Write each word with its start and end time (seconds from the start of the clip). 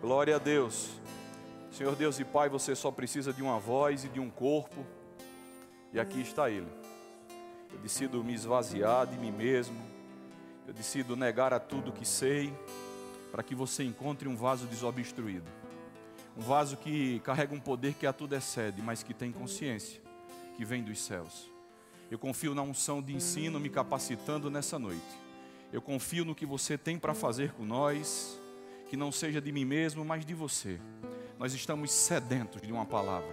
Glória 0.00 0.36
a 0.36 0.38
Deus. 0.38 0.88
Senhor 1.72 1.96
Deus 1.96 2.20
e 2.20 2.24
Pai, 2.24 2.48
você 2.48 2.76
só 2.76 2.92
precisa 2.92 3.32
de 3.32 3.42
uma 3.42 3.58
voz 3.58 4.04
e 4.04 4.08
de 4.08 4.20
um 4.20 4.30
corpo, 4.30 4.86
e 5.92 5.98
aqui 5.98 6.20
está 6.20 6.48
Ele. 6.48 6.68
Eu 7.72 7.78
decido 7.80 8.22
me 8.22 8.32
esvaziar 8.32 9.08
de 9.08 9.18
mim 9.18 9.32
mesmo, 9.32 9.76
eu 10.64 10.72
decido 10.72 11.16
negar 11.16 11.52
a 11.52 11.58
tudo 11.58 11.90
que 11.90 12.06
sei, 12.06 12.54
para 13.32 13.42
que 13.42 13.52
você 13.52 13.82
encontre 13.82 14.28
um 14.28 14.36
vaso 14.36 14.64
desobstruído. 14.68 15.50
Um 16.36 16.40
vaso 16.40 16.76
que 16.76 17.18
carrega 17.24 17.52
um 17.52 17.58
poder 17.58 17.94
que 17.94 18.06
a 18.06 18.12
tudo 18.12 18.36
excede, 18.36 18.80
mas 18.80 19.02
que 19.02 19.12
tem 19.12 19.32
consciência, 19.32 20.00
que 20.56 20.64
vem 20.64 20.84
dos 20.84 21.00
céus. 21.00 21.50
Eu 22.08 22.18
confio 22.20 22.54
na 22.54 22.62
unção 22.62 23.02
de 23.02 23.12
ensino 23.12 23.58
me 23.58 23.68
capacitando 23.68 24.52
nessa 24.52 24.78
noite. 24.78 25.18
Eu 25.72 25.82
confio 25.82 26.24
no 26.24 26.32
que 26.32 26.46
você 26.46 26.78
tem 26.78 26.96
para 26.96 27.12
fazer 27.12 27.52
com 27.54 27.64
nós 27.64 28.40
que 28.88 28.96
não 28.96 29.12
seja 29.12 29.40
de 29.40 29.52
mim 29.52 29.64
mesmo, 29.64 30.04
mas 30.04 30.24
de 30.24 30.34
você. 30.34 30.80
Nós 31.38 31.52
estamos 31.52 31.92
sedentos 31.92 32.62
de 32.62 32.72
uma 32.72 32.86
palavra, 32.86 33.30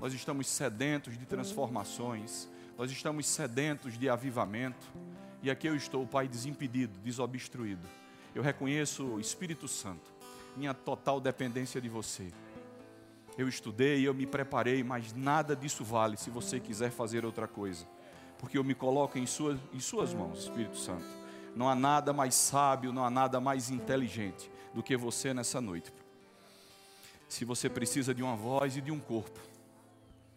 nós 0.00 0.14
estamos 0.14 0.46
sedentos 0.46 1.18
de 1.18 1.26
transformações, 1.26 2.48
nós 2.78 2.90
estamos 2.90 3.26
sedentos 3.26 3.98
de 3.98 4.08
avivamento. 4.08 4.86
E 5.42 5.50
aqui 5.50 5.66
eu 5.66 5.76
estou, 5.76 6.06
Pai, 6.06 6.26
desimpedido, 6.26 6.98
desobstruído. 7.00 7.86
Eu 8.34 8.42
reconheço, 8.42 9.20
Espírito 9.20 9.68
Santo, 9.68 10.12
minha 10.56 10.72
total 10.72 11.20
dependência 11.20 11.80
de 11.80 11.88
você. 11.88 12.32
Eu 13.36 13.48
estudei, 13.48 14.06
eu 14.06 14.14
me 14.14 14.26
preparei, 14.26 14.82
mas 14.82 15.12
nada 15.12 15.54
disso 15.54 15.84
vale 15.84 16.16
se 16.16 16.30
você 16.30 16.60
quiser 16.60 16.90
fazer 16.90 17.24
outra 17.24 17.46
coisa. 17.48 17.84
Porque 18.38 18.56
eu 18.56 18.64
me 18.64 18.74
coloco 18.74 19.18
em 19.18 19.26
suas, 19.26 19.58
em 19.72 19.80
suas 19.80 20.14
mãos, 20.14 20.44
Espírito 20.44 20.78
Santo. 20.78 21.04
Não 21.54 21.68
há 21.68 21.74
nada 21.74 22.12
mais 22.12 22.34
sábio, 22.34 22.92
não 22.92 23.04
há 23.04 23.10
nada 23.10 23.40
mais 23.40 23.70
inteligente 23.70 24.50
do 24.74 24.82
que 24.82 24.96
você 24.96 25.32
nessa 25.32 25.60
noite. 25.60 25.92
Se 27.28 27.44
você 27.44 27.68
precisa 27.68 28.14
de 28.14 28.22
uma 28.22 28.36
voz 28.36 28.76
e 28.76 28.80
de 28.80 28.90
um 28.90 29.00
corpo, 29.00 29.40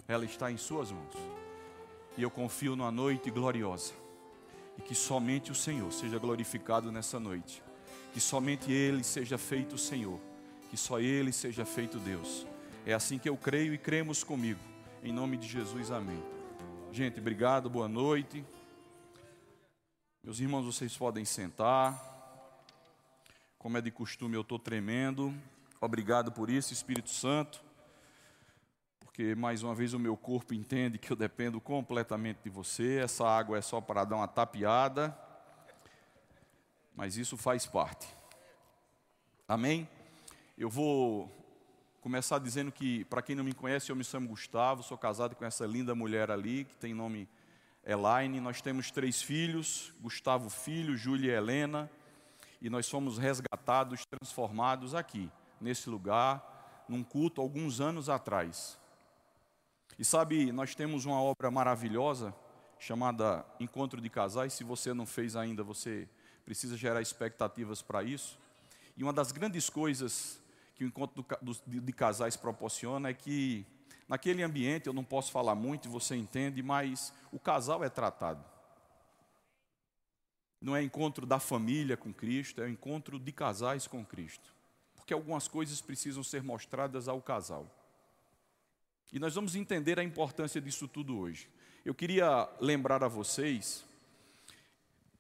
ela 0.07 0.23
está 0.23 0.51
em 0.51 0.57
Suas 0.57 0.91
mãos. 0.91 1.13
E 2.17 2.21
eu 2.21 2.31
confio 2.31 2.75
numa 2.75 2.91
noite 2.91 3.29
gloriosa. 3.29 3.93
E 4.77 4.81
que 4.81 4.95
somente 4.95 5.51
o 5.51 5.55
Senhor 5.55 5.91
seja 5.91 6.17
glorificado 6.17 6.91
nessa 6.91 7.19
noite. 7.19 7.61
Que 8.13 8.19
somente 8.19 8.71
Ele 8.71 9.03
seja 9.03 9.37
feito 9.37 9.73
o 9.73 9.77
Senhor. 9.77 10.19
Que 10.69 10.77
só 10.77 10.99
Ele 10.99 11.31
seja 11.31 11.65
feito 11.65 11.99
Deus. 11.99 12.45
É 12.85 12.93
assim 12.93 13.19
que 13.19 13.27
eu 13.27 13.35
creio 13.35 13.73
e 13.73 13.77
cremos 13.77 14.23
comigo. 14.23 14.59
Em 15.03 15.11
nome 15.11 15.37
de 15.37 15.47
Jesus, 15.47 15.91
amém. 15.91 16.23
Gente, 16.91 17.19
obrigado, 17.19 17.69
boa 17.69 17.87
noite. 17.87 18.43
Meus 20.23 20.39
irmãos, 20.39 20.65
vocês 20.65 20.95
podem 20.97 21.25
sentar. 21.25 22.16
Como 23.67 23.77
é 23.77 23.81
de 23.81 23.91
costume, 23.91 24.33
eu 24.33 24.43
estou 24.43 24.57
tremendo. 24.57 25.35
Obrigado 25.81 26.31
por 26.31 26.49
isso, 26.49 26.71
Espírito 26.71 27.09
Santo. 27.09 27.61
Porque 29.01 29.35
mais 29.35 29.61
uma 29.61 29.75
vez 29.75 29.93
o 29.93 29.99
meu 29.99 30.15
corpo 30.15 30.53
entende 30.53 30.97
que 30.97 31.11
eu 31.11 31.17
dependo 31.17 31.59
completamente 31.59 32.39
de 32.41 32.49
você. 32.49 32.99
Essa 32.99 33.27
água 33.27 33.57
é 33.57 33.61
só 33.61 33.81
para 33.81 34.05
dar 34.05 34.15
uma 34.15 34.27
tapeada. 34.29 35.13
Mas 36.95 37.17
isso 37.17 37.35
faz 37.35 37.65
parte. 37.65 38.07
Amém? 39.45 39.85
Eu 40.57 40.69
vou 40.69 41.29
começar 41.99 42.39
dizendo 42.39 42.71
que, 42.71 43.03
para 43.03 43.21
quem 43.21 43.35
não 43.35 43.43
me 43.43 43.53
conhece, 43.53 43.91
eu 43.91 43.97
me 43.97 44.03
chamo 44.05 44.29
Gustavo, 44.29 44.81
sou 44.81 44.97
casado 44.97 45.35
com 45.35 45.43
essa 45.43 45.65
linda 45.65 45.93
mulher 45.93 46.31
ali, 46.31 46.63
que 46.63 46.77
tem 46.77 46.93
nome 46.93 47.27
Elaine. 47.85 48.39
Nós 48.39 48.61
temos 48.61 48.91
três 48.91 49.21
filhos: 49.21 49.91
Gustavo 49.99 50.49
Filho, 50.49 50.95
Júlia 50.95 51.33
e 51.33 51.35
Helena 51.35 51.91
e 52.61 52.69
nós 52.69 52.89
fomos 52.89 53.17
resgatados, 53.17 54.05
transformados 54.05 54.95
aqui, 54.95 55.31
nesse 55.59 55.89
lugar, 55.89 56.85
num 56.87 57.03
culto 57.03 57.41
alguns 57.41 57.79
anos 57.81 58.09
atrás. 58.09 58.79
E 59.97 60.05
sabe, 60.05 60.51
nós 60.51 60.75
temos 60.75 61.05
uma 61.05 61.21
obra 61.21 61.49
maravilhosa 61.49 62.33
chamada 62.79 63.45
Encontro 63.59 63.99
de 63.99 64.09
Casais. 64.09 64.53
Se 64.53 64.63
você 64.63 64.93
não 64.93 65.05
fez 65.05 65.35
ainda, 65.35 65.63
você 65.63 66.07
precisa 66.45 66.77
gerar 66.77 67.01
expectativas 67.01 67.81
para 67.81 68.03
isso. 68.03 68.37
E 68.95 69.03
uma 69.03 69.13
das 69.13 69.31
grandes 69.31 69.69
coisas 69.69 70.39
que 70.75 70.83
o 70.83 70.87
Encontro 70.87 71.25
de 71.65 71.93
Casais 71.93 72.37
proporciona 72.37 73.09
é 73.09 73.13
que, 73.13 73.65
naquele 74.07 74.43
ambiente, 74.43 74.87
eu 74.87 74.93
não 74.93 75.03
posso 75.03 75.31
falar 75.31 75.55
muito, 75.55 75.89
você 75.89 76.15
entende, 76.15 76.61
mas 76.61 77.11
o 77.31 77.39
casal 77.39 77.83
é 77.83 77.89
tratado. 77.89 78.43
Não 80.59 80.75
é 80.75 80.81
encontro 80.81 81.25
da 81.25 81.39
família 81.39 81.95
com 81.95 82.13
Cristo, 82.13 82.61
é 82.61 82.65
o 82.65 82.69
encontro 82.69 83.19
de 83.19 83.31
casais 83.31 83.87
com 83.87 84.05
Cristo. 84.05 84.53
Porque 84.95 85.13
algumas 85.13 85.47
coisas 85.47 85.79
precisam 85.81 86.23
ser 86.23 86.43
mostradas 86.43 87.07
ao 87.07 87.21
casal. 87.21 87.69
E 89.13 89.19
nós 89.19 89.35
vamos 89.35 89.55
entender 89.55 89.99
a 89.99 90.03
importância 90.03 90.59
disso 90.59 90.87
tudo 90.87 91.17
hoje. 91.17 91.47
Eu 91.85 91.95
queria 91.95 92.49
lembrar 92.59 93.03
a 93.03 93.07
vocês, 93.07 93.85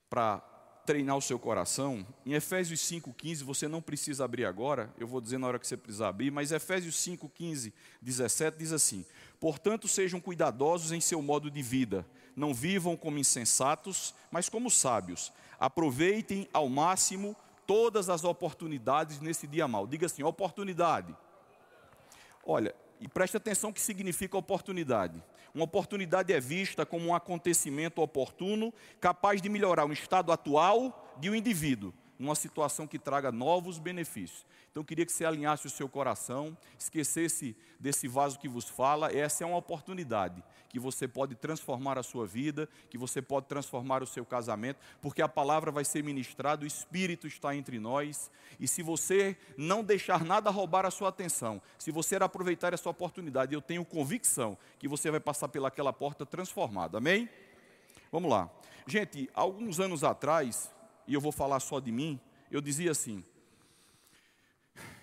para 0.09 0.39
treinar 0.85 1.17
o 1.17 1.21
seu 1.21 1.37
coração, 1.37 2.07
em 2.25 2.33
Efésios 2.33 2.79
5,15, 2.79 3.43
você 3.43 3.67
não 3.67 3.81
precisa 3.81 4.23
abrir 4.23 4.45
agora, 4.45 4.93
eu 4.97 5.05
vou 5.05 5.19
dizer 5.19 5.37
na 5.37 5.47
hora 5.47 5.59
que 5.59 5.67
você 5.67 5.75
precisar 5.75 6.07
abrir, 6.07 6.31
mas 6.31 6.53
Efésios 6.53 6.95
5,15, 6.95 7.73
17 8.01 8.57
diz 8.57 8.71
assim: 8.71 9.05
Portanto, 9.39 9.87
sejam 9.87 10.21
cuidadosos 10.21 10.93
em 10.93 11.01
seu 11.01 11.21
modo 11.21 11.51
de 11.51 11.61
vida 11.61 12.05
não 12.37 12.53
vivam 12.53 12.95
como 12.95 13.17
insensatos, 13.17 14.13
mas 14.29 14.47
como 14.47 14.69
sábios. 14.69 15.33
Aproveitem 15.59 16.47
ao 16.53 16.69
máximo 16.69 17.35
todas 17.65 18.09
as 18.09 18.23
oportunidades 18.23 19.19
nesse 19.19 19.47
dia 19.47 19.67
mal. 19.67 19.87
Diga 19.87 20.05
assim: 20.05 20.21
oportunidade. 20.21 21.13
Olha, 22.45 22.75
e 23.01 23.07
preste 23.07 23.35
atenção 23.35 23.73
que 23.73 23.81
significa 23.81 24.37
oportunidade. 24.37 25.21
Uma 25.53 25.63
oportunidade 25.63 26.31
é 26.31 26.39
vista 26.39 26.85
como 26.85 27.07
um 27.07 27.15
acontecimento 27.15 28.01
oportuno, 28.01 28.71
capaz 29.01 29.41
de 29.41 29.49
melhorar 29.49 29.85
o 29.85 29.91
estado 29.91 30.31
atual 30.31 31.15
de 31.19 31.31
um 31.31 31.35
indivíduo, 31.35 31.91
numa 32.17 32.35
situação 32.35 32.87
que 32.87 32.97
traga 32.99 33.31
novos 33.31 33.77
benefícios. 33.77 34.45
Então 34.71 34.83
queria 34.83 35.05
que 35.05 35.11
você 35.11 35.25
alinhasse 35.25 35.65
o 35.65 35.69
seu 35.69 35.89
coração, 35.89 36.55
esquecesse 36.77 37.55
desse 37.79 38.07
vaso 38.07 38.37
que 38.37 38.47
vos 38.47 38.69
fala. 38.69 39.11
Essa 39.11 39.43
é 39.43 39.47
uma 39.47 39.57
oportunidade 39.57 40.43
que 40.69 40.79
você 40.79 41.07
pode 41.07 41.33
transformar 41.35 41.97
a 41.97 42.03
sua 42.03 42.27
vida, 42.27 42.69
que 42.89 42.97
você 42.97 43.21
pode 43.21 43.47
transformar 43.47 44.03
o 44.03 44.07
seu 44.07 44.25
casamento, 44.25 44.79
porque 45.01 45.21
a 45.21 45.27
palavra 45.27 45.71
vai 45.71 45.83
ser 45.83 46.03
ministrada, 46.03 46.63
o 46.63 46.67
Espírito 46.67 47.25
está 47.25 47.55
entre 47.55 47.79
nós. 47.79 48.29
E 48.59 48.67
se 48.67 48.83
você 48.83 49.35
não 49.57 49.83
deixar 49.83 50.23
nada 50.23 50.49
roubar 50.49 50.85
a 50.85 50.91
sua 50.91 51.09
atenção, 51.09 51.61
se 51.79 51.91
você 51.91 52.15
aproveitar 52.17 52.73
essa 52.73 52.89
oportunidade, 52.89 53.53
eu 53.53 53.61
tenho 53.61 53.83
convicção 53.83 54.57
que 54.77 54.87
você 54.87 55.09
vai 55.09 55.19
passar 55.19 55.47
pelaquela 55.47 55.91
porta 55.93 56.25
transformado. 56.25 56.97
Amém? 56.97 57.29
Vamos 58.11 58.29
lá. 58.29 58.49
Gente, 58.85 59.29
alguns 59.33 59.79
anos 59.79 60.03
atrás, 60.03 60.71
e 61.07 61.13
eu 61.13 61.21
vou 61.21 61.31
falar 61.31 61.59
só 61.59 61.79
de 61.79 61.91
mim, 61.91 62.19
eu 62.51 62.61
dizia 62.61 62.91
assim: 62.91 63.23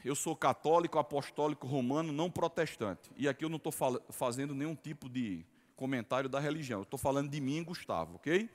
eu 0.04 0.14
sou 0.14 0.36
católico, 0.36 0.98
apostólico, 0.98 1.66
romano, 1.66 2.12
não 2.12 2.30
protestante. 2.30 3.10
E 3.16 3.26
aqui 3.26 3.44
eu 3.44 3.48
não 3.48 3.56
estou 3.56 3.72
fazendo 4.10 4.54
nenhum 4.54 4.74
tipo 4.74 5.08
de 5.08 5.44
comentário 5.76 6.28
da 6.28 6.38
religião. 6.38 6.80
Eu 6.80 6.84
estou 6.84 6.98
falando 6.98 7.30
de 7.30 7.40
mim, 7.40 7.64
Gustavo, 7.64 8.16
ok? 8.16 8.50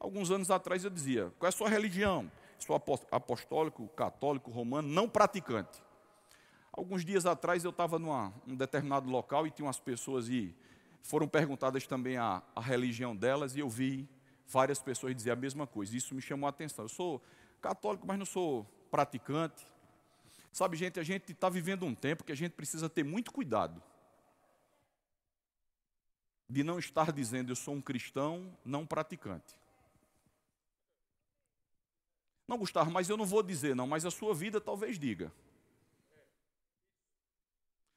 Alguns 0.00 0.30
anos 0.30 0.50
atrás 0.50 0.84
eu 0.84 0.90
dizia: 0.90 1.32
qual 1.38 1.46
é 1.46 1.50
a 1.50 1.52
sua 1.52 1.68
religião? 1.68 2.30
Sou 2.58 2.74
apostólico, 3.12 3.86
católico, 3.88 4.50
romano, 4.50 4.88
não 4.88 5.08
praticante. 5.08 5.80
Alguns 6.72 7.04
dias 7.04 7.26
atrás 7.26 7.64
eu 7.64 7.70
estava 7.70 7.98
num 7.98 8.56
determinado 8.56 9.08
local 9.08 9.46
e 9.46 9.50
tinha 9.50 9.66
umas 9.66 9.78
pessoas 9.78 10.28
e 10.28 10.54
foram 11.02 11.28
perguntadas 11.28 11.86
também 11.86 12.16
a, 12.16 12.42
a 12.54 12.60
religião 12.60 13.14
delas 13.14 13.54
e 13.54 13.60
eu 13.60 13.68
vi 13.68 14.08
várias 14.48 14.80
pessoas 14.80 15.14
dizer 15.14 15.30
a 15.30 15.36
mesma 15.36 15.66
coisa. 15.66 15.96
Isso 15.96 16.14
me 16.14 16.22
chamou 16.22 16.46
a 16.46 16.50
atenção. 16.50 16.84
Eu 16.84 16.88
sou 16.88 17.22
católico, 17.60 18.06
mas 18.06 18.18
não 18.18 18.26
sou 18.26 18.64
praticante. 18.90 19.64
Sabe, 20.52 20.76
gente, 20.76 20.98
a 20.98 21.02
gente 21.02 21.32
está 21.32 21.48
vivendo 21.48 21.84
um 21.84 21.94
tempo 21.94 22.24
que 22.24 22.32
a 22.32 22.36
gente 22.36 22.52
precisa 22.52 22.88
ter 22.88 23.04
muito 23.04 23.30
cuidado 23.30 23.82
de 26.48 26.64
não 26.64 26.78
estar 26.78 27.12
dizendo 27.12 27.52
eu 27.52 27.56
sou 27.56 27.74
um 27.74 27.82
cristão 27.82 28.56
não 28.64 28.86
praticante. 28.86 29.54
Não, 32.46 32.56
Gustavo, 32.56 32.90
mas 32.90 33.10
eu 33.10 33.16
não 33.18 33.26
vou 33.26 33.42
dizer 33.42 33.76
não, 33.76 33.86
mas 33.86 34.06
a 34.06 34.10
sua 34.10 34.34
vida 34.34 34.58
talvez 34.58 34.98
diga. 34.98 35.30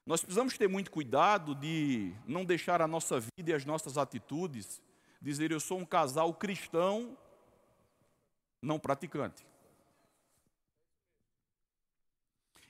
Nós 0.04 0.20
precisamos 0.20 0.58
ter 0.58 0.68
muito 0.68 0.90
cuidado 0.90 1.54
de 1.54 2.12
não 2.26 2.44
deixar 2.44 2.82
a 2.82 2.86
nossa 2.86 3.20
vida 3.20 3.50
e 3.50 3.54
as 3.54 3.64
nossas 3.64 3.96
atitudes 3.96 4.82
dizer 5.22 5.52
eu 5.52 5.60
sou 5.60 5.78
um 5.78 5.86
casal 5.86 6.34
cristão 6.34 7.16
não 8.60 8.78
praticante. 8.78 9.46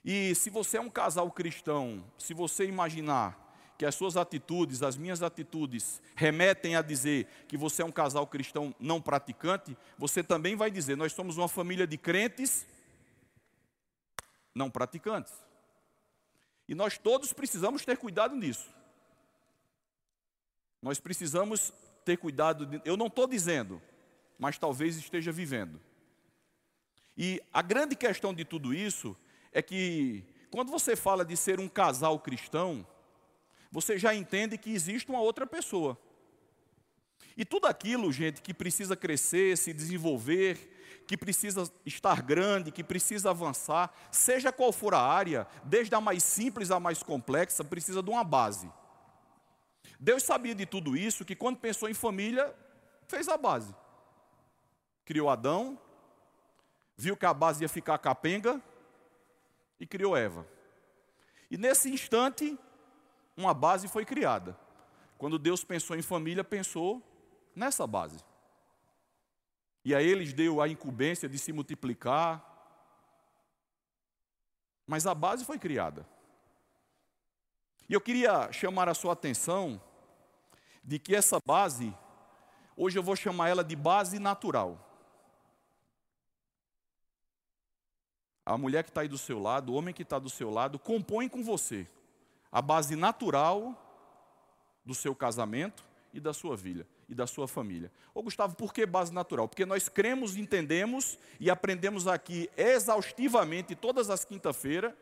E 0.05 0.35
se 0.35 0.49
você 0.49 0.77
é 0.77 0.81
um 0.81 0.89
casal 0.89 1.31
cristão, 1.31 2.05
se 2.17 2.33
você 2.33 2.65
imaginar 2.65 3.39
que 3.77 3.85
as 3.85 3.95
suas 3.95 4.15
atitudes, 4.15 4.83
as 4.83 4.95
minhas 4.95 5.23
atitudes, 5.23 6.01
remetem 6.15 6.75
a 6.75 6.81
dizer 6.81 7.25
que 7.47 7.57
você 7.57 7.81
é 7.81 7.85
um 7.85 7.91
casal 7.91 8.27
cristão 8.27 8.75
não 8.79 9.01
praticante, 9.01 9.75
você 9.97 10.23
também 10.23 10.55
vai 10.55 10.69
dizer: 10.69 10.95
nós 10.95 11.13
somos 11.13 11.37
uma 11.37 11.47
família 11.47 11.87
de 11.87 11.97
crentes 11.97 12.67
não 14.53 14.69
praticantes. 14.69 15.33
E 16.67 16.75
nós 16.75 16.97
todos 16.97 17.33
precisamos 17.33 17.83
ter 17.83 17.97
cuidado 17.97 18.35
nisso. 18.35 18.69
Nós 20.81 20.99
precisamos 20.99 21.73
ter 22.03 22.17
cuidado. 22.17 22.65
De, 22.65 22.81
eu 22.85 22.97
não 22.97 23.07
estou 23.07 23.27
dizendo, 23.27 23.81
mas 24.37 24.57
talvez 24.57 24.97
esteja 24.97 25.31
vivendo. 25.31 25.79
E 27.17 27.41
a 27.53 27.61
grande 27.61 27.95
questão 27.95 28.33
de 28.33 28.43
tudo 28.43 28.73
isso 28.73 29.15
é 29.51 29.61
que, 29.61 30.23
quando 30.51 30.71
você 30.71 30.95
fala 30.95 31.23
de 31.23 31.37
ser 31.37 31.59
um 31.59 31.67
casal 31.67 32.19
cristão, 32.19 32.85
você 33.71 33.97
já 33.97 34.13
entende 34.13 34.57
que 34.57 34.71
existe 34.71 35.09
uma 35.09 35.21
outra 35.21 35.45
pessoa. 35.45 35.97
E 37.35 37.43
tudo 37.43 37.65
aquilo, 37.65 38.11
gente, 38.11 38.41
que 38.41 38.53
precisa 38.53 38.95
crescer, 38.95 39.57
se 39.57 39.73
desenvolver, 39.73 41.03
que 41.07 41.17
precisa 41.17 41.71
estar 41.85 42.21
grande, 42.21 42.71
que 42.71 42.83
precisa 42.83 43.31
avançar, 43.31 43.91
seja 44.11 44.51
qual 44.51 44.71
for 44.71 44.93
a 44.93 45.01
área, 45.01 45.47
desde 45.63 45.93
a 45.95 46.01
mais 46.01 46.23
simples 46.23 46.71
à 46.71 46.79
mais 46.79 47.01
complexa, 47.01 47.63
precisa 47.63 48.01
de 48.01 48.09
uma 48.09 48.23
base. 48.23 48.69
Deus 50.03 50.23
sabia 50.23 50.53
de 50.53 50.65
tudo 50.65 50.97
isso, 50.97 51.23
que 51.23 51.33
quando 51.33 51.59
pensou 51.59 51.87
em 51.87 51.93
família, 51.93 52.53
fez 53.07 53.29
a 53.29 53.37
base. 53.37 53.73
Criou 55.05 55.29
Adão, 55.29 55.79
viu 56.97 57.15
que 57.15 57.25
a 57.25 57.33
base 57.33 57.63
ia 57.63 57.69
ficar 57.69 57.97
capenga 57.99 58.61
e 59.79 59.87
criou 59.87 60.17
Eva. 60.17 60.45
E 61.49 61.57
nesse 61.57 61.89
instante, 61.89 62.59
uma 63.37 63.53
base 63.53 63.87
foi 63.87 64.03
criada. 64.03 64.59
Quando 65.17 65.39
Deus 65.39 65.63
pensou 65.63 65.95
em 65.95 66.01
família, 66.01 66.43
pensou 66.43 67.01
nessa 67.55 67.87
base. 67.87 68.19
E 69.85 69.95
a 69.95 70.01
eles 70.01 70.33
deu 70.33 70.61
a 70.61 70.67
incumbência 70.67 71.29
de 71.29 71.39
se 71.39 71.53
multiplicar. 71.53 72.43
Mas 74.85 75.07
a 75.07 75.15
base 75.15 75.45
foi 75.45 75.57
criada. 75.57 76.05
E 77.87 77.93
eu 77.93 78.01
queria 78.01 78.51
chamar 78.51 78.89
a 78.89 78.93
sua 78.93 79.13
atenção 79.13 79.81
de 80.83 80.99
que 80.99 81.15
essa 81.15 81.39
base, 81.45 81.95
hoje 82.75 82.99
eu 82.99 83.03
vou 83.03 83.15
chamar 83.15 83.49
ela 83.49 83.63
de 83.63 83.75
base 83.75 84.19
natural. 84.19 84.89
A 88.45 88.57
mulher 88.57 88.83
que 88.83 88.89
está 88.89 89.01
aí 89.01 89.07
do 89.07 89.17
seu 89.17 89.39
lado, 89.39 89.71
o 89.71 89.75
homem 89.75 89.93
que 89.93 90.03
está 90.03 90.19
do 90.19 90.29
seu 90.29 90.49
lado, 90.49 90.77
compõe 90.77 91.29
com 91.29 91.41
você 91.41 91.87
a 92.51 92.61
base 92.61 92.95
natural 92.95 93.79
do 94.85 94.93
seu 94.93 95.15
casamento 95.15 95.83
e 96.13 96.19
da 96.19 96.33
sua 96.33 96.55
vida 96.57 96.85
e 97.07 97.15
da 97.15 97.25
sua 97.25 97.47
família. 97.47 97.91
Ô 98.13 98.21
Gustavo, 98.21 98.55
por 98.55 98.73
que 98.73 98.85
base 98.85 99.13
natural? 99.13 99.47
Porque 99.47 99.65
nós 99.65 99.87
cremos, 99.87 100.35
entendemos 100.35 101.17
e 101.39 101.49
aprendemos 101.49 102.05
aqui 102.05 102.49
exaustivamente 102.57 103.75
todas 103.75 104.09
as 104.09 104.25
quinta-feiras 104.25 104.93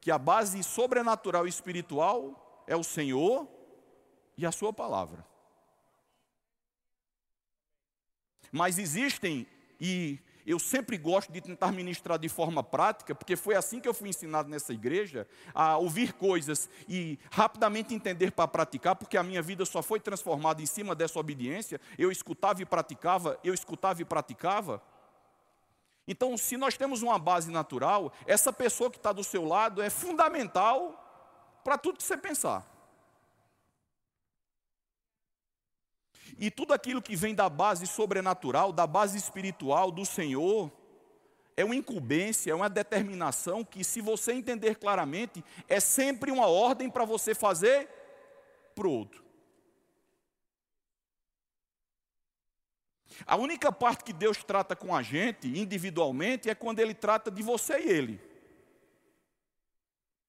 que 0.00 0.10
a 0.10 0.18
base 0.18 0.62
sobrenatural 0.62 1.46
e 1.46 1.50
espiritual 1.50 2.62
é 2.66 2.76
o 2.76 2.84
Senhor 2.84 3.48
e 4.36 4.44
a 4.44 4.52
sua 4.52 4.72
palavra. 4.72 5.26
Mas 8.52 8.78
existem 8.78 9.46
e 9.80 10.18
eu 10.46 10.60
sempre 10.60 10.96
gosto 10.96 11.32
de 11.32 11.40
tentar 11.40 11.72
ministrar 11.72 12.18
de 12.18 12.28
forma 12.28 12.62
prática, 12.62 13.14
porque 13.14 13.34
foi 13.34 13.56
assim 13.56 13.80
que 13.80 13.88
eu 13.88 13.92
fui 13.92 14.08
ensinado 14.08 14.48
nessa 14.48 14.72
igreja, 14.72 15.26
a 15.52 15.76
ouvir 15.76 16.12
coisas 16.12 16.70
e 16.88 17.18
rapidamente 17.32 17.92
entender 17.92 18.30
para 18.30 18.46
praticar, 18.46 18.94
porque 18.94 19.16
a 19.16 19.24
minha 19.24 19.42
vida 19.42 19.64
só 19.64 19.82
foi 19.82 19.98
transformada 19.98 20.62
em 20.62 20.66
cima 20.66 20.94
dessa 20.94 21.18
obediência. 21.18 21.80
Eu 21.98 22.12
escutava 22.12 22.62
e 22.62 22.64
praticava, 22.64 23.38
eu 23.42 23.52
escutava 23.52 24.00
e 24.00 24.04
praticava. 24.04 24.80
Então, 26.06 26.36
se 26.36 26.56
nós 26.56 26.76
temos 26.76 27.02
uma 27.02 27.18
base 27.18 27.50
natural, 27.50 28.12
essa 28.24 28.52
pessoa 28.52 28.88
que 28.88 28.98
está 28.98 29.12
do 29.12 29.24
seu 29.24 29.44
lado 29.44 29.82
é 29.82 29.90
fundamental 29.90 31.02
para 31.64 31.76
tudo 31.76 31.96
que 31.96 32.04
você 32.04 32.16
pensar. 32.16 32.75
E 36.38 36.50
tudo 36.50 36.74
aquilo 36.74 37.00
que 37.00 37.16
vem 37.16 37.34
da 37.34 37.48
base 37.48 37.86
sobrenatural, 37.86 38.72
da 38.72 38.86
base 38.86 39.16
espiritual 39.16 39.90
do 39.90 40.04
Senhor, 40.04 40.70
é 41.56 41.64
uma 41.64 41.74
incumbência, 41.74 42.50
é 42.50 42.54
uma 42.54 42.68
determinação 42.68 43.64
que, 43.64 43.82
se 43.82 44.02
você 44.02 44.32
entender 44.32 44.76
claramente, 44.76 45.42
é 45.66 45.80
sempre 45.80 46.30
uma 46.30 46.46
ordem 46.46 46.90
para 46.90 47.04
você 47.04 47.34
fazer 47.34 47.88
para 48.74 48.86
o 48.86 48.90
outro. 48.90 49.24
A 53.24 53.36
única 53.36 53.72
parte 53.72 54.04
que 54.04 54.12
Deus 54.12 54.44
trata 54.44 54.76
com 54.76 54.94
a 54.94 55.02
gente 55.02 55.48
individualmente 55.48 56.50
é 56.50 56.54
quando 56.54 56.80
Ele 56.80 56.92
trata 56.92 57.30
de 57.30 57.42
você 57.42 57.78
e 57.78 57.88
Ele. 57.88 58.25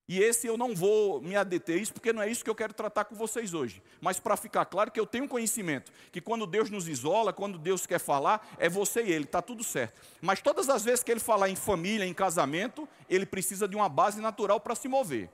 E 0.08 0.20
esse 0.20 0.48
eu 0.48 0.58
não 0.58 0.74
vou 0.74 1.22
me 1.22 1.36
adeter 1.36 1.82
isso, 1.82 1.94
porque 1.94 2.14
não 2.14 2.22
é 2.22 2.30
isso 2.30 2.42
que 2.42 2.50
eu 2.50 2.56
quero 2.56 2.74
tratar 2.74 3.04
com 3.04 3.14
vocês 3.14 3.54
hoje. 3.54 3.84
Mas 4.00 4.20
para 4.20 4.38
ficar 4.38 4.64
claro 4.64 4.90
que 4.90 5.00
eu 5.00 5.06
tenho 5.06 5.28
conhecimento, 5.28 5.92
que 6.14 6.22
quando 6.22 6.48
Deus 6.48 6.70
nos 6.70 6.88
isola, 6.88 7.34
quando 7.34 7.58
Deus 7.58 7.86
quer 7.86 8.00
falar, 8.00 8.48
é 8.58 8.70
você 8.70 9.04
e 9.04 9.12
ele, 9.12 9.26
está 9.26 9.42
tudo 9.42 9.66
certo. 9.66 10.00
Mas 10.22 10.40
todas 10.40 10.70
as 10.70 10.86
vezes 10.86 11.04
que 11.04 11.12
ele 11.12 11.20
falar 11.20 11.50
em 11.50 11.58
família, 11.58 12.06
em 12.06 12.14
casamento, 12.14 12.88
ele 13.10 13.26
precisa 13.26 13.68
de 13.68 13.76
uma 13.76 13.90
base 13.90 14.22
natural 14.22 14.62
para 14.62 14.76
se 14.76 14.88
mover. 14.88 15.30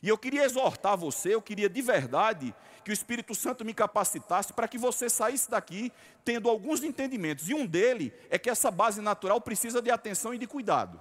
E 0.00 0.08
eu 0.08 0.16
queria 0.16 0.44
exortar 0.44 0.96
você, 0.96 1.34
eu 1.34 1.42
queria 1.42 1.68
de 1.68 1.82
verdade 1.82 2.54
que 2.84 2.90
o 2.90 2.92
Espírito 2.92 3.34
Santo 3.34 3.64
me 3.64 3.74
capacitasse 3.74 4.52
para 4.52 4.68
que 4.68 4.78
você 4.78 5.08
saísse 5.08 5.50
daqui 5.50 5.92
tendo 6.24 6.48
alguns 6.48 6.82
entendimentos. 6.84 7.48
E 7.48 7.54
um 7.54 7.66
dele 7.66 8.12
é 8.30 8.38
que 8.38 8.50
essa 8.50 8.70
base 8.70 9.00
natural 9.00 9.40
precisa 9.40 9.82
de 9.82 9.90
atenção 9.90 10.32
e 10.32 10.38
de 10.38 10.46
cuidado. 10.46 11.00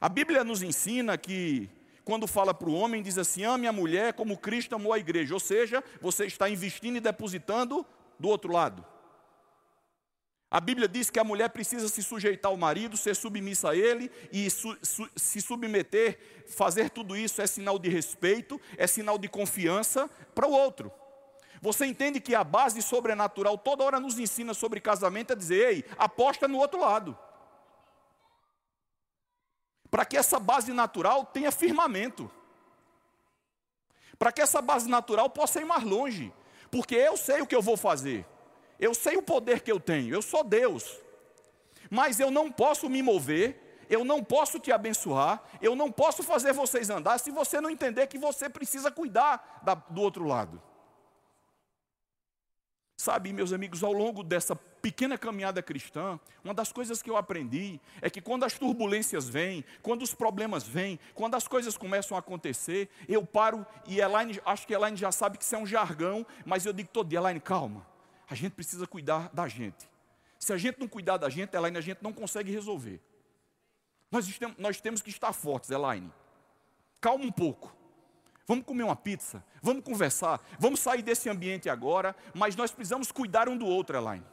A 0.00 0.08
Bíblia 0.08 0.44
nos 0.44 0.62
ensina 0.62 1.16
que, 1.16 1.70
quando 2.04 2.26
fala 2.26 2.52
para 2.52 2.68
o 2.68 2.74
homem, 2.74 3.02
diz 3.02 3.16
assim: 3.16 3.44
ame 3.44 3.66
a 3.66 3.72
mulher 3.72 4.12
como 4.12 4.36
Cristo 4.36 4.74
amou 4.74 4.92
a 4.92 4.98
igreja. 4.98 5.32
Ou 5.32 5.40
seja, 5.40 5.82
você 6.00 6.26
está 6.26 6.48
investindo 6.48 6.96
e 6.96 7.00
depositando 7.00 7.84
do 8.18 8.28
outro 8.28 8.52
lado. 8.52 8.84
A 10.50 10.60
Bíblia 10.60 10.86
diz 10.86 11.10
que 11.10 11.18
a 11.18 11.24
mulher 11.24 11.48
precisa 11.48 11.88
se 11.88 12.02
sujeitar 12.02 12.52
ao 12.52 12.56
marido, 12.56 12.96
ser 12.96 13.16
submissa 13.16 13.70
a 13.70 13.76
ele 13.76 14.10
e 14.30 14.48
su, 14.48 14.76
su, 14.80 15.08
se 15.16 15.40
submeter, 15.40 16.18
fazer 16.46 16.88
tudo 16.88 17.16
isso 17.16 17.42
é 17.42 17.46
sinal 17.46 17.78
de 17.78 17.88
respeito, 17.88 18.60
é 18.76 18.86
sinal 18.86 19.18
de 19.18 19.28
confiança 19.28 20.08
para 20.34 20.46
o 20.46 20.52
outro. 20.52 20.92
Você 21.60 21.84
entende 21.84 22.20
que 22.20 22.34
a 22.34 22.44
base 22.44 22.80
sobrenatural 22.80 23.58
toda 23.58 23.82
hora 23.82 23.98
nos 23.98 24.18
ensina 24.18 24.54
sobre 24.54 24.80
casamento 24.80 25.32
é 25.32 25.36
dizer: 25.36 25.68
ei, 25.68 25.84
aposta 25.98 26.46
no 26.46 26.58
outro 26.58 26.78
lado 26.78 27.18
para 29.96 30.04
que 30.04 30.14
essa 30.14 30.38
base 30.38 30.74
natural 30.74 31.24
tenha 31.24 31.50
firmamento. 31.50 32.30
Para 34.18 34.30
que 34.30 34.42
essa 34.42 34.60
base 34.60 34.90
natural 34.90 35.30
possa 35.30 35.58
ir 35.58 35.64
mais 35.64 35.84
longe. 35.84 36.30
Porque 36.70 36.94
eu 36.94 37.16
sei 37.16 37.40
o 37.40 37.46
que 37.46 37.56
eu 37.56 37.62
vou 37.62 37.78
fazer. 37.78 38.26
Eu 38.78 38.92
sei 38.92 39.16
o 39.16 39.22
poder 39.22 39.62
que 39.62 39.72
eu 39.72 39.80
tenho. 39.80 40.14
Eu 40.14 40.20
sou 40.20 40.44
Deus. 40.44 41.00
Mas 41.90 42.20
eu 42.20 42.30
não 42.30 42.52
posso 42.52 42.90
me 42.90 43.02
mover, 43.02 43.86
eu 43.88 44.04
não 44.04 44.22
posso 44.22 44.60
te 44.60 44.70
abençoar, 44.70 45.42
eu 45.62 45.74
não 45.74 45.90
posso 45.90 46.22
fazer 46.22 46.52
vocês 46.52 46.90
andar 46.90 47.16
se 47.16 47.30
você 47.30 47.58
não 47.58 47.70
entender 47.70 48.06
que 48.06 48.18
você 48.18 48.50
precisa 48.50 48.90
cuidar 48.90 49.62
da, 49.62 49.72
do 49.72 50.02
outro 50.02 50.24
lado. 50.26 50.62
Sabe, 52.96 53.30
meus 53.30 53.52
amigos, 53.52 53.84
ao 53.84 53.92
longo 53.92 54.24
dessa 54.24 54.56
pequena 54.56 55.18
caminhada 55.18 55.62
cristã, 55.62 56.18
uma 56.42 56.54
das 56.54 56.72
coisas 56.72 57.02
que 57.02 57.10
eu 57.10 57.16
aprendi 57.16 57.78
é 58.00 58.08
que 58.08 58.22
quando 58.22 58.44
as 58.44 58.58
turbulências 58.58 59.28
vêm, 59.28 59.62
quando 59.82 60.00
os 60.00 60.14
problemas 60.14 60.66
vêm, 60.66 60.98
quando 61.14 61.34
as 61.34 61.46
coisas 61.46 61.76
começam 61.76 62.16
a 62.16 62.20
acontecer, 62.20 62.88
eu 63.06 63.24
paro 63.26 63.66
e 63.86 64.00
Elaine, 64.00 64.40
acho 64.46 64.66
que 64.66 64.72
Elaine 64.72 64.96
já 64.96 65.12
sabe 65.12 65.36
que 65.36 65.44
isso 65.44 65.54
é 65.54 65.58
um 65.58 65.66
jargão, 65.66 66.26
mas 66.46 66.64
eu 66.64 66.72
digo 66.72 66.88
todo 66.88 67.08
dia, 67.08 67.18
Elaine, 67.18 67.38
calma, 67.38 67.86
a 68.30 68.34
gente 68.34 68.52
precisa 68.52 68.86
cuidar 68.86 69.28
da 69.30 69.46
gente. 69.46 69.86
Se 70.38 70.54
a 70.54 70.56
gente 70.56 70.80
não 70.80 70.88
cuidar 70.88 71.18
da 71.18 71.28
gente, 71.28 71.54
Elaine, 71.54 71.76
a 71.76 71.82
gente 71.82 72.02
não 72.02 72.14
consegue 72.14 72.50
resolver. 72.50 72.98
Nós, 74.10 74.26
nós 74.56 74.80
temos 74.80 75.02
que 75.02 75.10
estar 75.10 75.34
fortes, 75.34 75.70
Elaine. 75.70 76.10
Calma 76.98 77.24
um 77.24 77.32
pouco. 77.32 77.76
Vamos 78.46 78.64
comer 78.64 78.84
uma 78.84 78.94
pizza, 78.94 79.44
vamos 79.60 79.82
conversar, 79.82 80.40
vamos 80.58 80.78
sair 80.78 81.02
desse 81.02 81.28
ambiente 81.28 81.68
agora, 81.68 82.14
mas 82.32 82.54
nós 82.54 82.70
precisamos 82.70 83.10
cuidar 83.10 83.48
um 83.48 83.56
do 83.56 83.66
outro, 83.66 83.96
Elaine. 83.96 84.24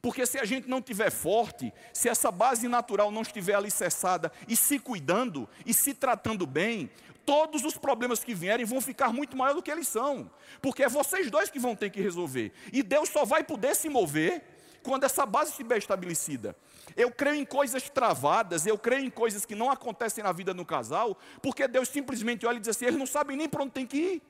Porque 0.00 0.26
se 0.26 0.38
a 0.38 0.44
gente 0.44 0.68
não 0.68 0.82
tiver 0.82 1.10
forte, 1.10 1.72
se 1.92 2.08
essa 2.08 2.30
base 2.32 2.66
natural 2.66 3.10
não 3.12 3.22
estiver 3.22 3.54
alicerçada 3.54 4.32
e 4.48 4.56
se 4.56 4.78
cuidando 4.78 5.48
e 5.64 5.72
se 5.72 5.94
tratando 5.94 6.44
bem, 6.44 6.90
todos 7.24 7.64
os 7.64 7.78
problemas 7.78 8.24
que 8.24 8.34
vierem 8.34 8.66
vão 8.66 8.80
ficar 8.80 9.12
muito 9.12 9.36
maior 9.36 9.54
do 9.54 9.62
que 9.62 9.70
eles 9.70 9.86
são. 9.86 10.28
Porque 10.60 10.82
é 10.82 10.88
vocês 10.88 11.30
dois 11.30 11.50
que 11.50 11.58
vão 11.58 11.76
ter 11.76 11.90
que 11.90 12.00
resolver. 12.00 12.52
E 12.72 12.82
Deus 12.82 13.10
só 13.10 13.24
vai 13.24 13.44
poder 13.44 13.76
se 13.76 13.88
mover 13.88 14.42
quando 14.82 15.04
essa 15.04 15.24
base 15.24 15.50
estiver 15.50 15.78
estabelecida. 15.78 16.56
Eu 16.96 17.10
creio 17.10 17.36
em 17.36 17.44
coisas 17.44 17.88
travadas, 17.88 18.66
eu 18.66 18.76
creio 18.76 19.04
em 19.04 19.10
coisas 19.10 19.46
que 19.46 19.54
não 19.54 19.70
acontecem 19.70 20.22
na 20.22 20.32
vida 20.32 20.52
do 20.52 20.64
casal, 20.64 21.16
porque 21.40 21.66
Deus 21.68 21.88
simplesmente 21.88 22.46
olha 22.46 22.56
e 22.56 22.60
diz 22.60 22.68
assim: 22.68 22.86
eles 22.86 22.98
não 22.98 23.06
sabem 23.06 23.36
nem 23.36 23.48
para 23.48 23.62
onde 23.62 23.72
tem 23.72 23.86
que 23.86 23.96
ir. 23.96 24.22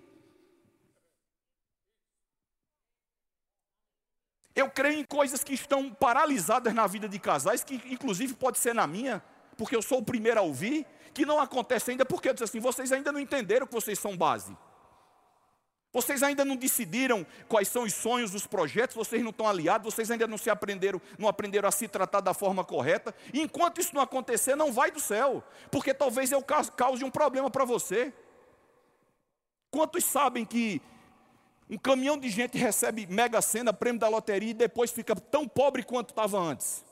Eu 4.54 4.70
creio 4.70 5.00
em 5.00 5.04
coisas 5.04 5.42
que 5.42 5.54
estão 5.54 5.90
paralisadas 5.90 6.74
na 6.74 6.86
vida 6.86 7.08
de 7.08 7.18
casais, 7.18 7.64
que 7.64 7.80
inclusive 7.86 8.34
pode 8.34 8.58
ser 8.58 8.74
na 8.74 8.86
minha, 8.86 9.22
porque 9.56 9.74
eu 9.74 9.80
sou 9.80 9.98
o 9.98 10.04
primeiro 10.04 10.38
a 10.40 10.42
ouvir, 10.42 10.86
que 11.14 11.24
não 11.24 11.40
acontece 11.40 11.90
ainda 11.90 12.04
porque 12.04 12.28
eu 12.28 12.34
disse 12.34 12.44
assim, 12.44 12.60
vocês 12.60 12.92
ainda 12.92 13.10
não 13.10 13.18
entenderam 13.18 13.66
que 13.66 13.72
vocês 13.72 13.98
são 13.98 14.16
base. 14.16 14.54
Vocês 15.92 16.22
ainda 16.22 16.42
não 16.42 16.56
decidiram 16.56 17.26
quais 17.46 17.68
são 17.68 17.82
os 17.82 17.92
sonhos, 17.92 18.34
os 18.34 18.46
projetos, 18.46 18.96
vocês 18.96 19.22
não 19.22 19.28
estão 19.28 19.46
aliados, 19.46 19.92
vocês 19.92 20.10
ainda 20.10 20.26
não 20.26 20.38
se 20.38 20.48
aprenderam, 20.48 21.00
não 21.18 21.28
aprenderam 21.28 21.68
a 21.68 21.72
se 21.72 21.86
tratar 21.86 22.20
da 22.20 22.32
forma 22.32 22.64
correta. 22.64 23.14
E 23.32 23.42
enquanto 23.42 23.78
isso 23.78 23.94
não 23.94 24.00
acontecer, 24.00 24.56
não 24.56 24.72
vai 24.72 24.90
do 24.90 24.98
céu, 24.98 25.44
porque 25.70 25.92
talvez 25.92 26.32
eu 26.32 26.42
cause 26.42 27.04
um 27.04 27.10
problema 27.10 27.50
para 27.50 27.66
você. 27.66 28.12
Quantos 29.70 30.04
sabem 30.04 30.46
que 30.46 30.80
um 31.68 31.76
caminhão 31.76 32.16
de 32.16 32.30
gente 32.30 32.56
recebe 32.56 33.06
mega 33.06 33.42
cena, 33.42 33.72
prêmio 33.72 34.00
da 34.00 34.08
loteria 34.08 34.50
e 34.50 34.54
depois 34.54 34.90
fica 34.90 35.14
tão 35.14 35.46
pobre 35.46 35.82
quanto 35.82 36.10
estava 36.10 36.38
antes? 36.38 36.84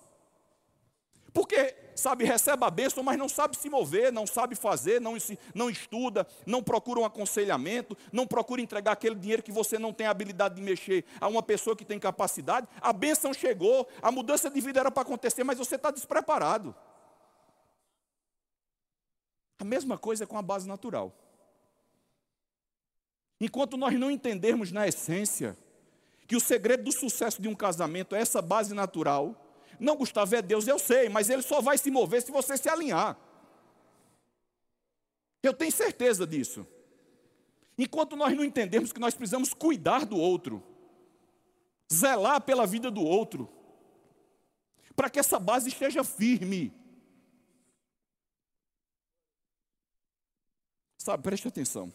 Porque, 1.32 1.74
sabe, 1.94 2.24
recebe 2.24 2.64
a 2.64 2.70
bênção, 2.70 3.02
mas 3.02 3.18
não 3.18 3.28
sabe 3.28 3.56
se 3.56 3.70
mover, 3.70 4.12
não 4.12 4.26
sabe 4.26 4.54
fazer, 4.54 5.00
não, 5.00 5.16
não 5.54 5.70
estuda, 5.70 6.26
não 6.44 6.62
procura 6.62 7.00
um 7.00 7.04
aconselhamento, 7.04 7.96
não 8.12 8.26
procura 8.26 8.60
entregar 8.60 8.92
aquele 8.92 9.14
dinheiro 9.14 9.42
que 9.42 9.52
você 9.52 9.78
não 9.78 9.92
tem 9.92 10.06
habilidade 10.06 10.56
de 10.56 10.62
mexer 10.62 11.04
a 11.20 11.28
uma 11.28 11.42
pessoa 11.42 11.76
que 11.76 11.84
tem 11.84 11.98
capacidade. 11.98 12.66
A 12.80 12.92
bênção 12.92 13.32
chegou, 13.32 13.86
a 14.02 14.10
mudança 14.10 14.50
de 14.50 14.60
vida 14.60 14.80
era 14.80 14.90
para 14.90 15.02
acontecer, 15.02 15.44
mas 15.44 15.58
você 15.58 15.76
está 15.76 15.90
despreparado. 15.90 16.74
A 19.58 19.64
mesma 19.64 19.98
coisa 19.98 20.26
com 20.26 20.38
a 20.38 20.42
base 20.42 20.66
natural. 20.66 21.14
Enquanto 23.40 23.76
nós 23.76 23.98
não 23.98 24.10
entendermos 24.10 24.72
na 24.72 24.88
essência 24.88 25.56
que 26.26 26.36
o 26.36 26.40
segredo 26.40 26.84
do 26.84 26.92
sucesso 26.92 27.40
de 27.40 27.48
um 27.48 27.54
casamento 27.54 28.14
é 28.14 28.20
essa 28.20 28.42
base 28.42 28.74
natural, 28.74 29.49
não, 29.80 29.96
Gustavo, 29.96 30.34
é 30.36 30.42
Deus, 30.42 30.66
eu 30.68 30.78
sei, 30.78 31.08
mas 31.08 31.30
ele 31.30 31.42
só 31.42 31.60
vai 31.60 31.78
se 31.78 31.90
mover 31.90 32.22
se 32.22 32.30
você 32.30 32.56
se 32.56 32.68
alinhar. 32.68 33.18
Eu 35.42 35.54
tenho 35.54 35.72
certeza 35.72 36.26
disso. 36.26 36.66
Enquanto 37.78 38.14
nós 38.14 38.36
não 38.36 38.44
entendemos 38.44 38.92
que 38.92 39.00
nós 39.00 39.14
precisamos 39.14 39.54
cuidar 39.54 40.04
do 40.04 40.18
outro, 40.18 40.62
zelar 41.90 42.42
pela 42.42 42.66
vida 42.66 42.90
do 42.90 43.02
outro, 43.02 43.50
para 44.94 45.08
que 45.08 45.18
essa 45.18 45.38
base 45.38 45.68
esteja 45.68 46.04
firme. 46.04 46.74
Sabe, 50.98 51.22
preste 51.22 51.48
atenção. 51.48 51.90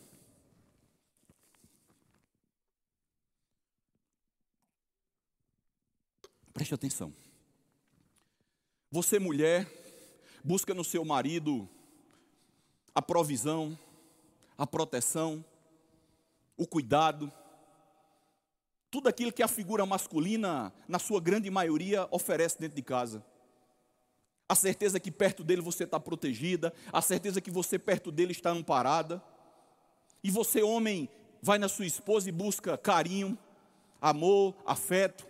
Preste 6.52 6.74
atenção. 6.74 7.14
Você, 8.96 9.20
mulher, 9.20 9.68
busca 10.42 10.74
no 10.74 10.82
seu 10.82 11.04
marido 11.04 11.68
a 12.96 13.02
provisão, 13.02 13.78
a 14.58 14.66
proteção, 14.66 15.44
o 16.56 16.66
cuidado, 16.66 17.30
tudo 18.90 19.10
aquilo 19.10 19.34
que 19.34 19.44
a 19.44 19.50
figura 19.50 19.86
masculina, 19.86 20.74
na 20.88 20.98
sua 20.98 21.20
grande 21.20 21.52
maioria, 21.52 22.08
oferece 22.10 22.58
dentro 22.58 22.78
de 22.78 22.82
casa. 22.82 23.22
A 24.48 24.56
certeza 24.56 24.98
que 24.98 25.12
perto 25.12 25.44
dele 25.44 25.62
você 25.62 25.84
está 25.84 26.00
protegida, 26.00 26.74
a 26.94 27.02
certeza 27.02 27.42
que 27.42 27.52
você 27.52 27.78
perto 27.78 28.14
dele 28.14 28.32
está 28.32 28.52
amparada. 28.52 29.22
E 30.24 30.32
você, 30.32 30.64
homem, 30.64 31.10
vai 31.42 31.58
na 31.58 31.68
sua 31.68 31.86
esposa 31.86 32.30
e 32.30 32.32
busca 32.32 32.78
carinho, 32.78 33.38
amor, 34.00 34.56
afeto. 34.66 35.28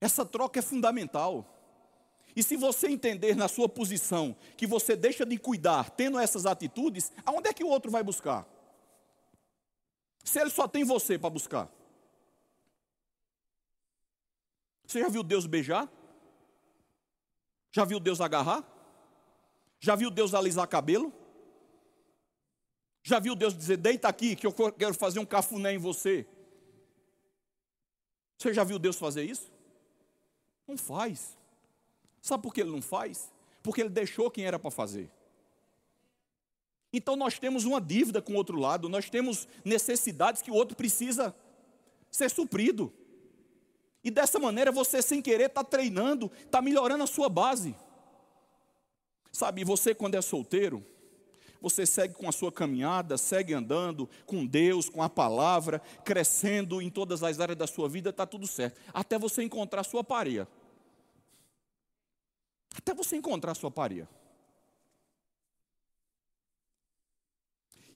Essa 0.00 0.24
troca 0.24 0.60
é 0.60 0.62
fundamental. 0.62 1.58
E 2.34 2.42
se 2.42 2.56
você 2.56 2.88
entender 2.88 3.34
na 3.34 3.48
sua 3.48 3.68
posição 3.68 4.36
que 4.56 4.66
você 4.66 4.94
deixa 4.94 5.26
de 5.26 5.36
cuidar 5.36 5.90
tendo 5.90 6.18
essas 6.18 6.46
atitudes, 6.46 7.12
aonde 7.24 7.48
é 7.48 7.52
que 7.52 7.64
o 7.64 7.68
outro 7.68 7.90
vai 7.90 8.02
buscar? 8.02 8.46
Se 10.24 10.38
ele 10.40 10.50
só 10.50 10.68
tem 10.68 10.84
você 10.84 11.18
para 11.18 11.30
buscar. 11.30 11.70
Você 14.86 15.00
já 15.00 15.08
viu 15.08 15.22
Deus 15.22 15.46
beijar? 15.46 15.90
Já 17.72 17.84
viu 17.84 18.00
Deus 18.00 18.20
agarrar? 18.20 18.64
Já 19.78 19.94
viu 19.96 20.10
Deus 20.10 20.34
alisar 20.34 20.66
cabelo? 20.66 21.12
Já 23.02 23.18
viu 23.18 23.34
Deus 23.34 23.56
dizer: 23.56 23.76
deita 23.76 24.08
aqui 24.08 24.36
que 24.36 24.46
eu 24.46 24.52
quero 24.52 24.94
fazer 24.94 25.20
um 25.20 25.26
cafuné 25.26 25.72
em 25.72 25.78
você? 25.78 26.26
Você 28.36 28.52
já 28.52 28.64
viu 28.64 28.78
Deus 28.78 28.96
fazer 28.96 29.24
isso? 29.24 29.50
Não 30.66 30.76
faz. 30.76 31.36
Sabe 32.20 32.42
por 32.42 32.52
que 32.52 32.60
ele 32.60 32.70
não 32.70 32.82
faz? 32.82 33.32
Porque 33.62 33.80
ele 33.80 33.90
deixou 33.90 34.30
quem 34.30 34.44
era 34.44 34.58
para 34.58 34.70
fazer. 34.70 35.10
Então 36.92 37.14
nós 37.16 37.38
temos 37.38 37.64
uma 37.64 37.80
dívida 37.80 38.20
com 38.20 38.32
o 38.32 38.36
outro 38.36 38.58
lado, 38.58 38.88
nós 38.88 39.08
temos 39.08 39.46
necessidades 39.64 40.42
que 40.42 40.50
o 40.50 40.54
outro 40.54 40.76
precisa 40.76 41.34
ser 42.10 42.28
suprido. 42.30 42.92
E 44.02 44.10
dessa 44.10 44.38
maneira 44.38 44.72
você, 44.72 45.00
sem 45.00 45.22
querer, 45.22 45.46
está 45.46 45.62
treinando, 45.62 46.30
está 46.44 46.60
melhorando 46.60 47.04
a 47.04 47.06
sua 47.06 47.28
base. 47.28 47.76
Sabe, 49.30 49.62
você 49.62 49.94
quando 49.94 50.16
é 50.16 50.22
solteiro, 50.22 50.84
você 51.60 51.84
segue 51.84 52.14
com 52.14 52.28
a 52.28 52.32
sua 52.32 52.50
caminhada, 52.50 53.18
segue 53.18 53.52
andando 53.52 54.08
com 54.24 54.46
Deus, 54.46 54.88
com 54.88 55.02
a 55.02 55.10
palavra, 55.10 55.80
crescendo 56.04 56.80
em 56.80 56.90
todas 56.90 57.22
as 57.22 57.38
áreas 57.38 57.58
da 57.58 57.66
sua 57.66 57.88
vida, 57.88 58.10
está 58.10 58.26
tudo 58.26 58.46
certo. 58.46 58.80
Até 58.92 59.18
você 59.18 59.42
encontrar 59.42 59.82
a 59.82 59.84
sua 59.84 60.02
pareia. 60.02 60.48
Até 62.90 62.94
você 62.96 63.14
encontrar 63.14 63.52
a 63.52 63.54
sua 63.54 63.70
pareia. 63.70 64.08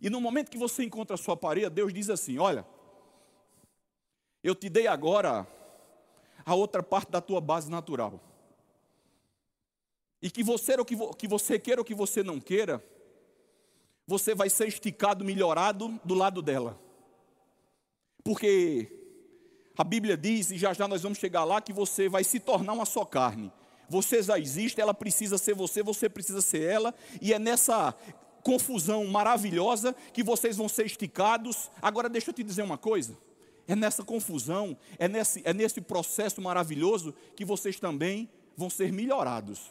E 0.01 0.09
no 0.09 0.21
momento 0.21 0.53
que 0.53 0.57
você 0.57 0.85
encontra 0.85 1.15
a 1.15 1.19
sua 1.19 1.37
pareia, 1.37 1.69
Deus 1.69 1.93
diz 1.93 2.09
assim: 2.09 2.39
Olha, 2.39 2.65
eu 4.41 4.55
te 4.55 4.69
dei 4.69 4.87
agora 4.87 5.49
a 6.47 6.55
outra 6.55 6.81
parte 6.81 7.11
da 7.11 7.21
tua 7.21 7.41
base 7.41 7.69
natural. 7.69 8.21
E 10.23 10.31
que 10.31 10.45
você, 10.45 10.77
ou 10.79 10.85
que 10.85 11.27
você 11.27 11.59
queira 11.59 11.81
ou 11.81 11.85
que 11.85 11.95
você 11.95 12.23
não 12.23 12.39
queira, 12.39 12.81
você 14.07 14.33
vai 14.33 14.49
ser 14.49 14.69
esticado, 14.69 15.25
melhorado 15.25 16.01
do 16.05 16.15
lado 16.15 16.41
dela. 16.41 16.81
Porque 18.23 18.93
a 19.77 19.83
Bíblia 19.83 20.17
diz, 20.17 20.53
e 20.53 20.57
já 20.57 20.73
já 20.73 20.87
nós 20.87 21.03
vamos 21.03 21.19
chegar 21.19 21.43
lá, 21.43 21.61
que 21.61 21.73
você 21.73 22.09
vai 22.09 22.23
se 22.23 22.39
tornar 22.39 22.75
uma 22.75 22.87
só 22.87 23.05
carne. 23.05 23.53
Você 23.88 24.23
já 24.23 24.38
existe, 24.38 24.81
ela 24.81 24.95
precisa 24.95 25.38
ser 25.38 25.55
você, 25.55 25.83
você 25.83 26.09
precisa 26.09 26.41
ser 26.41 26.62
ela, 26.62 26.95
e 27.21 27.33
é 27.33 27.38
nessa 27.38 27.95
confusão 28.43 29.05
maravilhosa 29.07 29.95
que 30.12 30.23
vocês 30.23 30.57
vão 30.57 30.69
ser 30.69 30.87
esticados. 30.87 31.71
Agora, 31.81 32.09
deixa 32.09 32.31
eu 32.31 32.35
te 32.35 32.43
dizer 32.43 32.62
uma 32.62 32.79
coisa: 32.79 33.17
é 33.67 33.75
nessa 33.75 34.05
confusão, 34.05 34.76
é 34.99 35.09
nesse, 35.09 35.43
é 35.45 35.53
nesse 35.53 35.81
processo 35.81 36.41
maravilhoso 36.41 37.14
que 37.35 37.45
vocês 37.45 37.81
também 37.81 38.29
vão 38.57 38.71
ser 38.71 38.93
melhorados. 38.93 39.71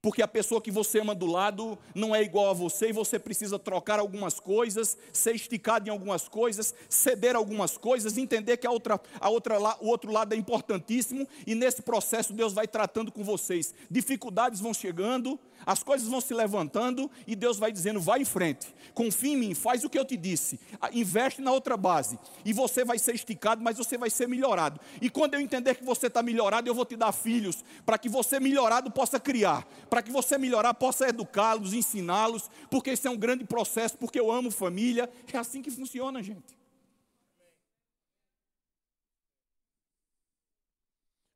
Porque 0.00 0.22
a 0.22 0.28
pessoa 0.28 0.60
que 0.60 0.70
você 0.70 1.00
ama 1.00 1.14
do 1.14 1.26
lado 1.26 1.78
não 1.94 2.14
é 2.14 2.22
igual 2.22 2.50
a 2.50 2.52
você 2.52 2.90
e 2.90 2.92
você 2.92 3.18
precisa 3.18 3.58
trocar 3.58 3.98
algumas 3.98 4.38
coisas, 4.38 4.96
ser 5.12 5.34
esticado 5.34 5.88
em 5.88 5.90
algumas 5.90 6.28
coisas, 6.28 6.74
ceder 6.88 7.34
algumas 7.34 7.76
coisas, 7.76 8.16
entender 8.16 8.56
que 8.58 8.66
a 8.66 8.70
outra, 8.70 9.00
a 9.20 9.28
outra, 9.28 9.58
o 9.80 9.88
outro 9.88 10.12
lado 10.12 10.34
é 10.34 10.36
importantíssimo 10.36 11.26
e 11.46 11.54
nesse 11.54 11.82
processo 11.82 12.32
Deus 12.32 12.52
vai 12.52 12.68
tratando 12.68 13.10
com 13.10 13.24
vocês. 13.24 13.74
Dificuldades 13.90 14.60
vão 14.60 14.72
chegando, 14.72 15.38
as 15.66 15.82
coisas 15.82 16.08
vão 16.08 16.20
se 16.20 16.34
levantando 16.34 17.10
e 17.26 17.34
Deus 17.34 17.58
vai 17.58 17.72
dizendo: 17.72 18.00
vai 18.00 18.20
em 18.20 18.24
frente, 18.24 18.74
confia 18.94 19.32
em 19.32 19.36
mim, 19.36 19.54
faz 19.54 19.84
o 19.84 19.90
que 19.90 19.98
eu 19.98 20.04
te 20.04 20.16
disse, 20.16 20.58
investe 20.92 21.40
na 21.40 21.52
outra 21.52 21.76
base 21.76 22.18
e 22.44 22.52
você 22.52 22.84
vai 22.84 22.98
ser 22.98 23.14
esticado, 23.14 23.62
mas 23.62 23.76
você 23.76 23.96
vai 23.96 24.10
ser 24.10 24.28
melhorado. 24.28 24.80
E 25.00 25.08
quando 25.08 25.34
eu 25.34 25.40
entender 25.40 25.74
que 25.74 25.84
você 25.84 26.06
está 26.06 26.22
melhorado, 26.22 26.68
eu 26.68 26.74
vou 26.74 26.84
te 26.84 26.96
dar 26.96 27.12
filhos 27.12 27.64
para 27.84 27.98
que 27.98 28.08
você 28.08 28.38
melhorado 28.38 28.90
possa 28.90 29.18
criar 29.18 29.66
para 29.88 30.02
que 30.02 30.10
você 30.10 30.38
melhorar, 30.38 30.74
possa 30.74 31.08
educá-los, 31.08 31.72
ensiná-los, 31.72 32.50
porque 32.70 32.92
isso 32.92 33.06
é 33.08 33.10
um 33.10 33.16
grande 33.16 33.44
processo, 33.44 33.96
porque 33.96 34.18
eu 34.18 34.30
amo 34.30 34.50
família. 34.50 35.10
É 35.32 35.38
assim 35.38 35.62
que 35.62 35.70
funciona, 35.70 36.22
gente. 36.22 36.56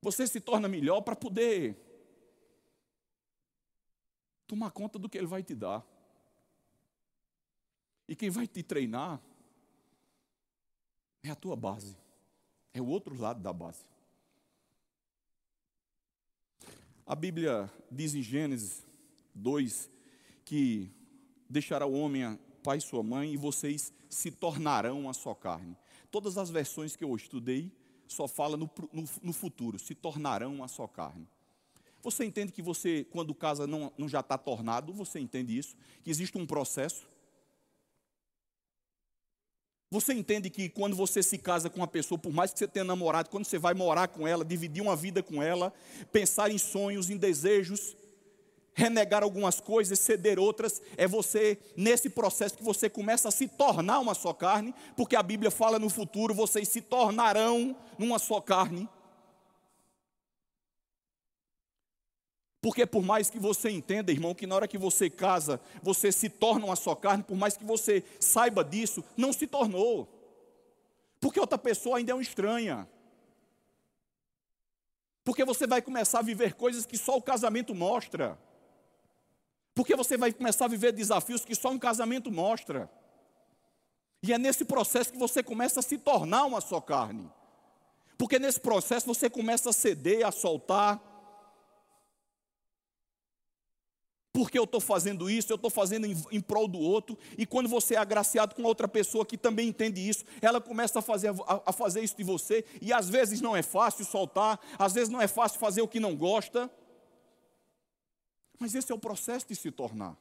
Você 0.01 0.27
se 0.27 0.41
torna 0.41 0.69
melhor 0.69 1.01
para 1.01 1.15
poder 1.15 1.77
tomar 4.53 4.71
conta 4.71 4.99
do 4.99 5.09
que 5.09 5.17
ele 5.17 5.27
vai 5.27 5.43
te 5.43 5.55
dar. 5.55 5.83
E 8.07 8.15
quem 8.15 8.29
vai 8.29 8.47
te 8.47 8.63
treinar 8.63 9.19
é 11.23 11.31
a 11.31 11.35
tua 11.35 11.57
base, 11.57 11.97
é 12.75 12.79
o 12.83 12.87
outro 12.87 13.19
lado 13.19 13.41
da 13.41 13.51
base. 13.51 13.87
A 17.07 17.15
Bíblia 17.15 17.73
diz 17.91 18.15
em 18.15 18.21
Gênesis 18.21 18.87
2 19.35 19.91
que 20.45 20.91
deixará 21.49 21.87
o 21.87 21.95
homem 21.95 22.39
pai 22.63 22.77
e 22.77 22.83
sua 22.83 23.03
mãe 23.03 23.33
e 23.33 23.39
vocês 23.39 23.91
se 24.11 24.31
tornarão 24.31 25.09
a 25.09 25.15
só 25.15 25.35
carne. 25.35 25.79
Todas 26.11 26.37
as 26.37 26.51
versões 26.51 26.95
que 26.95 27.05
eu 27.05 27.17
estudei 27.17 27.73
só 28.07 28.29
fala 28.29 28.59
no, 28.59 28.71
no, 28.93 29.05
no 29.23 29.33
futuro, 29.33 29.79
se 29.79 29.95
tornarão 29.95 30.57
uma 30.57 30.69
só 30.69 30.87
carne. 30.87 31.27
Você 32.03 32.25
entende 32.25 32.53
que 32.53 32.61
você, 32.61 33.07
quando 33.11 33.35
casa 33.35 33.67
não, 33.67 33.93
não 33.97 34.09
já 34.09 34.21
está 34.21 34.37
tornado, 34.37 34.93
você 34.93 35.21
entende 35.21 35.57
isso? 35.57 35.77
Que 36.03 36.11
existe 36.11 36.37
um 36.37 36.45
processo? 36.45 37.07
Você 39.89 40.13
entende 40.13 40.49
que 40.49 40.69
quando 40.69 40.97
você 40.97 41.23
se 41.23 41.39
casa 41.39 41.69
com 41.69 41.77
uma 41.77 41.87
pessoa, 41.87 42.19
por 42.19 42.33
mais 42.33 42.53
que 42.53 42.59
você 42.59 42.67
tenha 42.67 42.85
namorado, 42.85 43.29
quando 43.29 43.45
você 43.45 43.59
vai 43.59 43.75
morar 43.75 44.09
com 44.09 44.27
ela, 44.27 44.45
dividir 44.45 44.83
uma 44.83 44.97
vida 44.97 45.23
com 45.23 45.43
ela, 45.43 45.73
pensar 46.11 46.51
em 46.51 46.59
sonhos, 46.59 47.11
em 47.11 47.17
desejos, 47.17 47.95
renegar 48.75 49.23
algumas 49.23 49.61
coisas, 49.61 49.99
ceder 49.99 50.39
outras, 50.39 50.81
é 50.97 51.07
você, 51.07 51.59
nesse 51.77 52.09
processo 52.09 52.57
que 52.57 52.65
você 52.65 52.89
começa 52.89 53.29
a 53.29 53.31
se 53.31 53.47
tornar 53.47 53.99
uma 54.01 54.15
só 54.15 54.33
carne, 54.33 54.75
porque 54.97 55.15
a 55.15 55.23
Bíblia 55.23 55.51
fala 55.51 55.79
no 55.79 55.91
futuro, 55.91 56.35
vocês 56.35 56.69
se 56.69 56.81
tornarão 56.81 57.77
numa 57.99 58.19
só 58.19 58.41
carne. 58.41 58.89
Porque 62.63 62.87
por 62.87 63.03
mais 63.03 63.29
que 63.29 63.41
você 63.41 63.71
entenda, 63.71 64.13
irmão, 64.13 64.37
que 64.37 64.47
na 64.47 64.55
hora 64.55 64.69
que 64.69 64.79
você 64.79 65.11
casa, 65.11 65.61
você 65.83 66.13
se 66.13 66.29
torna 66.29 66.67
uma 66.67 66.77
só 66.77 66.95
carne, 66.95 67.25
por 67.25 67.37
mais 67.37 67.57
que 67.57 67.65
você 67.65 68.05
saiba 68.21 68.65
disso, 68.65 69.05
não 69.17 69.33
se 69.33 69.49
tornou. 69.49 70.09
Porque 71.21 71.41
outra 71.41 71.59
pessoa 71.59 71.99
ainda 71.99 72.13
é 72.13 72.15
uma 72.15 72.23
estranha. 72.23 72.89
Porque 75.25 75.45
você 75.45 75.67
vai 75.67 75.83
começar 75.83 76.21
a 76.21 76.23
viver 76.23 76.55
coisas 76.55 76.87
que 76.87 76.97
só 76.97 77.17
o 77.17 77.23
casamento 77.23 77.75
mostra. 77.75 78.39
Porque 79.75 79.97
você 79.97 80.17
vai 80.17 80.33
começar 80.33 80.67
a 80.67 80.69
viver 80.69 80.93
desafios 80.93 81.45
que 81.45 81.57
só 81.57 81.69
um 81.69 81.79
casamento 81.81 82.31
mostra. 82.31 82.89
E 84.23 84.33
é 84.33 84.39
nesse 84.39 84.65
processo 84.65 85.13
que 85.13 85.19
você 85.19 85.43
começa 85.43 85.81
a 85.81 85.83
se 85.83 85.99
tornar 85.99 86.45
uma 86.45 86.61
só 86.61 86.81
carne. 86.81 87.29
Porque 88.17 88.39
nesse 88.39 88.61
processo 88.61 89.05
você 89.05 89.29
começa 89.29 89.71
a 89.71 89.73
ceder, 89.73 90.25
a 90.25 90.31
soltar, 90.31 91.12
porque 94.33 94.59
eu 94.59 94.65
estou 94.65 94.81
fazendo 94.81 95.29
isso, 95.29 95.53
eu 95.53 95.57
estou 95.57 95.71
fazendo 95.71 96.07
em, 96.07 96.17
em, 96.31 96.41
prol 96.41 96.67
do 96.67 96.79
outro, 96.79 97.19
e 97.37 97.45
quando 97.45 97.69
você 97.69 97.95
é 97.95 97.99
agraciado 97.99 98.55
com 98.55 98.63
outra 98.63 98.89
pessoa 98.89 99.27
que 99.27 99.37
também 99.37 99.69
entende 99.69 100.07
isso, 100.09 100.25
ela 100.41 100.61
começa 100.61 101.01
a 101.01 101.03
fazer, 101.03 101.29
a, 101.29 101.63
a 101.67 101.73
fazer 101.73 102.01
isso 102.01 102.17
de 102.17 102.25
você, 102.25 102.65
e 102.81 102.93
às 102.93 103.11
vezes 103.11 103.43
não 103.43 103.55
é 103.55 103.63
fácil 103.63 104.05
soltar, 104.07 104.59
às 104.79 104.95
vezes 104.95 105.11
não 105.11 105.21
é 105.21 105.29
fácil 105.29 105.61
fazer 105.61 105.83
o 105.83 105.89
que 105.89 106.01
não 106.01 106.17
gosta, 106.17 106.71
mas 108.59 108.75
esse 108.75 108.91
é 108.91 108.95
o 108.95 108.99
processo 108.99 109.47
de 109.47 109.55
se 109.55 109.71
tornar, 109.71 110.17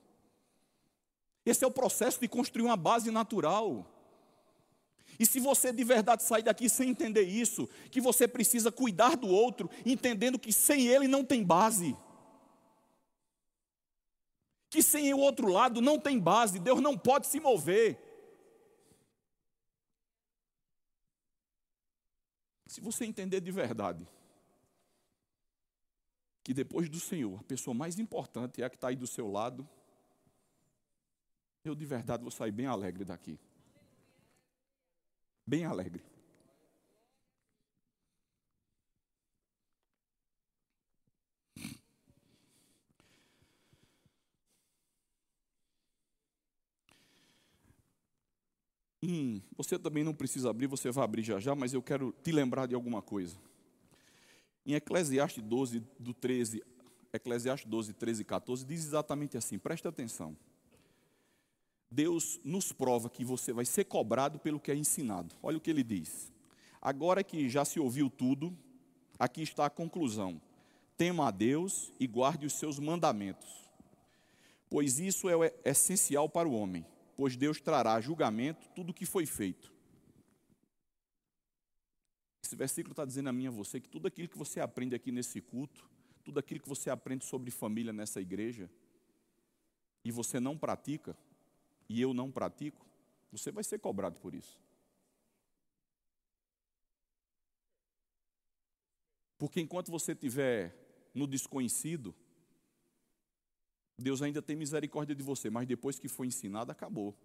esse 1.46 1.64
é 1.64 1.68
o 1.68 1.72
processo 1.72 2.20
de 2.20 2.28
construir 2.28 2.66
uma 2.66 2.78
base 2.78 3.10
natural. 3.10 3.88
E 5.20 5.26
se 5.26 5.40
você 5.40 5.72
de 5.72 5.84
verdade 5.84 6.24
sair 6.24 6.42
daqui 6.42 6.70
sem 6.70 6.90
entender 6.90 7.24
isso, 7.24 7.68
que 7.92 8.02
você 8.02 8.28
precisa 8.28 8.72
cuidar 8.72 9.16
do 9.16 9.28
outro, 9.28 9.70
entendendo 9.86 10.40
que 10.40 10.52
sem 10.52 10.88
ele 10.88 11.08
não 11.08 11.24
tem 11.24 11.44
base 11.44 11.96
que 14.72 14.82
sem 14.82 15.14
o 15.14 15.20
outro 15.20 15.50
lado 15.50 15.82
não 15.82 16.00
tem 16.00 16.18
base, 16.18 16.58
Deus 16.58 16.80
não 16.80 16.98
pode 16.98 17.28
se 17.28 17.42
mover. 17.42 18.00
Se 22.66 22.80
você 22.80 23.04
entender 23.04 23.42
de 23.42 23.52
verdade 23.52 24.08
que 26.42 26.54
depois 26.54 26.90
do 26.90 27.02
Senhor, 27.02 27.38
a 27.38 27.44
pessoa 27.44 27.74
mais 27.74 28.00
importante 28.00 28.62
é 28.62 28.66
a 28.66 28.70
que 28.70 28.78
está 28.78 28.88
aí 28.88 28.96
do 28.96 29.06
seu 29.06 29.30
lado, 29.30 29.68
eu 31.66 31.76
de 31.76 31.86
verdade 31.86 32.24
vou 32.24 32.32
sair 32.32 32.52
bem 32.54 32.66
alegre 32.66 33.04
daqui. 33.04 33.38
Bem 35.46 35.66
alegre. 35.66 36.02
Hum, 49.04 49.42
você 49.58 49.80
também 49.80 50.04
não 50.04 50.14
precisa 50.14 50.52
abrir, 50.52 50.68
você 50.68 50.92
vai 50.92 51.04
abrir 51.04 51.24
já 51.24 51.40
já, 51.40 51.56
mas 51.56 51.74
eu 51.74 51.82
quero 51.82 52.14
te 52.24 52.32
lembrar 52.32 52.68
de 52.68 52.76
alguma 52.76 53.02
coisa. 53.02 53.36
Em 54.64 54.74
Eclesiastes 54.74 55.44
12, 55.44 55.84
do 56.00 56.14
13, 56.14 56.64
Eclesiastes 57.12 57.68
12, 57.68 57.94
13 57.94 58.22
e 58.22 58.26
14, 58.26 58.64
diz 58.64 58.86
exatamente 58.86 59.36
assim, 59.38 59.58
presta 59.58 59.90
atenção. 59.90 60.38
Deus 61.90 62.40
nos 62.44 62.72
prova 62.72 63.10
que 63.10 63.26
você 63.26 63.52
vai 63.52 63.66
ser 63.66 63.86
cobrado 63.86 64.38
pelo 64.38 64.60
que 64.60 64.72
é 64.72 64.76
ensinado. 64.76 65.36
Olha 65.42 65.58
o 65.58 65.62
que 65.62 65.72
ele 65.72 65.84
diz. 65.84 66.32
Agora 66.80 67.24
que 67.24 67.50
já 67.50 67.66
se 67.66 67.80
ouviu 67.80 68.10
tudo, 68.10 68.56
aqui 69.18 69.42
está 69.42 69.66
a 69.66 69.70
conclusão. 69.70 70.40
Tema 70.96 71.28
a 71.28 71.32
Deus 71.32 71.92
e 72.00 72.06
guarde 72.06 72.46
os 72.46 72.54
seus 72.54 72.78
mandamentos, 72.78 73.68
pois 74.70 75.00
isso 75.00 75.28
é 75.28 75.52
essencial 75.66 76.30
para 76.30 76.48
o 76.48 76.54
homem 76.54 76.86
pois 77.22 77.38
Deus 77.38 77.62
trará 77.62 77.94
a 77.94 78.02
julgamento 78.02 78.68
tudo 78.70 78.90
o 78.90 78.94
que 78.96 79.06
foi 79.06 79.28
feito. 79.28 79.72
Esse 82.44 82.56
versículo 82.56 82.94
está 82.94 83.06
dizendo 83.06 83.30
a 83.30 83.32
mim 83.32 83.44
e 83.44 83.48
a 83.48 83.52
você 83.52 83.80
que 83.80 83.88
tudo 83.88 84.08
aquilo 84.08 84.28
que 84.28 84.40
você 84.40 84.60
aprende 84.60 84.96
aqui 84.96 85.12
nesse 85.12 85.40
culto, 85.40 85.88
tudo 86.24 86.40
aquilo 86.40 86.60
que 86.60 86.68
você 86.68 86.90
aprende 86.90 87.24
sobre 87.24 87.52
família 87.52 87.94
nessa 87.94 88.20
igreja, 88.20 88.72
e 90.04 90.10
você 90.10 90.40
não 90.40 90.58
pratica, 90.58 91.16
e 91.88 92.02
eu 92.02 92.12
não 92.12 92.32
pratico, 92.32 92.88
você 93.32 93.52
vai 93.52 93.64
ser 93.64 93.78
cobrado 93.78 94.20
por 94.20 94.34
isso. 94.34 94.60
Porque 99.38 99.62
enquanto 99.62 99.92
você 99.92 100.14
estiver 100.14 100.76
no 101.14 101.28
desconhecido, 101.28 102.16
Deus 103.98 104.22
ainda 104.22 104.42
tem 104.42 104.56
misericórdia 104.56 105.16
de 105.16 105.24
você, 105.24 105.50
mas 105.50 105.68
depois 105.68 106.00
que 106.00 106.08
foi 106.08 106.28
ensinado, 106.28 106.72
acabou. 106.72 107.16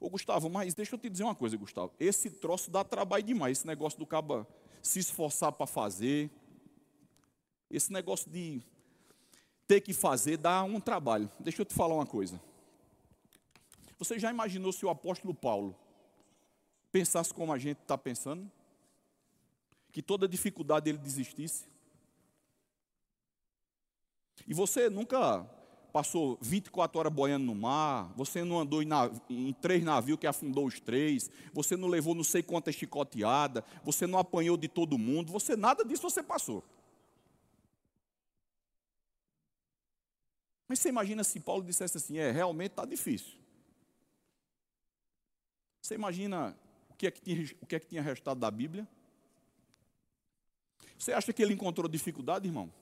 Ô 0.00 0.10
Gustavo, 0.10 0.50
mas 0.50 0.74
deixa 0.74 0.94
eu 0.94 0.98
te 0.98 1.08
dizer 1.08 1.22
uma 1.24 1.34
coisa, 1.34 1.56
Gustavo. 1.56 1.92
Esse 1.98 2.28
troço 2.28 2.70
dá 2.70 2.82
trabalho 2.82 3.22
demais, 3.22 3.58
esse 3.58 3.66
negócio 3.66 3.98
do 3.98 4.06
caba 4.06 4.46
se 4.82 4.98
esforçar 4.98 5.52
para 5.52 5.66
fazer. 5.66 6.30
Esse 7.70 7.92
negócio 7.92 8.30
de 8.30 8.60
ter 9.66 9.80
que 9.80 9.94
fazer 9.94 10.36
dá 10.36 10.62
um 10.64 10.80
trabalho. 10.80 11.30
Deixa 11.38 11.62
eu 11.62 11.64
te 11.64 11.72
falar 11.72 11.94
uma 11.94 12.04
coisa. 12.04 12.40
Você 13.98 14.18
já 14.18 14.30
imaginou 14.30 14.72
se 14.72 14.84
o 14.84 14.90
apóstolo 14.90 15.32
Paulo 15.32 15.74
pensasse 16.90 17.32
como 17.32 17.52
a 17.52 17.58
gente 17.58 17.78
está 17.80 17.96
pensando? 17.96 18.50
Que 19.92 20.02
toda 20.02 20.26
dificuldade 20.26 20.90
ele 20.90 20.98
desistisse? 20.98 21.64
E 24.46 24.54
você 24.54 24.90
nunca 24.90 25.48
passou 25.92 26.38
24 26.40 26.98
horas 26.98 27.12
boiando 27.12 27.44
no 27.44 27.54
mar, 27.54 28.12
você 28.16 28.42
não 28.42 28.58
andou 28.58 28.82
em, 28.82 28.86
nav 28.86 29.12
em 29.28 29.52
três 29.52 29.84
navios 29.84 30.18
que 30.18 30.26
afundou 30.26 30.66
os 30.66 30.80
três, 30.80 31.30
você 31.52 31.76
não 31.76 31.86
levou 31.86 32.14
não 32.14 32.24
sei 32.24 32.42
quantas 32.42 32.74
chicoteadas, 32.74 33.62
você 33.84 34.06
não 34.06 34.18
apanhou 34.18 34.56
de 34.56 34.68
todo 34.68 34.96
mundo, 34.96 35.30
você 35.30 35.54
nada 35.54 35.84
disso 35.84 36.02
você 36.02 36.22
passou. 36.22 36.64
Mas 40.66 40.78
você 40.78 40.88
imagina 40.88 41.22
se 41.22 41.38
Paulo 41.38 41.62
dissesse 41.62 41.98
assim, 41.98 42.16
é, 42.16 42.30
realmente 42.30 42.70
está 42.70 42.86
difícil. 42.86 43.38
Você 45.82 45.94
imagina 45.94 46.56
o 46.88 46.94
que, 46.94 47.06
é 47.06 47.10
que 47.10 47.20
tinha, 47.20 47.56
o 47.60 47.66
que 47.66 47.76
é 47.76 47.80
que 47.80 47.86
tinha 47.86 48.00
restado 48.00 48.40
da 48.40 48.50
Bíblia? 48.50 48.88
Você 50.96 51.12
acha 51.12 51.32
que 51.32 51.42
ele 51.42 51.52
encontrou 51.52 51.88
dificuldade, 51.88 52.46
irmão? 52.46 52.72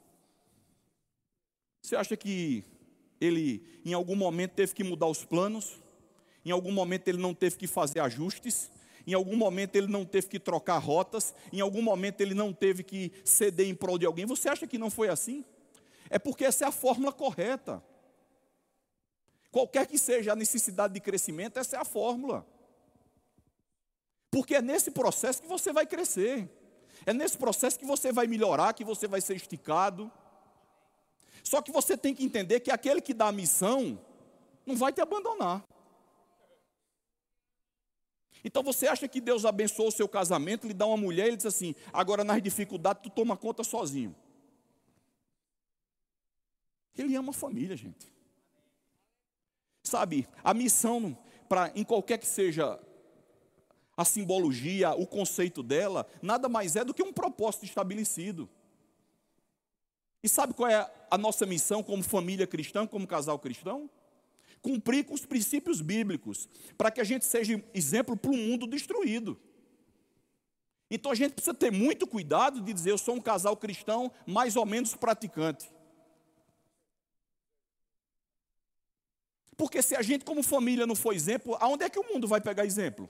Você 1.90 1.96
acha 1.96 2.16
que 2.16 2.64
ele, 3.20 3.66
em 3.84 3.94
algum 3.94 4.14
momento, 4.14 4.52
teve 4.52 4.72
que 4.72 4.84
mudar 4.84 5.08
os 5.08 5.24
planos? 5.24 5.82
Em 6.44 6.52
algum 6.52 6.70
momento, 6.70 7.08
ele 7.08 7.18
não 7.18 7.34
teve 7.34 7.56
que 7.56 7.66
fazer 7.66 7.98
ajustes? 7.98 8.70
Em 9.04 9.12
algum 9.12 9.34
momento, 9.34 9.74
ele 9.74 9.88
não 9.88 10.04
teve 10.04 10.28
que 10.28 10.38
trocar 10.38 10.78
rotas? 10.78 11.34
Em 11.52 11.60
algum 11.60 11.82
momento, 11.82 12.20
ele 12.20 12.32
não 12.32 12.52
teve 12.52 12.84
que 12.84 13.10
ceder 13.24 13.66
em 13.66 13.74
prol 13.74 13.98
de 13.98 14.06
alguém? 14.06 14.24
Você 14.24 14.48
acha 14.48 14.68
que 14.68 14.78
não 14.78 14.88
foi 14.88 15.08
assim? 15.08 15.44
É 16.08 16.16
porque 16.16 16.44
essa 16.44 16.64
é 16.64 16.68
a 16.68 16.70
fórmula 16.70 17.10
correta. 17.12 17.82
Qualquer 19.50 19.84
que 19.88 19.98
seja 19.98 20.34
a 20.34 20.36
necessidade 20.36 20.94
de 20.94 21.00
crescimento, 21.00 21.58
essa 21.58 21.76
é 21.76 21.80
a 21.80 21.84
fórmula. 21.84 22.46
Porque 24.30 24.54
é 24.54 24.62
nesse 24.62 24.92
processo 24.92 25.42
que 25.42 25.48
você 25.48 25.72
vai 25.72 25.86
crescer. 25.86 26.48
É 27.04 27.12
nesse 27.12 27.36
processo 27.36 27.76
que 27.76 27.84
você 27.84 28.12
vai 28.12 28.28
melhorar, 28.28 28.74
que 28.74 28.84
você 28.84 29.08
vai 29.08 29.20
ser 29.20 29.34
esticado. 29.34 30.08
Só 31.42 31.62
que 31.62 31.72
você 31.72 31.96
tem 31.96 32.14
que 32.14 32.24
entender 32.24 32.60
que 32.60 32.70
aquele 32.70 33.00
que 33.00 33.14
dá 33.14 33.28
a 33.28 33.32
missão 33.32 33.98
não 34.66 34.76
vai 34.76 34.92
te 34.92 35.00
abandonar. 35.00 35.64
Então 38.44 38.62
você 38.62 38.86
acha 38.86 39.06
que 39.06 39.20
Deus 39.20 39.44
abençoou 39.44 39.88
o 39.88 39.92
seu 39.92 40.08
casamento, 40.08 40.66
lhe 40.66 40.74
dá 40.74 40.86
uma 40.86 40.96
mulher 40.96 41.26
e 41.26 41.28
ele 41.28 41.36
diz 41.36 41.46
assim: 41.46 41.74
agora 41.92 42.24
nas 42.24 42.42
dificuldades 42.42 43.02
tu 43.02 43.10
toma 43.10 43.36
conta 43.36 43.62
sozinho. 43.62 44.14
Ele 46.96 47.14
ama 47.14 47.30
a 47.30 47.34
família, 47.34 47.76
gente. 47.76 48.12
Sabe, 49.82 50.28
a 50.44 50.52
missão, 50.52 51.16
para 51.48 51.72
em 51.74 51.84
qualquer 51.84 52.18
que 52.18 52.26
seja 52.26 52.78
a 53.96 54.04
simbologia, 54.04 54.92
o 54.92 55.06
conceito 55.06 55.62
dela, 55.62 56.06
nada 56.22 56.48
mais 56.48 56.76
é 56.76 56.84
do 56.84 56.94
que 56.94 57.02
um 57.02 57.12
propósito 57.12 57.64
estabelecido. 57.64 58.48
E 60.22 60.28
sabe 60.28 60.54
qual 60.54 60.70
é 60.70 60.90
a 61.10 61.16
nossa 61.16 61.46
missão 61.46 61.82
como 61.82 62.02
família 62.02 62.46
cristã, 62.46 62.86
como 62.86 63.06
casal 63.06 63.38
cristão? 63.38 63.88
Cumprir 64.60 65.04
com 65.04 65.14
os 65.14 65.24
princípios 65.24 65.80
bíblicos, 65.80 66.48
para 66.76 66.90
que 66.90 67.00
a 67.00 67.04
gente 67.04 67.24
seja 67.24 67.62
exemplo 67.72 68.16
para 68.16 68.30
um 68.30 68.36
mundo 68.36 68.66
destruído. 68.66 69.40
Então 70.90 71.12
a 71.12 71.14
gente 71.14 71.32
precisa 71.32 71.54
ter 71.54 71.70
muito 71.70 72.06
cuidado 72.06 72.60
de 72.60 72.72
dizer 72.72 72.90
eu 72.90 72.98
sou 72.98 73.14
um 73.14 73.20
casal 73.20 73.56
cristão 73.56 74.12
mais 74.26 74.56
ou 74.56 74.66
menos 74.66 74.94
praticante. 74.94 75.70
Porque 79.56 79.80
se 79.82 79.94
a 79.94 80.02
gente 80.02 80.24
como 80.24 80.42
família 80.42 80.86
não 80.86 80.96
for 80.96 81.14
exemplo, 81.14 81.56
aonde 81.60 81.84
é 81.84 81.90
que 81.90 81.98
o 81.98 82.12
mundo 82.12 82.26
vai 82.26 82.40
pegar 82.40 82.66
exemplo? 82.66 83.08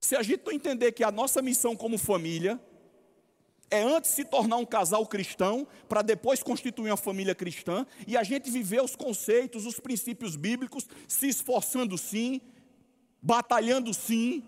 Se 0.00 0.14
a 0.16 0.22
gente 0.22 0.44
não 0.44 0.52
entender 0.52 0.92
que 0.92 1.02
a 1.02 1.10
nossa 1.10 1.40
missão 1.40 1.74
como 1.74 1.96
família 1.96 2.60
é 3.70 3.80
antes 3.82 4.10
se 4.10 4.24
tornar 4.24 4.56
um 4.56 4.66
casal 4.66 5.06
cristão, 5.06 5.66
para 5.88 6.02
depois 6.02 6.42
constituir 6.42 6.90
uma 6.90 6.96
família 6.96 7.34
cristã, 7.34 7.86
e 8.06 8.16
a 8.16 8.22
gente 8.22 8.50
viver 8.50 8.82
os 8.82 8.96
conceitos, 8.96 9.64
os 9.64 9.78
princípios 9.78 10.34
bíblicos, 10.34 10.88
se 11.06 11.28
esforçando 11.28 11.96
sim, 11.96 12.40
batalhando 13.22 13.94
sim, 13.94 14.42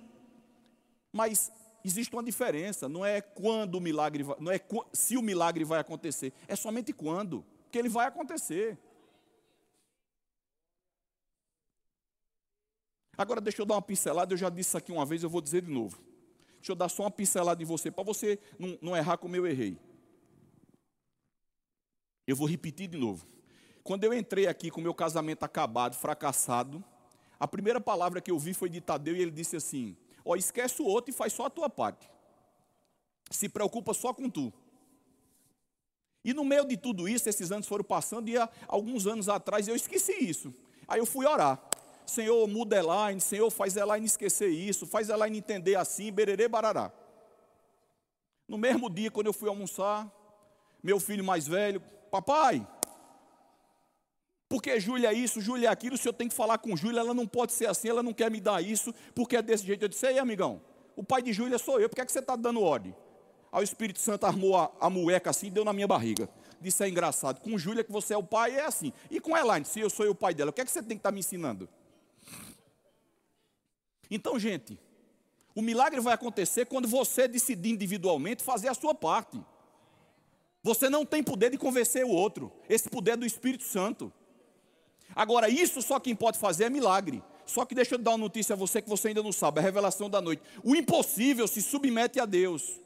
mas 1.12 1.52
existe 1.84 2.14
uma 2.14 2.22
diferença, 2.22 2.88
não 2.88 3.04
é 3.04 3.20
quando 3.20 3.76
o 3.76 3.80
milagre, 3.80 4.24
não 4.40 4.50
é 4.50 4.60
se 4.92 5.16
o 5.16 5.22
milagre 5.22 5.64
vai 5.64 5.78
acontecer, 5.78 6.32
é 6.48 6.56
somente 6.56 6.92
quando, 6.92 7.44
que 7.70 7.78
ele 7.78 7.88
vai 7.88 8.06
acontecer. 8.06 8.78
Agora 13.16 13.40
deixa 13.40 13.62
eu 13.62 13.66
dar 13.66 13.74
uma 13.74 13.82
pincelada, 13.82 14.32
eu 14.32 14.38
já 14.38 14.48
disse 14.48 14.76
aqui 14.76 14.90
uma 14.90 15.06
vez, 15.06 15.22
eu 15.22 15.30
vou 15.30 15.40
dizer 15.40 15.62
de 15.62 15.70
novo. 15.70 16.11
Deixa 16.62 16.70
eu 16.70 16.76
dar 16.76 16.88
só 16.88 17.02
uma 17.02 17.10
pincelada 17.10 17.60
em 17.60 17.66
você, 17.66 17.90
para 17.90 18.04
você 18.04 18.38
não, 18.56 18.78
não 18.80 18.96
errar 18.96 19.18
como 19.18 19.34
eu 19.34 19.44
errei. 19.44 19.76
Eu 22.24 22.36
vou 22.36 22.46
repetir 22.46 22.86
de 22.86 22.96
novo. 22.96 23.26
Quando 23.82 24.04
eu 24.04 24.14
entrei 24.14 24.46
aqui 24.46 24.70
com 24.70 24.80
meu 24.80 24.94
casamento 24.94 25.42
acabado, 25.42 25.96
fracassado, 25.96 26.82
a 27.40 27.48
primeira 27.48 27.80
palavra 27.80 28.20
que 28.20 28.30
eu 28.30 28.38
vi 28.38 28.54
foi 28.54 28.68
de 28.68 28.80
Tadeu 28.80 29.16
e 29.16 29.20
ele 29.20 29.32
disse 29.32 29.56
assim: 29.56 29.96
Ó, 30.24 30.36
esquece 30.36 30.80
o 30.80 30.84
outro 30.86 31.10
e 31.10 31.12
faz 31.12 31.32
só 31.32 31.46
a 31.46 31.50
tua 31.50 31.68
parte. 31.68 32.08
Se 33.28 33.48
preocupa 33.48 33.92
só 33.92 34.14
com 34.14 34.30
tu. 34.30 34.52
E 36.24 36.32
no 36.32 36.44
meio 36.44 36.64
de 36.64 36.76
tudo 36.76 37.08
isso, 37.08 37.28
esses 37.28 37.50
anos 37.50 37.66
foram 37.66 37.82
passando 37.82 38.28
e 38.28 38.38
há 38.38 38.48
alguns 38.68 39.08
anos 39.08 39.28
atrás 39.28 39.66
eu 39.66 39.74
esqueci 39.74 40.12
isso. 40.12 40.54
Aí 40.86 41.00
eu 41.00 41.06
fui 41.06 41.26
orar. 41.26 41.60
Senhor, 42.06 42.46
muda 42.48 42.76
Elaine, 42.76 43.20
Senhor, 43.20 43.50
faz 43.50 43.76
Elaine 43.76 44.06
esquecer 44.06 44.48
isso, 44.48 44.86
faz 44.86 45.08
Elaine 45.08 45.38
entender 45.38 45.76
assim, 45.76 46.12
bererê 46.12 46.48
barará. 46.48 46.92
No 48.48 48.58
mesmo 48.58 48.90
dia, 48.90 49.10
quando 49.10 49.26
eu 49.28 49.32
fui 49.32 49.48
almoçar, 49.48 50.10
meu 50.82 50.98
filho 50.98 51.24
mais 51.24 51.46
velho, 51.46 51.80
papai, 52.10 52.66
porque 54.52 54.78
Júlia 54.78 55.08
é 55.08 55.14
isso, 55.14 55.40
Júlia 55.40 55.68
é 55.68 55.72
aquilo, 55.72 55.94
o 55.94 55.98
senhor 55.98 56.12
tem 56.12 56.28
que 56.28 56.34
falar 56.34 56.58
com 56.58 56.76
Júlia, 56.76 57.00
ela 57.00 57.14
não 57.14 57.26
pode 57.26 57.52
ser 57.52 57.70
assim, 57.70 57.88
ela 57.88 58.02
não 58.02 58.12
quer 58.12 58.30
me 58.30 58.38
dar 58.38 58.62
isso, 58.62 58.92
porque 59.14 59.34
é 59.34 59.40
desse 59.40 59.64
jeito. 59.64 59.82
Eu 59.82 59.88
disse, 59.88 60.06
ei 60.06 60.18
amigão, 60.18 60.60
o 60.94 61.02
pai 61.02 61.22
de 61.22 61.32
Júlia 61.32 61.56
sou 61.56 61.80
eu, 61.80 61.88
por 61.88 61.94
que, 61.94 62.02
é 62.02 62.04
que 62.04 62.12
você 62.12 62.18
está 62.18 62.36
dando 62.36 62.60
ordem? 62.60 62.94
Aí 63.50 63.62
o 63.62 63.64
Espírito 63.64 63.98
Santo 63.98 64.26
armou 64.26 64.54
a, 64.58 64.70
a 64.78 64.90
mueca 64.90 65.30
assim 65.30 65.46
e 65.46 65.50
deu 65.50 65.64
na 65.64 65.72
minha 65.72 65.88
barriga. 65.88 66.28
Disse, 66.60 66.84
é 66.84 66.88
engraçado, 66.90 67.40
com 67.40 67.56
Júlia 67.56 67.82
que 67.82 67.90
você 67.90 68.12
é 68.12 68.16
o 68.18 68.22
pai, 68.22 68.56
é 68.56 68.66
assim. 68.66 68.92
E 69.10 69.20
com 69.20 69.34
Elaine, 69.34 69.64
se 69.64 69.80
eu 69.80 69.88
sou 69.88 70.06
o 70.10 70.14
pai 70.14 70.34
dela, 70.34 70.50
o 70.50 70.52
que 70.52 70.60
é 70.60 70.64
que 70.66 70.70
você 70.70 70.82
tem 70.82 70.98
que 70.98 71.00
estar 71.00 71.08
tá 71.08 71.14
me 71.14 71.20
ensinando? 71.20 71.66
Então, 74.10 74.38
gente, 74.38 74.78
o 75.54 75.62
milagre 75.62 76.00
vai 76.00 76.14
acontecer 76.14 76.66
quando 76.66 76.88
você 76.88 77.28
decidir 77.28 77.70
individualmente 77.70 78.42
fazer 78.42 78.68
a 78.68 78.74
sua 78.74 78.94
parte. 78.94 79.40
Você 80.62 80.88
não 80.88 81.04
tem 81.04 81.22
poder 81.22 81.50
de 81.50 81.58
convencer 81.58 82.04
o 82.04 82.10
outro. 82.10 82.52
Esse 82.68 82.88
poder 82.88 83.12
é 83.12 83.16
do 83.16 83.26
Espírito 83.26 83.64
Santo. 83.64 84.12
Agora, 85.14 85.48
isso 85.48 85.82
só 85.82 85.98
quem 85.98 86.14
pode 86.14 86.38
fazer 86.38 86.64
é 86.64 86.70
milagre. 86.70 87.22
Só 87.44 87.64
que 87.64 87.74
deixa 87.74 87.96
eu 87.96 87.98
dar 87.98 88.12
uma 88.12 88.18
notícia 88.18 88.54
a 88.54 88.56
você 88.56 88.80
que 88.80 88.88
você 88.88 89.08
ainda 89.08 89.22
não 89.22 89.32
sabe, 89.32 89.58
a 89.58 89.62
revelação 89.62 90.08
da 90.08 90.20
noite. 90.20 90.42
O 90.62 90.74
impossível 90.74 91.46
se 91.48 91.60
submete 91.60 92.20
a 92.20 92.24
Deus. 92.24 92.80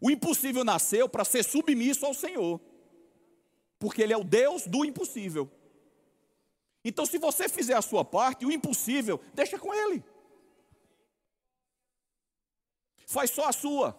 O 0.00 0.10
impossível 0.10 0.64
nasceu 0.64 1.08
para 1.08 1.24
ser 1.24 1.44
submisso 1.44 2.06
ao 2.06 2.14
Senhor. 2.14 2.60
Porque 3.78 4.02
Ele 4.02 4.12
é 4.12 4.16
o 4.16 4.24
Deus 4.24 4.66
do 4.66 4.84
impossível. 4.84 5.50
Então, 6.84 7.06
se 7.06 7.18
você 7.18 7.48
fizer 7.48 7.74
a 7.74 7.82
sua 7.82 8.04
parte, 8.04 8.44
o 8.44 8.50
impossível, 8.50 9.20
deixa 9.32 9.58
com 9.58 9.72
ele. 9.72 10.02
Faz 13.06 13.30
só 13.30 13.48
a 13.48 13.52
sua. 13.52 13.96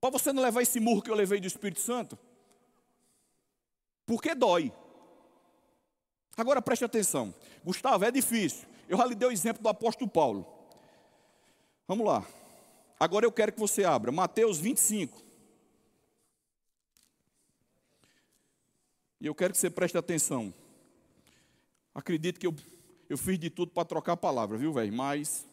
Para 0.00 0.10
você 0.10 0.32
não 0.32 0.42
levar 0.42 0.62
esse 0.62 0.78
murro 0.78 1.02
que 1.02 1.10
eu 1.10 1.14
levei 1.14 1.40
do 1.40 1.46
Espírito 1.46 1.80
Santo. 1.80 2.18
Porque 4.06 4.34
dói. 4.34 4.72
Agora 6.36 6.62
preste 6.62 6.84
atenção. 6.84 7.34
Gustavo, 7.64 8.04
é 8.04 8.10
difícil. 8.10 8.68
Eu 8.88 8.98
já 8.98 9.06
lhe 9.06 9.14
dei 9.14 9.28
o 9.28 9.32
exemplo 9.32 9.62
do 9.62 9.68
apóstolo 9.68 10.10
Paulo. 10.10 10.46
Vamos 11.86 12.06
lá. 12.06 12.26
Agora 12.98 13.26
eu 13.26 13.32
quero 13.32 13.52
que 13.52 13.60
você 13.60 13.84
abra 13.84 14.12
Mateus 14.12 14.58
25. 14.58 15.22
E 19.20 19.26
eu 19.26 19.34
quero 19.34 19.52
que 19.52 19.58
você 19.58 19.70
preste 19.70 19.96
atenção. 19.96 20.52
Acredito 21.94 22.40
que 22.40 22.46
eu, 22.46 22.54
eu 23.08 23.18
fiz 23.18 23.38
de 23.38 23.50
tudo 23.50 23.72
para 23.72 23.84
trocar 23.84 24.12
a 24.12 24.16
palavra, 24.16 24.56
viu, 24.56 24.72
velho? 24.72 24.92
Mas 24.92 25.46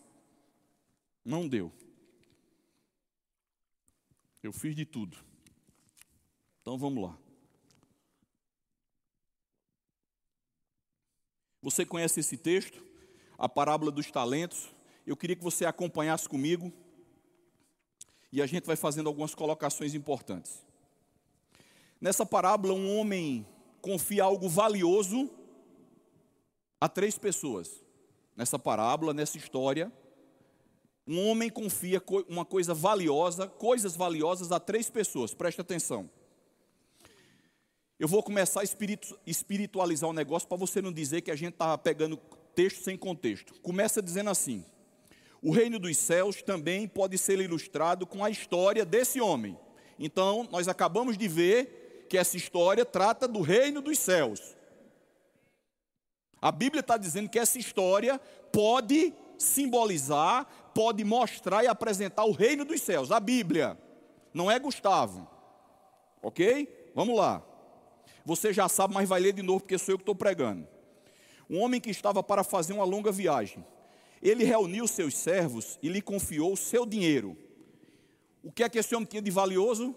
não 1.23 1.47
deu. 1.47 1.71
Eu 4.41 4.54
fiz 4.54 4.75
de 4.75 4.86
tudo. 4.86 5.17
Então 6.62 6.78
vamos 6.78 7.04
lá. 7.04 7.17
Você 11.62 11.86
conhece 11.86 12.21
esse 12.21 12.38
texto? 12.38 12.82
A 13.38 13.49
parábola 13.49 13.91
dos 13.91 14.10
talentos. 14.10 14.69
Eu 15.06 15.17
queria 15.17 15.36
que 15.36 15.43
você 15.43 15.65
acompanhasse 15.65 16.28
comigo. 16.28 16.71
E 18.32 18.41
a 18.41 18.45
gente 18.45 18.65
vai 18.65 18.75
fazendo 18.75 19.08
algumas 19.08 19.36
colocações 19.36 19.93
importantes. 19.93 20.63
Nessa 21.99 22.25
parábola, 22.25 22.73
um 22.73 22.97
homem 22.97 23.45
confia 23.82 24.23
algo 24.23 24.47
valioso 24.47 25.30
Há 26.81 26.87
três 26.87 27.17
pessoas 27.17 27.83
nessa 28.37 28.57
parábola, 28.57 29.13
nessa 29.13 29.37
história. 29.37 29.91
Um 31.05 31.27
homem 31.27 31.49
confia 31.49 32.01
uma 32.27 32.45
coisa 32.45 32.73
valiosa, 32.73 33.47
coisas 33.47 33.95
valiosas 33.95 34.51
a 34.51 34.59
três 34.59 34.89
pessoas, 34.89 35.33
preste 35.33 35.59
atenção. 35.59 36.09
Eu 37.99 38.07
vou 38.07 38.23
começar 38.23 38.61
a 38.61 38.63
espiritualizar 39.25 40.09
o 40.09 40.13
negócio 40.13 40.47
para 40.47 40.57
você 40.57 40.81
não 40.81 40.93
dizer 40.93 41.21
que 41.21 41.31
a 41.31 41.35
gente 41.35 41.53
está 41.53 41.77
pegando 41.77 42.15
texto 42.55 42.81
sem 42.81 42.95
contexto. 42.95 43.59
Começa 43.61 44.01
dizendo 44.01 44.29
assim: 44.29 44.63
o 45.41 45.51
reino 45.51 45.79
dos 45.79 45.97
céus 45.97 46.41
também 46.41 46.87
pode 46.87 47.17
ser 47.17 47.39
ilustrado 47.39 48.07
com 48.07 48.23
a 48.23 48.29
história 48.29 48.85
desse 48.85 49.19
homem. 49.19 49.57
Então, 49.97 50.47
nós 50.49 50.69
acabamos 50.69 51.17
de 51.17 51.27
ver 51.27 52.05
que 52.09 52.17
essa 52.17 52.37
história 52.37 52.85
trata 52.85 53.27
do 53.27 53.41
reino 53.41 53.81
dos 53.81 53.99
céus. 53.99 54.55
A 56.41 56.52
Bíblia 56.52 56.80
está 56.80 56.97
dizendo 56.97 57.30
que 57.30 57.39
essa 57.39 57.58
história 57.58 58.19
pode 58.52 59.13
simbolizar, 59.38 60.47
pode 60.73 61.04
mostrar 61.04 61.63
e 61.63 61.67
apresentar 61.67 62.25
o 62.25 62.32
reino 62.32 62.63
dos 62.63 62.82
céus. 62.82 63.12
A 63.12 63.19
Bíblia, 63.19 63.78
não 64.34 64.49
é 64.49 64.58
Gustavo. 64.58 65.28
Ok? 66.21 66.91
Vamos 66.95 67.17
lá. 67.17 67.43
Você 68.25 68.54
já 68.54 68.69
sabe, 68.69 68.93
mas 68.93 69.08
vai 69.08 69.19
ler 69.19 69.34
de 69.34 69.41
novo, 69.41 69.62
porque 69.62 69.78
sou 69.78 69.93
eu 69.93 69.97
que 69.97 70.04
estou 70.04 70.15
pregando. 70.15 70.67
Um 71.49 71.60
homem 71.60 71.82
que 71.82 71.89
estava 71.89 72.21
para 72.21 72.43
fazer 72.43 72.73
uma 72.73 72.84
longa 72.84 73.12
viagem. 73.12 73.65
Ele 74.21 74.43
reuniu 74.43 74.88
seus 74.88 75.15
servos 75.15 75.80
e 75.82 75.89
lhe 75.89 76.02
confiou 76.02 76.54
o 76.54 76.58
seu 76.58 76.86
dinheiro. 76.86 77.38
O 78.43 78.52
que 78.52 78.63
é 78.63 78.69
que 78.69 78.78
esse 78.78 78.93
homem 78.95 79.08
tinha 79.08 79.21
de 79.21 79.32
valioso? 79.32 79.95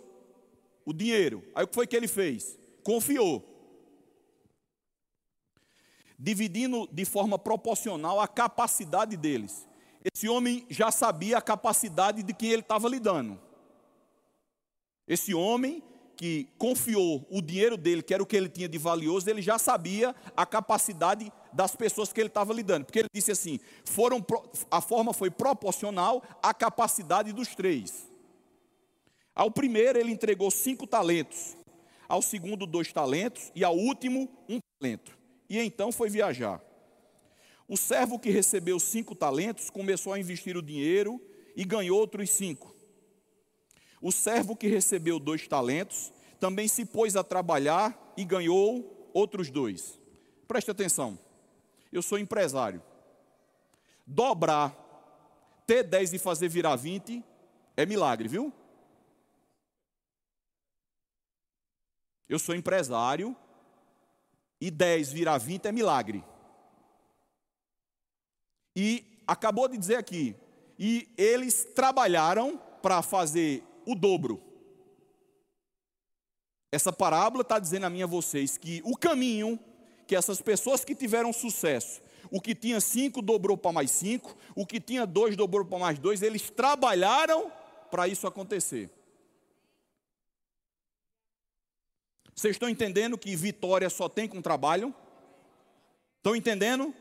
O 0.85 0.93
dinheiro. 0.93 1.45
Aí 1.55 1.65
o 1.65 1.69
que 1.69 1.75
foi 1.75 1.87
que 1.87 1.97
ele 1.97 2.09
fez? 2.09 2.59
Confiou 2.83 3.52
dividindo 6.23 6.89
de 6.93 7.05
forma 7.05 7.37
proporcional 7.37 8.21
a 8.21 8.29
capacidade 8.29 9.17
deles. 9.17 9.67
Esse 10.15 10.29
homem 10.29 10.65
já 10.71 10.93
sabia 10.93 11.39
a 11.39 11.43
capacidade 11.43 12.23
de 12.23 12.33
quem 12.33 12.51
ele 12.51 12.63
estava 12.63 12.89
lidando. 12.89 13.41
Esse 15.07 15.35
homem 15.35 15.83
que 16.17 16.49
confiou 16.57 17.27
o 17.29 17.43
dinheiro 17.43 17.77
dele, 17.77 18.05
que 18.05 18.15
era 18.15 18.23
o 18.23 18.27
que 18.27 18.37
ele 18.37 18.49
tinha 18.49 18.69
de 18.69 18.79
valioso, 18.79 19.29
ele 19.29 19.43
já 19.43 19.59
sabia 19.59 20.15
a 20.37 20.47
capacidade 20.47 21.33
das 21.53 21.75
pessoas 21.75 22.13
que 22.13 22.21
ele 22.21 22.29
estava 22.29 22.55
lidando. 22.55 22.85
Porque 22.85 23.01
ele 23.01 23.09
disse 23.13 23.33
assim: 23.33 23.59
foram, 23.85 24.25
a 24.71 24.81
forma 24.81 25.13
foi 25.13 25.29
proporcional 25.29 26.23
à 26.41 26.55
capacidade 26.55 27.33
dos 27.33 27.49
três. 27.49 28.09
Ao 29.35 29.51
primeiro, 29.51 29.99
ele 29.99 30.13
entregou 30.13 30.53
cinco 30.53 30.87
talentos. 30.87 31.57
Ao 32.09 32.23
segundo, 32.23 32.65
dois 32.65 32.93
talentos. 32.93 33.51
E 33.57 33.65
ao 33.65 33.77
último, 33.77 34.29
um 34.49 34.61
talento 34.79 35.22
e 35.53 35.59
então 35.59 35.93
foi 35.93 36.09
viajar. 36.09 36.65
O 37.69 37.77
servo 37.77 38.19
que 38.19 38.31
recebeu 38.31 38.81
cinco 38.81 39.15
talentos 39.15 39.69
começou 39.69 40.15
a 40.15 40.19
investir 40.19 40.57
o 40.57 40.63
dinheiro 40.63 41.21
e 41.55 41.63
ganhou 41.63 42.01
outros 42.01 42.31
cinco. 42.31 42.75
O 44.01 44.11
servo 44.11 44.57
que 44.57 44.67
recebeu 44.67 45.21
dois 45.21 45.47
talentos 45.47 46.11
também 46.41 46.67
se 46.67 46.87
pôs 46.87 47.17
a 47.17 47.23
trabalhar 47.23 48.15
e 48.17 48.25
ganhou 48.25 49.11
outros 49.13 49.51
dois. 49.51 50.01
Preste 50.49 50.71
atenção, 50.71 51.19
eu 51.93 52.01
sou 52.01 52.19
empresário. 52.19 52.83
Dobrar, 54.07 54.75
ter 55.67 55.83
10 55.83 56.15
e 56.15 56.19
fazer 56.19 56.49
virar 56.49 56.77
20 56.77 57.23
é 57.77 57.85
milagre, 57.85 58.27
viu? 58.27 58.51
Eu 62.27 62.39
sou 62.39 62.55
empresário 62.55 63.37
e 64.63 64.71
10 64.71 65.13
virar 65.13 65.39
20 65.39 65.67
é 65.67 65.73
milagre. 65.73 66.25
E 68.77 69.21
acabou 69.27 69.67
de 69.67 69.77
dizer 69.77 69.97
aqui, 69.97 70.37
e 70.79 71.13
eles 71.19 71.65
trabalharam 71.75 72.57
para 72.81 73.03
fazer 73.03 73.65
o 73.85 73.97
dobro. 73.97 74.41
Essa 76.71 76.93
parábola 76.93 77.43
está 77.43 77.59
dizendo 77.59 77.87
a 77.87 77.91
mim 77.91 78.05
a 78.05 78.07
vocês 78.07 78.57
que 78.57 78.81
o 78.85 78.97
caminho 78.97 79.59
que 80.07 80.15
essas 80.15 80.41
pessoas 80.41 80.85
que 80.85 80.95
tiveram 80.95 81.33
sucesso, 81.33 82.01
o 82.31 82.41
que 82.41 82.55
tinha 82.55 82.81
cinco 82.81 83.21
dobrou 83.21 83.57
para 83.57 83.73
mais 83.73 83.91
cinco, 83.91 84.37
o 84.55 84.65
que 84.65 84.79
tinha 84.79 85.05
dois 85.05 85.37
dobrou 85.37 85.65
para 85.65 85.79
mais 85.79 85.99
dois, 85.99 86.23
eles 86.23 86.51
trabalharam 86.51 87.51
para 87.91 88.07
isso 88.07 88.29
acontecer. 88.29 88.91
Vocês 92.35 92.55
estão 92.55 92.69
entendendo 92.69 93.19
que 93.19 93.37
vitória 93.37 93.89
só 93.91 94.09
tem 94.09 94.27
com 94.27 94.41
trabalho? 94.41 94.95
Estão 96.19 96.35
entendendo? 96.35 96.95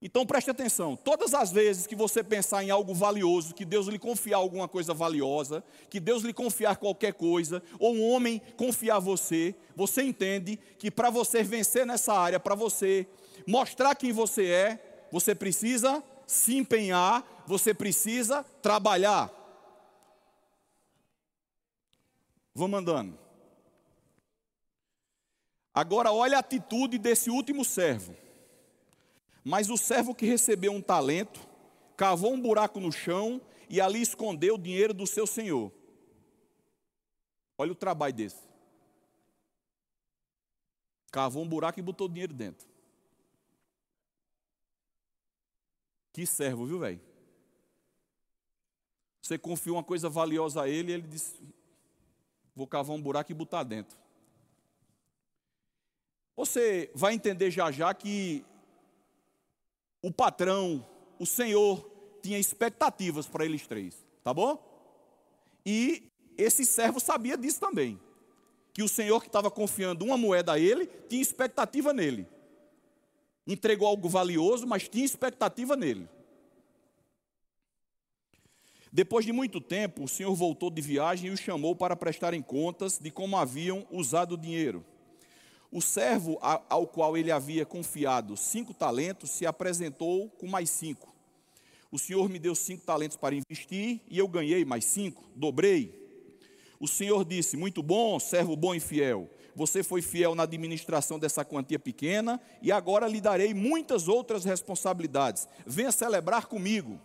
Então 0.00 0.24
preste 0.24 0.50
atenção: 0.50 0.96
todas 0.96 1.34
as 1.34 1.50
vezes 1.50 1.86
que 1.86 1.96
você 1.96 2.22
pensar 2.22 2.62
em 2.62 2.70
algo 2.70 2.94
valioso, 2.94 3.54
que 3.54 3.64
Deus 3.64 3.86
lhe 3.86 3.98
confiar 3.98 4.38
alguma 4.38 4.68
coisa 4.68 4.94
valiosa, 4.94 5.64
que 5.90 5.98
Deus 5.98 6.22
lhe 6.22 6.32
confiar 6.32 6.76
qualquer 6.76 7.14
coisa, 7.14 7.62
ou 7.78 7.94
um 7.94 8.08
homem 8.08 8.40
confiar 8.56 9.00
você, 9.00 9.54
você 9.74 10.02
entende 10.02 10.58
que 10.78 10.90
para 10.90 11.10
você 11.10 11.42
vencer 11.42 11.84
nessa 11.84 12.12
área, 12.12 12.38
para 12.38 12.54
você 12.54 13.06
mostrar 13.46 13.94
quem 13.94 14.12
você 14.12 14.46
é, 14.46 15.06
você 15.10 15.34
precisa 15.34 16.02
se 16.26 16.56
empenhar, 16.56 17.44
você 17.46 17.72
precisa 17.72 18.44
trabalhar. 18.62 19.32
Vamos 22.54 22.78
andando. 22.78 23.27
Agora 25.78 26.10
olha 26.10 26.38
a 26.38 26.40
atitude 26.40 26.98
desse 26.98 27.30
último 27.30 27.64
servo. 27.64 28.16
Mas 29.44 29.70
o 29.70 29.76
servo 29.76 30.12
que 30.12 30.26
recebeu 30.26 30.72
um 30.72 30.82
talento, 30.82 31.38
cavou 31.96 32.32
um 32.32 32.40
buraco 32.42 32.80
no 32.80 32.90
chão 32.90 33.40
e 33.70 33.80
ali 33.80 34.02
escondeu 34.02 34.56
o 34.56 34.58
dinheiro 34.58 34.92
do 34.92 35.06
seu 35.06 35.24
senhor. 35.24 35.70
Olha 37.56 37.70
o 37.70 37.76
trabalho 37.76 38.12
desse. 38.12 38.42
Cavou 41.12 41.44
um 41.44 41.48
buraco 41.48 41.78
e 41.78 41.82
botou 41.82 42.08
o 42.08 42.10
dinheiro 42.10 42.34
dentro. 42.34 42.66
Que 46.12 46.26
servo, 46.26 46.66
viu, 46.66 46.80
velho? 46.80 47.00
Você 49.22 49.38
confiou 49.38 49.76
uma 49.76 49.84
coisa 49.84 50.08
valiosa 50.08 50.62
a 50.62 50.68
ele 50.68 50.90
e 50.90 50.94
ele 50.94 51.06
disse: 51.06 51.40
Vou 52.52 52.66
cavar 52.66 52.96
um 52.96 53.00
buraco 53.00 53.30
e 53.30 53.34
botar 53.34 53.62
dentro. 53.62 53.96
Você 56.38 56.88
vai 56.94 57.14
entender 57.14 57.50
já 57.50 57.72
já 57.72 57.92
que 57.92 58.44
o 60.00 60.12
patrão, 60.12 60.86
o 61.18 61.26
senhor, 61.26 61.90
tinha 62.22 62.38
expectativas 62.38 63.26
para 63.26 63.44
eles 63.44 63.66
três, 63.66 64.06
tá 64.22 64.32
bom? 64.32 64.56
E 65.66 66.12
esse 66.36 66.64
servo 66.64 67.00
sabia 67.00 67.36
disso 67.36 67.58
também. 67.58 67.98
Que 68.72 68.84
o 68.84 68.88
senhor 68.88 69.20
que 69.20 69.26
estava 69.26 69.50
confiando 69.50 70.04
uma 70.04 70.16
moeda 70.16 70.52
a 70.52 70.60
ele, 70.60 70.86
tinha 71.08 71.20
expectativa 71.20 71.92
nele. 71.92 72.24
Entregou 73.44 73.88
algo 73.88 74.08
valioso, 74.08 74.64
mas 74.64 74.88
tinha 74.88 75.04
expectativa 75.04 75.74
nele. 75.74 76.08
Depois 78.92 79.26
de 79.26 79.32
muito 79.32 79.60
tempo, 79.60 80.04
o 80.04 80.08
senhor 80.08 80.36
voltou 80.36 80.70
de 80.70 80.80
viagem 80.80 81.30
e 81.30 81.34
o 81.34 81.36
chamou 81.36 81.74
para 81.74 81.96
prestarem 81.96 82.40
contas 82.40 82.96
de 82.96 83.10
como 83.10 83.36
haviam 83.36 83.84
usado 83.90 84.36
o 84.36 84.38
dinheiro. 84.38 84.84
O 85.70 85.82
servo 85.82 86.38
ao 86.40 86.86
qual 86.86 87.16
ele 87.16 87.30
havia 87.30 87.66
confiado 87.66 88.36
cinco 88.36 88.72
talentos 88.72 89.30
se 89.30 89.44
apresentou 89.44 90.30
com 90.30 90.46
mais 90.46 90.70
cinco. 90.70 91.14
O 91.90 91.98
Senhor 91.98 92.28
me 92.28 92.38
deu 92.38 92.54
cinco 92.54 92.84
talentos 92.84 93.16
para 93.16 93.34
investir 93.34 94.00
e 94.08 94.18
eu 94.18 94.28
ganhei 94.28 94.64
mais 94.64 94.84
cinco, 94.84 95.24
dobrei. 95.34 95.98
O 96.80 96.86
Senhor 96.86 97.24
disse: 97.24 97.56
Muito 97.56 97.82
bom, 97.82 98.18
servo 98.18 98.56
bom 98.56 98.74
e 98.74 98.80
fiel. 98.80 99.28
Você 99.54 99.82
foi 99.82 100.00
fiel 100.00 100.34
na 100.34 100.44
administração 100.44 101.18
dessa 101.18 101.44
quantia 101.44 101.78
pequena 101.78 102.40
e 102.62 102.70
agora 102.70 103.08
lhe 103.08 103.20
darei 103.20 103.52
muitas 103.52 104.06
outras 104.06 104.44
responsabilidades. 104.44 105.48
Venha 105.66 105.90
celebrar 105.90 106.46
comigo. 106.46 107.00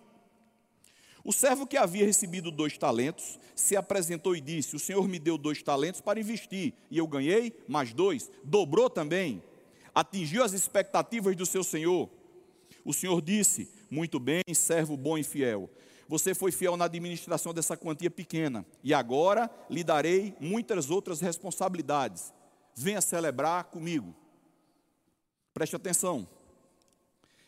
O 1.23 1.31
servo 1.31 1.65
que 1.65 1.77
havia 1.77 2.05
recebido 2.05 2.51
dois 2.51 2.77
talentos 2.77 3.39
se 3.55 3.75
apresentou 3.77 4.35
e 4.35 4.41
disse: 4.41 4.75
O 4.75 4.79
Senhor 4.79 5.07
me 5.07 5.17
deu 5.17 5.37
dois 5.37 5.63
talentos 5.63 6.01
para 6.01 6.19
investir, 6.19 6.73
e 6.91 6.97
eu 6.97 7.07
ganhei 7.07 7.53
mais 7.67 7.93
dois. 7.93 8.29
Dobrou 8.43 8.89
também, 8.89 9.41
atingiu 9.95 10.43
as 10.43 10.51
expectativas 10.51 11.35
do 11.35 11.45
seu 11.45 11.63
senhor. 11.63 12.09
O 12.83 12.93
Senhor 12.93 13.21
disse: 13.21 13.69
Muito 13.89 14.19
bem, 14.19 14.41
servo 14.53 14.97
bom 14.97 15.17
e 15.17 15.23
fiel. 15.23 15.69
Você 16.09 16.35
foi 16.35 16.51
fiel 16.51 16.75
na 16.75 16.85
administração 16.85 17.53
dessa 17.53 17.77
quantia 17.77 18.11
pequena, 18.11 18.65
e 18.83 18.93
agora 18.93 19.49
lhe 19.69 19.83
darei 19.83 20.35
muitas 20.41 20.89
outras 20.89 21.21
responsabilidades. 21.21 22.33
Venha 22.75 22.99
celebrar 22.99 23.65
comigo. 23.65 24.13
Preste 25.53 25.75
atenção. 25.75 26.27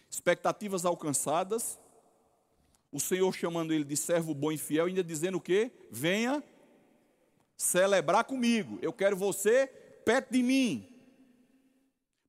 Expectativas 0.09 0.85
alcançadas 0.85 1.77
o 2.95 2.99
Senhor 3.01 3.35
chamando 3.35 3.73
ele 3.73 3.83
de 3.83 3.97
servo 3.97 4.33
bom 4.33 4.53
e 4.53 4.57
fiel, 4.57 4.85
ainda 4.85 5.03
dizendo 5.03 5.37
o 5.37 5.41
quê? 5.41 5.69
Venha 5.91 6.41
celebrar 7.57 8.23
comigo. 8.23 8.79
Eu 8.81 8.93
quero 8.93 9.17
você 9.17 9.67
perto 10.05 10.31
de 10.31 10.41
mim. 10.41 10.87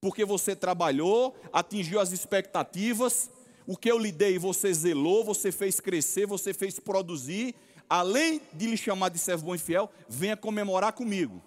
Porque 0.01 0.25
você 0.25 0.57
trabalhou, 0.57 1.37
atingiu 1.53 2.01
as 2.01 2.11
expectativas, 2.11 3.31
o 3.65 3.77
que 3.77 3.89
eu 3.89 3.97
lhe 3.97 4.11
dei, 4.11 4.41
você 4.41 4.75
zelou, 4.75 5.25
você 5.25 5.53
fez 5.53 5.79
crescer, 5.79 6.27
você 6.27 6.53
fez 6.53 6.81
produzir. 6.81 7.55
Além 7.89 8.41
de 8.53 8.67
lhe 8.67 8.77
chamar 8.77 9.11
de 9.11 9.21
servo 9.21 9.47
bom 9.47 9.55
e 9.55 9.59
fiel, 9.59 9.89
venha 10.09 10.37
comemorar 10.37 10.93
comigo. 10.95 11.41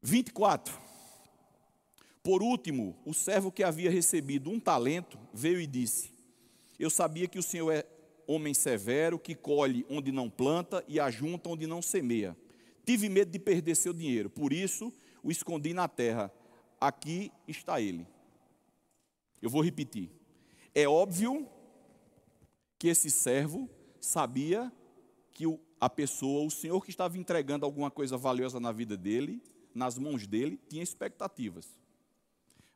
24. 0.00 0.89
Por 2.22 2.42
último, 2.42 2.96
o 3.04 3.14
servo 3.14 3.50
que 3.50 3.62
havia 3.62 3.90
recebido 3.90 4.50
um 4.50 4.60
talento 4.60 5.18
veio 5.32 5.60
e 5.60 5.66
disse: 5.66 6.12
Eu 6.78 6.90
sabia 6.90 7.26
que 7.26 7.38
o 7.38 7.42
Senhor 7.42 7.70
é 7.72 7.86
homem 8.26 8.52
severo, 8.52 9.18
que 9.18 9.34
colhe 9.34 9.86
onde 9.88 10.12
não 10.12 10.28
planta 10.28 10.84
e 10.86 11.00
ajunta 11.00 11.48
onde 11.48 11.66
não 11.66 11.80
semeia. 11.80 12.36
Tive 12.84 13.08
medo 13.08 13.30
de 13.30 13.38
perder 13.38 13.74
seu 13.74 13.92
dinheiro, 13.92 14.28
por 14.28 14.52
isso 14.52 14.92
o 15.22 15.30
escondi 15.30 15.72
na 15.72 15.88
terra. 15.88 16.30
Aqui 16.78 17.32
está 17.48 17.80
ele. 17.80 18.06
Eu 19.40 19.48
vou 19.48 19.62
repetir. 19.62 20.10
É 20.74 20.86
óbvio 20.86 21.48
que 22.78 22.88
esse 22.88 23.10
servo 23.10 23.68
sabia 24.00 24.72
que 25.32 25.44
a 25.80 25.88
pessoa, 25.88 26.46
o 26.46 26.50
Senhor 26.50 26.82
que 26.82 26.90
estava 26.90 27.16
entregando 27.18 27.64
alguma 27.64 27.90
coisa 27.90 28.16
valiosa 28.16 28.60
na 28.60 28.72
vida 28.72 28.96
dele, 28.96 29.42
nas 29.74 29.98
mãos 29.98 30.26
dele, 30.26 30.58
tinha 30.68 30.82
expectativas 30.82 31.79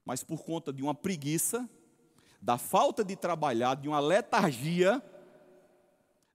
mas 0.04 0.22
por 0.22 0.44
conta 0.44 0.72
de 0.72 0.82
uma 0.82 0.94
preguiça, 0.94 1.68
da 2.40 2.58
falta 2.58 3.02
de 3.02 3.16
trabalhar, 3.16 3.74
de 3.74 3.88
uma 3.88 4.00
letargia, 4.00 5.02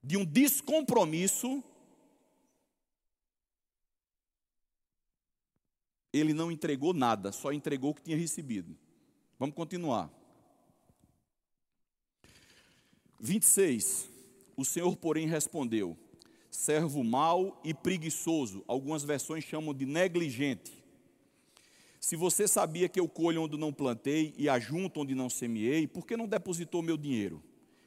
de 0.02 0.16
um 0.16 0.24
descompromisso, 0.24 1.62
ele 6.12 6.34
não 6.34 6.50
entregou 6.50 6.92
nada, 6.92 7.30
só 7.30 7.52
entregou 7.52 7.90
o 7.90 7.94
que 7.94 8.02
tinha 8.02 8.16
recebido. 8.16 8.76
Vamos 9.38 9.54
continuar. 9.54 10.10
26. 13.20 14.08
O 14.56 14.64
Senhor, 14.64 14.96
porém, 14.96 15.26
respondeu: 15.26 15.96
servo 16.50 17.04
mau 17.04 17.60
e 17.64 17.72
preguiçoso, 17.72 18.64
algumas 18.66 19.04
versões 19.04 19.44
chamam 19.44 19.72
de 19.72 19.86
negligente. 19.86 20.79
Se 22.00 22.16
você 22.16 22.48
sabia 22.48 22.88
que 22.88 22.98
eu 22.98 23.08
colho 23.08 23.42
onde 23.42 23.56
não 23.56 23.72
plantei 23.72 24.34
e 24.36 24.48
ajunto 24.48 25.00
onde 25.00 25.14
não 25.14 25.30
semeei, 25.30 25.86
por 25.86 26.06
que 26.06 26.16
não 26.16 26.26
depositou 26.26 26.82
meu 26.82 26.96
dinheiro? 26.96 27.42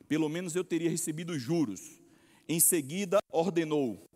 Pelo 0.07 0.29
menos 0.29 0.55
eu 0.55 0.63
teria 0.63 0.89
recebido 0.89 1.37
juros. 1.37 1.99
Em 2.47 2.59
seguida, 2.59 3.17
ordenou: 3.31 4.07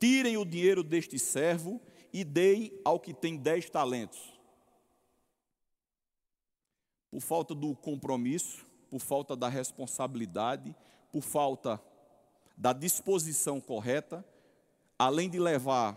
tirem 0.00 0.36
o 0.36 0.44
dinheiro 0.44 0.82
deste 0.82 1.18
servo 1.18 1.80
e 2.12 2.24
dei 2.24 2.80
ao 2.84 2.98
que 2.98 3.12
tem 3.12 3.36
dez 3.36 3.68
talentos. 3.68 4.34
por 7.14 7.20
falta 7.20 7.54
do 7.54 7.76
compromisso, 7.76 8.66
por 8.90 8.98
falta 8.98 9.36
da 9.36 9.48
responsabilidade, 9.48 10.74
por 11.12 11.22
falta 11.22 11.80
da 12.56 12.72
disposição 12.72 13.60
correta, 13.60 14.24
além 14.98 15.30
de 15.30 15.38
levar 15.38 15.96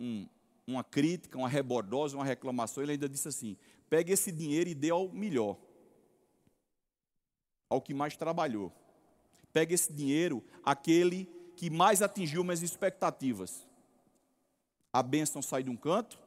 um, 0.00 0.26
uma 0.68 0.84
crítica, 0.84 1.38
uma 1.38 1.48
rebordosa, 1.48 2.16
uma 2.16 2.24
reclamação, 2.24 2.82
ele 2.82 2.92
ainda 2.92 3.08
disse 3.08 3.28
assim: 3.28 3.56
pegue 3.88 4.12
esse 4.12 4.30
dinheiro 4.30 4.68
e 4.68 4.74
dê 4.74 4.90
ao 4.90 5.08
melhor, 5.08 5.56
ao 7.68 7.80
que 7.80 7.94
mais 7.94 8.16
trabalhou. 8.16 8.72
Pegue 9.52 9.74
esse 9.74 9.92
dinheiro 9.92 10.44
àquele 10.62 11.24
que 11.56 11.70
mais 11.70 12.02
atingiu 12.02 12.44
minhas 12.44 12.62
expectativas. 12.62 13.66
A 14.92 15.02
bênção 15.02 15.40
sai 15.40 15.62
de 15.62 15.70
um 15.70 15.76
canto 15.76 16.18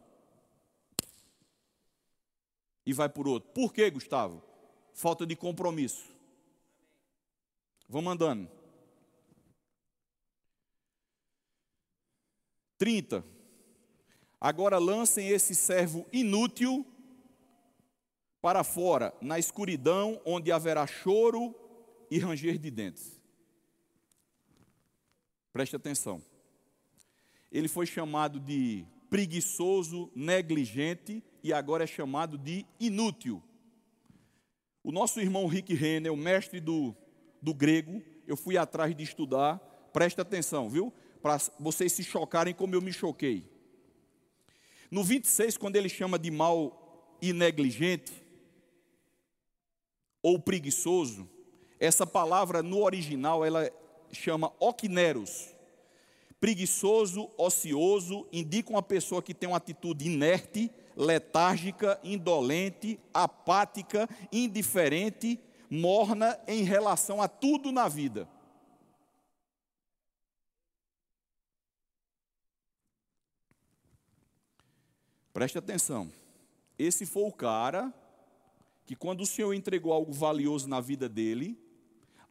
e 2.86 2.94
vai 2.94 3.08
por 3.08 3.28
outro. 3.28 3.52
Por 3.52 3.72
quê, 3.72 3.90
Gustavo? 3.90 4.44
Falta 4.94 5.26
de 5.26 5.36
compromisso. 5.36 6.10
Vamos 7.88 8.12
andando. 8.12 8.50
30. 12.78 13.24
Agora 14.42 14.80
lancem 14.80 15.28
esse 15.28 15.54
servo 15.54 16.08
inútil 16.12 16.84
para 18.42 18.64
fora, 18.64 19.14
na 19.22 19.38
escuridão, 19.38 20.20
onde 20.26 20.52
haverá 20.52 20.88
choro 20.88 21.54
e 22.10 22.18
ranger 22.18 22.58
de 22.58 22.72
dentes. 22.72 23.22
Preste 25.54 25.76
atenção. 25.76 26.24
Ele 27.52 27.68
foi 27.68 27.86
chamado 27.86 28.40
de 28.40 28.84
preguiçoso, 29.12 30.12
negligente 30.16 31.24
e 31.44 31.54
agora 31.54 31.84
é 31.84 31.88
chamado 31.88 32.36
de 32.36 32.66
inútil. 32.80 33.44
O 34.84 34.92
nosso 34.92 35.20
irmão 35.20 35.46
Rick 35.46 35.76
Renner, 35.76 36.12
o 36.12 36.18
mestre 36.18 36.60
do, 36.60 36.96
do 37.40 37.54
grego, 37.54 38.02
eu 38.26 38.36
fui 38.36 38.58
atrás 38.58 38.96
de 38.96 39.04
estudar, 39.04 39.60
presta 39.94 40.24
atenção, 40.24 40.68
viu? 40.68 40.92
Para 41.22 41.38
vocês 41.60 41.92
se 41.92 42.04
chocarem 42.04 42.56
como 42.56 42.74
eu 42.74 42.82
me 42.82 42.92
choquei. 42.92 43.51
No 44.92 45.06
26, 45.06 45.58
quando 45.58 45.78
ele 45.78 45.88
chama 45.88 46.20
de 46.20 46.30
mal 46.30 47.18
e 47.22 47.32
negligente, 47.32 48.12
ou 50.22 50.38
preguiçoso, 50.38 51.30
essa 51.80 52.06
palavra 52.06 52.62
no 52.62 52.84
original 52.84 53.46
ela 53.46 53.72
chama 54.12 54.52
oquineros. 54.60 55.50
Preguiçoso, 56.42 57.32
ocioso, 57.38 58.28
indica 58.34 58.70
uma 58.70 58.84
pessoa 58.84 59.22
que 59.22 59.34
tem 59.34 59.48
uma 59.48 59.58
atitude 59.58 60.08
inerte, 60.08 60.70
letárgica, 60.96 61.98
indolente, 62.04 63.00
apática, 63.14 64.10
indiferente, 64.30 65.40
morna 65.70 66.38
em 66.48 66.64
relação 66.64 67.22
a 67.22 67.30
tudo 67.30 67.72
na 67.72 67.88
vida. 67.88 68.28
Preste 75.42 75.58
atenção. 75.58 76.14
Esse 76.78 77.04
foi 77.04 77.24
o 77.24 77.32
cara 77.32 77.92
que, 78.86 78.96
quando 78.96 79.22
o 79.22 79.26
Senhor 79.26 79.56
entregou 79.56 79.92
algo 79.92 80.14
valioso 80.14 80.70
na 80.70 80.80
vida 80.80 81.10
dele, 81.10 81.58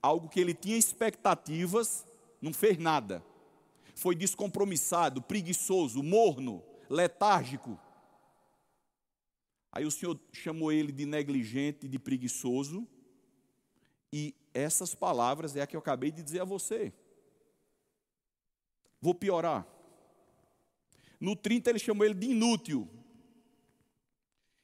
algo 0.00 0.28
que 0.28 0.38
ele 0.38 0.54
tinha 0.54 0.76
expectativas, 0.76 2.06
não 2.40 2.52
fez 2.52 2.78
nada. 2.78 3.20
Foi 3.96 4.14
descompromissado, 4.14 5.20
preguiçoso, 5.20 6.04
morno, 6.04 6.62
letárgico. 6.88 7.76
Aí 9.72 9.84
o 9.84 9.90
Senhor 9.90 10.16
chamou 10.32 10.70
ele 10.70 10.92
de 10.92 11.04
negligente, 11.04 11.88
de 11.88 11.98
preguiçoso, 11.98 12.86
e 14.12 14.36
essas 14.54 14.94
palavras 14.94 15.56
é 15.56 15.62
a 15.62 15.66
que 15.66 15.74
eu 15.74 15.80
acabei 15.80 16.12
de 16.12 16.22
dizer 16.22 16.42
a 16.42 16.44
você. 16.44 16.92
Vou 19.02 19.16
piorar. 19.16 19.66
No 21.18 21.34
30 21.34 21.70
ele 21.70 21.78
chamou 21.80 22.06
ele 22.06 22.14
de 22.14 22.28
inútil. 22.28 22.88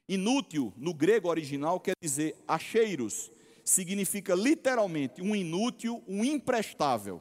Inútil, 0.08 0.72
no 0.76 0.94
grego 0.94 1.28
original, 1.28 1.80
quer 1.80 1.94
dizer 2.00 2.36
acheiros. 2.46 3.30
Significa 3.64 4.34
literalmente 4.34 5.20
um 5.20 5.34
inútil, 5.34 6.02
um 6.06 6.24
imprestável. 6.24 7.20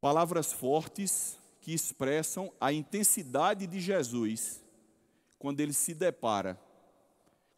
Palavras 0.00 0.52
fortes 0.52 1.38
que 1.60 1.74
expressam 1.74 2.52
a 2.60 2.72
intensidade 2.72 3.66
de 3.66 3.80
Jesus 3.80 4.62
quando 5.38 5.60
ele 5.60 5.72
se 5.72 5.94
depara 5.94 6.58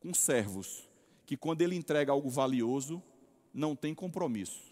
com 0.01 0.13
servos 0.13 0.89
que, 1.25 1.37
quando 1.37 1.63
ele 1.63 1.77
entrega 1.77 2.11
algo 2.11 2.29
valioso, 2.29 3.03
não 3.55 3.77
tem 3.77 3.95
compromisso. 3.95 4.72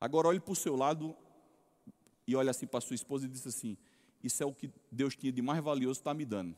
Agora 0.00 0.28
olhe 0.28 0.40
para 0.40 0.52
o 0.52 0.56
seu 0.56 0.76
lado 0.76 1.16
e 2.26 2.36
olhe 2.36 2.48
assim 2.48 2.66
para 2.66 2.80
sua 2.80 2.94
esposa 2.94 3.26
e 3.26 3.28
diz 3.28 3.46
assim: 3.46 3.76
Isso 4.22 4.42
é 4.42 4.46
o 4.46 4.54
que 4.54 4.70
Deus 4.92 5.16
tinha 5.16 5.32
de 5.32 5.42
mais 5.42 5.62
valioso, 5.62 6.00
está 6.00 6.14
me 6.14 6.24
dando. 6.24 6.56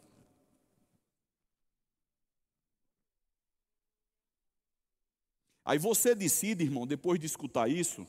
Aí 5.65 5.79
você 5.79 6.15
decide, 6.15 6.65
irmão, 6.65 6.87
depois 6.87 7.21
de 7.21 7.27
escutar 7.27 7.71
isso, 7.71 8.07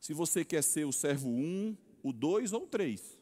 se 0.00 0.14
você 0.14 0.44
quer 0.44 0.62
ser 0.62 0.84
o 0.84 0.92
servo 0.92 1.28
1, 1.28 1.32
um, 1.32 1.76
o 2.02 2.12
2 2.12 2.52
ou 2.52 2.64
o 2.64 2.66
3. 2.66 3.18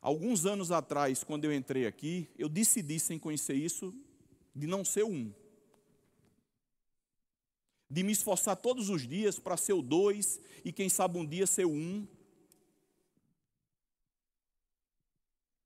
Alguns 0.00 0.46
anos 0.46 0.70
atrás, 0.70 1.24
quando 1.24 1.44
eu 1.44 1.52
entrei 1.52 1.86
aqui, 1.86 2.28
eu 2.38 2.48
decidi, 2.48 3.00
sem 3.00 3.18
conhecer 3.18 3.54
isso, 3.54 3.94
de 4.58 4.66
não 4.66 4.84
ser 4.84 5.04
um. 5.04 5.32
De 7.88 8.02
me 8.02 8.12
esforçar 8.12 8.56
todos 8.56 8.90
os 8.90 9.06
dias 9.06 9.38
para 9.38 9.56
ser 9.56 9.72
o 9.72 9.80
dois 9.80 10.40
e 10.64 10.72
quem 10.72 10.88
sabe 10.88 11.16
um 11.16 11.24
dia 11.24 11.46
ser 11.46 11.64
o 11.64 11.70
um. 11.70 12.06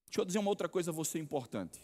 Deixa 0.06 0.20
eu 0.20 0.24
dizer 0.24 0.38
uma 0.38 0.50
outra 0.50 0.68
coisa 0.68 0.90
a 0.90 0.94
você 0.94 1.18
importante. 1.18 1.80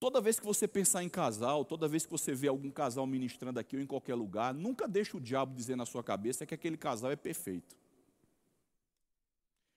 Toda 0.00 0.20
vez 0.20 0.38
que 0.38 0.46
você 0.46 0.66
pensar 0.66 1.02
em 1.02 1.08
casal, 1.08 1.64
toda 1.64 1.88
vez 1.88 2.06
que 2.06 2.10
você 2.10 2.32
vê 2.32 2.48
algum 2.48 2.70
casal 2.70 3.06
ministrando 3.06 3.58
aqui 3.58 3.76
ou 3.76 3.82
em 3.82 3.86
qualquer 3.86 4.14
lugar, 4.14 4.54
nunca 4.54 4.88
deixe 4.88 5.16
o 5.16 5.20
diabo 5.20 5.54
dizer 5.54 5.76
na 5.76 5.84
sua 5.84 6.02
cabeça 6.02 6.46
que 6.46 6.54
aquele 6.54 6.76
casal 6.76 7.10
é 7.10 7.16
perfeito. 7.16 7.76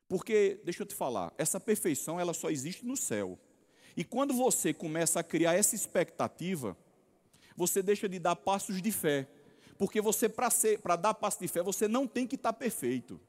Porque, 0.08 0.62
deixa 0.64 0.84
eu 0.84 0.86
te 0.86 0.94
falar, 0.94 1.34
essa 1.38 1.60
perfeição 1.60 2.20
ela 2.20 2.34
só 2.34 2.50
existe 2.50 2.86
no 2.86 2.96
céu. 2.96 3.40
E 3.96 4.04
quando 4.04 4.34
você 4.34 4.74
começa 4.74 5.20
a 5.20 5.24
criar 5.24 5.54
essa 5.54 5.76
expectativa, 5.76 6.78
você 7.56 7.82
deixa 7.82 8.08
de 8.08 8.20
dar 8.20 8.36
passos 8.36 8.82
de 8.82 8.92
fé. 8.92 9.28
Porque 9.78 10.00
você, 10.00 10.30
para 10.30 10.96
dar 10.96 11.14
passos 11.14 11.40
de 11.40 11.48
fé, 11.48 11.62
você 11.62 11.88
não 11.88 12.08
tem 12.08 12.28
que 12.28 12.36
estar 12.36 12.54
perfeito. 12.54 13.20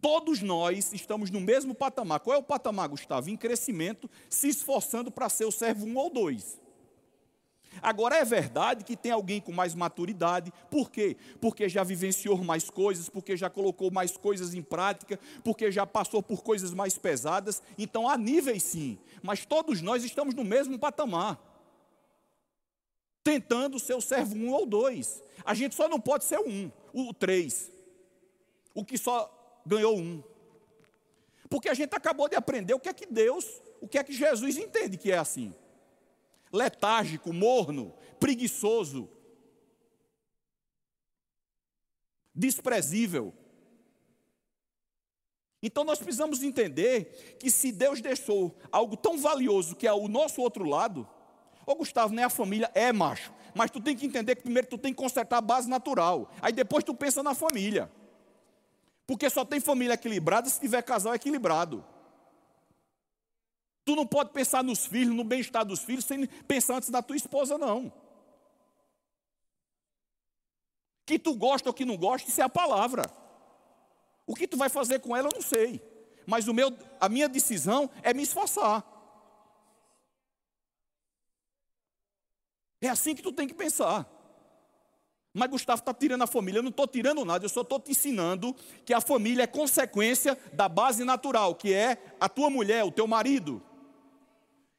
Todos 0.00 0.42
nós 0.42 0.92
estamos 0.92 1.30
no 1.30 1.40
mesmo 1.40 1.74
patamar. 1.74 2.20
Qual 2.20 2.36
é 2.36 2.38
o 2.38 2.42
patamar, 2.42 2.88
Gustavo? 2.88 3.30
Em 3.30 3.36
crescimento, 3.36 4.10
se 4.28 4.48
esforçando 4.48 5.10
para 5.10 5.28
ser 5.28 5.46
o 5.46 5.50
servo 5.50 5.86
um 5.86 5.96
ou 5.96 6.10
dois. 6.10 6.60
Agora 7.82 8.16
é 8.16 8.24
verdade 8.24 8.84
que 8.84 8.96
tem 8.96 9.12
alguém 9.12 9.40
com 9.40 9.52
mais 9.52 9.74
maturidade, 9.74 10.52
por 10.70 10.90
quê? 10.90 11.16
Porque 11.40 11.68
já 11.68 11.82
vivenciou 11.84 12.42
mais 12.42 12.70
coisas, 12.70 13.08
porque 13.08 13.36
já 13.36 13.50
colocou 13.50 13.90
mais 13.90 14.16
coisas 14.16 14.54
em 14.54 14.62
prática, 14.62 15.18
porque 15.44 15.70
já 15.70 15.86
passou 15.86 16.22
por 16.22 16.42
coisas 16.42 16.72
mais 16.72 16.96
pesadas, 16.96 17.62
então 17.76 18.08
há 18.08 18.16
níveis 18.16 18.62
sim, 18.62 18.98
mas 19.22 19.44
todos 19.44 19.82
nós 19.82 20.04
estamos 20.04 20.34
no 20.34 20.44
mesmo 20.44 20.78
patamar, 20.78 21.38
tentando 23.22 23.78
ser 23.78 23.94
o 23.94 24.00
servo 24.00 24.36
um 24.36 24.52
ou 24.52 24.64
dois, 24.64 25.22
a 25.44 25.54
gente 25.54 25.74
só 25.74 25.88
não 25.88 26.00
pode 26.00 26.24
ser 26.24 26.38
um, 26.38 26.70
o 26.92 27.12
três, 27.12 27.70
o 28.74 28.84
que 28.84 28.96
só 28.96 29.32
ganhou 29.64 29.96
um, 29.98 30.22
porque 31.48 31.68
a 31.68 31.74
gente 31.74 31.94
acabou 31.94 32.28
de 32.28 32.36
aprender 32.36 32.74
o 32.74 32.80
que 32.80 32.88
é 32.88 32.94
que 32.94 33.06
Deus, 33.06 33.60
o 33.80 33.86
que 33.86 33.98
é 33.98 34.04
que 34.04 34.12
Jesus 34.12 34.56
entende 34.56 34.96
que 34.96 35.12
é 35.12 35.18
assim 35.18 35.54
letárgico, 36.52 37.32
morno, 37.32 37.94
preguiçoso, 38.18 39.08
desprezível. 42.34 43.32
Então 45.62 45.84
nós 45.84 45.98
precisamos 45.98 46.42
entender 46.42 47.36
que 47.40 47.50
se 47.50 47.72
Deus 47.72 48.00
deixou 48.00 48.56
algo 48.70 48.96
tão 48.96 49.18
valioso 49.18 49.74
que 49.74 49.86
é 49.86 49.92
o 49.92 50.06
nosso 50.06 50.40
outro 50.40 50.64
lado, 50.64 51.08
ô 51.66 51.74
Gustavo, 51.74 52.14
nem 52.14 52.24
a 52.24 52.30
família 52.30 52.70
é 52.74 52.92
macho, 52.92 53.32
mas 53.54 53.70
tu 53.70 53.80
tem 53.80 53.96
que 53.96 54.06
entender 54.06 54.36
que 54.36 54.42
primeiro 54.42 54.68
tu 54.68 54.78
tem 54.78 54.92
que 54.92 54.98
consertar 54.98 55.38
a 55.38 55.40
base 55.40 55.68
natural, 55.68 56.30
aí 56.40 56.52
depois 56.52 56.84
tu 56.84 56.94
pensa 56.94 57.22
na 57.22 57.34
família. 57.34 57.90
Porque 59.06 59.30
só 59.30 59.44
tem 59.44 59.60
família 59.60 59.94
equilibrada 59.94 60.48
se 60.48 60.60
tiver 60.60 60.82
casal 60.82 61.14
equilibrado. 61.14 61.84
Tu 63.86 63.94
não 63.94 64.04
pode 64.04 64.30
pensar 64.30 64.64
nos 64.64 64.84
filhos, 64.84 65.14
no 65.14 65.22
bem-estar 65.22 65.64
dos 65.64 65.78
filhos, 65.78 66.04
sem 66.04 66.26
pensar 66.26 66.74
antes 66.74 66.90
da 66.90 67.00
tua 67.00 67.16
esposa, 67.16 67.56
não. 67.56 67.92
Que 71.06 71.20
tu 71.20 71.32
gosta 71.36 71.68
ou 71.68 71.72
que 71.72 71.84
não 71.84 71.96
gosta, 71.96 72.28
isso 72.28 72.40
é 72.40 72.44
a 72.44 72.48
palavra. 72.48 73.04
O 74.26 74.34
que 74.34 74.48
tu 74.48 74.56
vai 74.56 74.68
fazer 74.68 74.98
com 74.98 75.16
ela, 75.16 75.28
eu 75.28 75.34
não 75.36 75.40
sei. 75.40 75.80
Mas 76.26 76.48
o 76.48 76.52
meu, 76.52 76.76
a 77.00 77.08
minha 77.08 77.28
decisão 77.28 77.88
é 78.02 78.12
me 78.12 78.24
esforçar. 78.24 78.84
É 82.80 82.88
assim 82.88 83.14
que 83.14 83.22
tu 83.22 83.30
tem 83.30 83.46
que 83.46 83.54
pensar. 83.54 84.04
Mas 85.32 85.48
Gustavo 85.48 85.78
está 85.78 85.94
tirando 85.94 86.22
a 86.22 86.26
família. 86.26 86.58
Eu 86.58 86.64
não 86.64 86.70
estou 86.70 86.88
tirando 86.88 87.24
nada, 87.24 87.44
eu 87.44 87.48
só 87.48 87.60
estou 87.60 87.78
te 87.78 87.92
ensinando 87.92 88.52
que 88.84 88.92
a 88.92 89.00
família 89.00 89.44
é 89.44 89.46
consequência 89.46 90.36
da 90.52 90.68
base 90.68 91.04
natural, 91.04 91.54
que 91.54 91.72
é 91.72 92.16
a 92.18 92.28
tua 92.28 92.50
mulher, 92.50 92.82
o 92.82 92.90
teu 92.90 93.06
marido. 93.06 93.62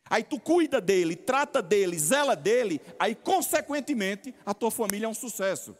Aí 0.09 0.23
tu 0.23 0.39
cuida 0.39 0.79
dele, 0.79 1.15
trata 1.15 1.61
dele, 1.61 1.97
zela 1.97 2.35
dele, 2.35 2.81
aí 2.97 3.15
consequentemente 3.15 4.33
a 4.45 4.53
tua 4.53 4.71
família 4.71 5.05
é 5.05 5.09
um 5.09 5.13
sucesso. 5.13 5.75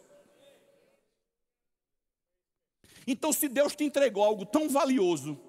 Então, 3.05 3.31
se 3.31 3.47
Deus 3.47 3.73
te 3.73 3.85
entregou 3.85 4.23
algo 4.23 4.45
tão 4.45 4.67
valioso, 4.67 5.39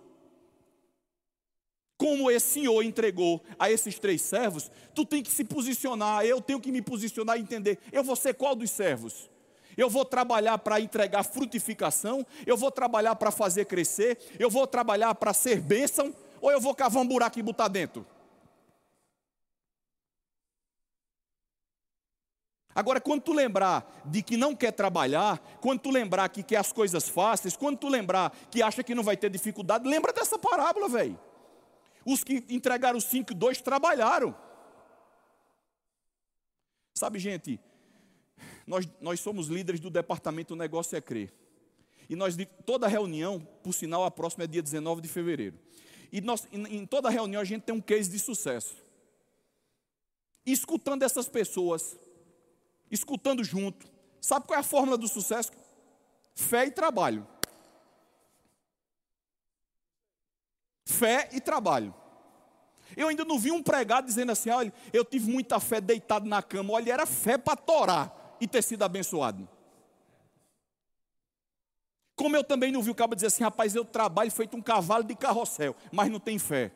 como 1.96 2.30
esse 2.30 2.46
senhor 2.46 2.80
entregou 2.84 3.42
a 3.58 3.68
esses 3.68 3.98
três 3.98 4.22
servos, 4.22 4.70
tu 4.94 5.04
tem 5.04 5.20
que 5.20 5.30
se 5.30 5.42
posicionar, 5.42 6.24
eu 6.24 6.40
tenho 6.40 6.60
que 6.60 6.70
me 6.70 6.80
posicionar 6.80 7.36
e 7.36 7.40
entender, 7.40 7.80
eu 7.90 8.04
vou 8.04 8.14
ser 8.14 8.34
qual 8.34 8.54
dos 8.54 8.70
servos? 8.70 9.28
Eu 9.76 9.90
vou 9.90 10.04
trabalhar 10.04 10.58
para 10.58 10.80
entregar 10.80 11.24
frutificação, 11.24 12.24
eu 12.46 12.56
vou 12.56 12.70
trabalhar 12.70 13.16
para 13.16 13.32
fazer 13.32 13.64
crescer, 13.64 14.18
eu 14.38 14.48
vou 14.48 14.66
trabalhar 14.66 15.12
para 15.16 15.34
ser 15.34 15.60
bênção, 15.60 16.14
ou 16.40 16.52
eu 16.52 16.60
vou 16.60 16.74
cavar 16.74 17.02
um 17.02 17.06
buraco 17.06 17.38
e 17.40 17.42
botar 17.42 17.66
dentro? 17.66 18.06
Agora, 22.78 23.00
quando 23.00 23.22
tu 23.22 23.32
lembrar 23.32 24.04
de 24.04 24.22
que 24.22 24.36
não 24.36 24.54
quer 24.54 24.70
trabalhar, 24.70 25.40
quando 25.60 25.80
tu 25.80 25.90
lembrar 25.90 26.28
que 26.28 26.44
quer 26.44 26.58
as 26.58 26.72
coisas 26.72 27.08
fáceis, 27.08 27.56
quando 27.56 27.76
tu 27.76 27.88
lembrar 27.88 28.30
que 28.52 28.62
acha 28.62 28.84
que 28.84 28.94
não 28.94 29.02
vai 29.02 29.16
ter 29.16 29.28
dificuldade, 29.28 29.88
lembra 29.88 30.12
dessa 30.12 30.38
parábola, 30.38 30.88
velho. 30.88 31.18
Os 32.06 32.22
que 32.22 32.44
entregaram 32.48 33.00
cinco 33.00 33.32
e 33.32 33.34
dois 33.34 33.60
trabalharam. 33.60 34.32
Sabe, 36.94 37.18
gente, 37.18 37.58
nós, 38.64 38.88
nós 39.00 39.18
somos 39.18 39.48
líderes 39.48 39.80
do 39.80 39.90
departamento 39.90 40.54
O 40.54 40.56
Negócio 40.56 40.96
é 40.96 41.00
Crer. 41.00 41.34
E 42.08 42.14
nós, 42.14 42.36
toda 42.64 42.86
reunião, 42.86 43.40
por 43.60 43.74
sinal, 43.74 44.04
a 44.04 44.10
próxima 44.12 44.44
é 44.44 44.46
dia 44.46 44.62
19 44.62 45.00
de 45.00 45.08
fevereiro. 45.08 45.58
E 46.12 46.20
nós, 46.20 46.46
em, 46.52 46.86
toda 46.86 47.10
reunião 47.10 47.42
a 47.42 47.44
gente 47.44 47.62
tem 47.62 47.74
um 47.74 47.80
case 47.80 48.08
de 48.08 48.20
sucesso. 48.20 48.76
Escutando 50.46 51.02
essas 51.02 51.28
pessoas, 51.28 51.98
escutando 52.90 53.42
junto. 53.44 53.86
Sabe 54.20 54.46
qual 54.46 54.56
é 54.56 54.60
a 54.60 54.64
fórmula 54.64 54.98
do 54.98 55.08
sucesso? 55.08 55.52
Fé 56.34 56.66
e 56.66 56.70
trabalho. 56.70 57.26
Fé 60.84 61.28
e 61.32 61.40
trabalho. 61.40 61.94
Eu 62.96 63.08
ainda 63.08 63.24
não 63.24 63.38
vi 63.38 63.52
um 63.52 63.62
pregado 63.62 64.06
dizendo 64.06 64.32
assim: 64.32 64.50
olha, 64.50 64.72
eu 64.92 65.04
tive 65.04 65.30
muita 65.30 65.60
fé 65.60 65.80
deitado 65.80 66.26
na 66.26 66.42
cama. 66.42 66.72
Olha, 66.72 66.92
era 66.92 67.06
fé 67.06 67.36
para 67.36 67.56
torar 67.56 68.36
e 68.40 68.46
ter 68.46 68.62
sido 68.62 68.82
abençoado. 68.82 69.48
Como 72.16 72.34
eu 72.34 72.42
também 72.42 72.72
não 72.72 72.82
vi 72.82 72.90
o 72.90 72.94
cabo 72.94 73.14
dizer 73.14 73.28
assim: 73.28 73.44
rapaz, 73.44 73.74
eu 73.74 73.84
trabalho 73.84 74.30
feito 74.30 74.56
um 74.56 74.62
cavalo 74.62 75.04
de 75.04 75.14
carrossel, 75.14 75.76
mas 75.92 76.10
não 76.10 76.18
tem 76.18 76.38
fé. 76.38 76.72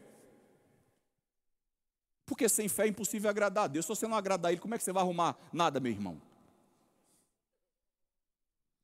Porque 2.32 2.48
sem 2.48 2.66
fé 2.66 2.84
é 2.84 2.88
impossível 2.88 3.28
agradar 3.28 3.64
a 3.64 3.66
Deus. 3.66 3.84
Se 3.84 3.90
você 3.90 4.08
não 4.08 4.16
agradar 4.16 4.48
a 4.48 4.52
Ele, 4.52 4.60
como 4.60 4.74
é 4.74 4.78
que 4.78 4.84
você 4.84 4.90
vai 4.90 5.02
arrumar 5.02 5.36
nada, 5.52 5.78
meu 5.78 5.92
irmão? 5.92 6.18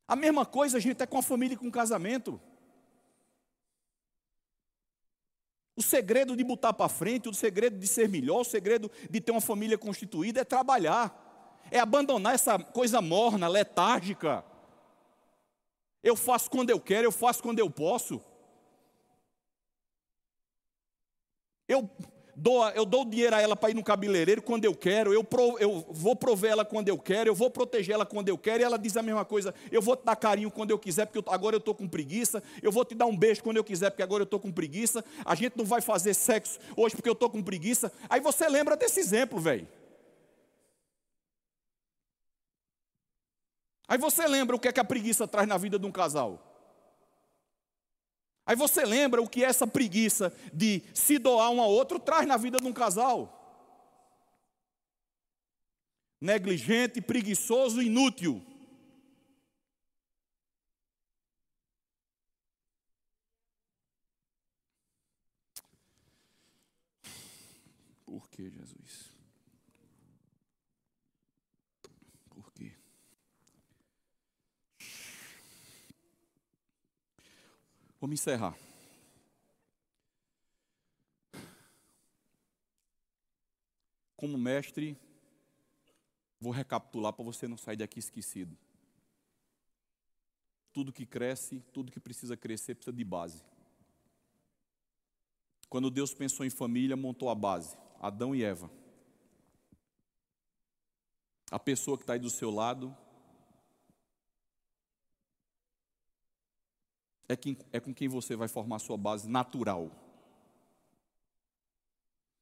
A 0.07 0.15
mesma 0.15 0.45
coisa 0.45 0.77
a 0.77 0.79
gente 0.79 1.01
é 1.01 1.07
com 1.07 1.17
a 1.17 1.23
família 1.23 1.55
e 1.55 1.57
com 1.57 1.67
o 1.67 1.71
casamento. 1.71 2.39
O 5.75 5.81
segredo 5.81 6.37
de 6.37 6.43
botar 6.43 6.73
para 6.73 6.87
frente, 6.87 7.27
o 7.27 7.33
segredo 7.33 7.79
de 7.79 7.87
ser 7.87 8.07
melhor, 8.07 8.41
o 8.41 8.45
segredo 8.45 8.91
de 9.09 9.19
ter 9.19 9.31
uma 9.31 9.41
família 9.41 9.79
constituída 9.79 10.41
é 10.41 10.45
trabalhar, 10.45 11.59
é 11.71 11.79
abandonar 11.79 12.35
essa 12.35 12.59
coisa 12.59 13.01
morna, 13.01 13.47
letárgica. 13.47 14.45
Eu 16.03 16.15
faço 16.15 16.51
quando 16.51 16.69
eu 16.69 16.79
quero, 16.79 17.07
eu 17.07 17.11
faço 17.11 17.41
quando 17.41 17.57
eu 17.57 17.69
posso. 17.71 18.21
Eu 21.67 21.89
dou, 22.39 22.67
eu 22.69 22.85
dou 22.85 23.03
dinheiro 23.05 23.35
a 23.35 23.41
ela 23.41 23.55
para 23.55 23.69
ir 23.69 23.73
no 23.73 23.83
cabeleireiro 23.83 24.41
quando 24.41 24.65
eu 24.65 24.73
quero, 24.73 25.13
eu, 25.13 25.23
pro, 25.23 25.57
eu 25.59 25.85
vou 25.89 26.15
prover 26.15 26.51
ela 26.51 26.65
quando 26.65 26.87
eu 26.87 26.97
quero, 26.97 27.29
eu 27.29 27.35
vou 27.35 27.49
proteger 27.49 27.93
ela 27.93 28.05
quando 28.05 28.29
eu 28.29 28.37
quero, 28.37 28.61
e 28.61 28.63
ela 28.63 28.77
diz 28.77 28.95
a 28.95 29.03
mesma 29.03 29.25
coisa, 29.25 29.53
eu 29.71 29.81
vou 29.81 29.95
te 29.95 30.05
dar 30.05 30.15
carinho 30.15 30.49
quando 30.49 30.71
eu 30.71 30.79
quiser, 30.79 31.05
porque 31.05 31.19
eu, 31.19 31.33
agora 31.33 31.55
eu 31.55 31.59
estou 31.59 31.75
com 31.75 31.87
preguiça, 31.87 32.41
eu 32.63 32.71
vou 32.71 32.85
te 32.85 32.95
dar 32.95 33.05
um 33.05 33.15
beijo 33.15 33.43
quando 33.43 33.57
eu 33.57 33.63
quiser, 33.63 33.89
porque 33.89 34.03
agora 34.03 34.21
eu 34.21 34.25
estou 34.25 34.39
com 34.39 34.51
preguiça, 34.51 35.03
a 35.25 35.35
gente 35.35 35.57
não 35.57 35.65
vai 35.65 35.81
fazer 35.81 36.13
sexo 36.13 36.59
hoje 36.75 36.95
porque 36.95 37.09
eu 37.09 37.13
estou 37.13 37.29
com 37.29 37.43
preguiça. 37.43 37.91
Aí 38.09 38.21
você 38.21 38.47
lembra 38.47 38.75
desse 38.77 38.99
exemplo, 38.99 39.39
velho. 39.39 39.67
Aí 43.87 43.97
você 43.97 44.27
lembra 44.27 44.55
o 44.55 44.59
que 44.59 44.67
é 44.67 44.71
que 44.71 44.79
a 44.79 44.83
preguiça 44.83 45.27
traz 45.27 45.47
na 45.47 45.57
vida 45.57 45.77
de 45.77 45.85
um 45.85 45.91
casal. 45.91 46.48
Aí 48.49 48.55
você 48.55 48.83
lembra 48.83 49.21
o 49.21 49.29
que 49.29 49.43
essa 49.43 49.67
preguiça 49.67 50.33
de 50.51 50.81
se 50.91 51.19
doar 51.19 51.51
um 51.51 51.61
ao 51.61 51.69
outro 51.69 51.99
traz 51.99 52.25
na 52.25 52.35
vida 52.35 52.57
de 52.57 52.65
um 52.65 52.73
casal? 52.73 53.31
Negligente, 56.19 56.99
preguiçoso, 56.99 57.79
inútil. 57.79 58.43
Por 68.03 68.27
que, 68.31 68.49
Jesus? 68.49 69.19
Vamos 77.99 78.19
encerrar. 78.19 78.57
Como 84.15 84.37
mestre, 84.37 84.97
vou 86.39 86.51
recapitular 86.51 87.11
para 87.11 87.25
você 87.25 87.47
não 87.47 87.57
sair 87.57 87.77
daqui 87.77 87.99
esquecido. 87.99 88.57
Tudo 90.71 90.93
que 90.93 91.05
cresce, 91.05 91.61
tudo 91.73 91.91
que 91.91 91.99
precisa 91.99 92.37
crescer, 92.37 92.75
precisa 92.75 92.95
de 92.95 93.03
base. 93.03 93.43
Quando 95.67 95.91
Deus 95.91 96.13
pensou 96.13 96.45
em 96.45 96.49
família, 96.49 96.95
montou 96.95 97.29
a 97.29 97.35
base: 97.35 97.77
Adão 97.99 98.33
e 98.33 98.43
Eva. 98.43 98.71
A 101.51 101.59
pessoa 101.59 101.97
que 101.97 102.03
está 102.03 102.13
aí 102.13 102.19
do 102.19 102.29
seu 102.29 102.49
lado 102.49 102.95
é, 107.29 107.35
quem, 107.35 107.55
é 107.71 107.79
com 107.79 107.93
quem 107.93 108.07
você 108.07 108.35
vai 108.35 108.47
formar 108.47 108.79
sua 108.79 108.97
base 108.97 109.29
natural. 109.29 109.91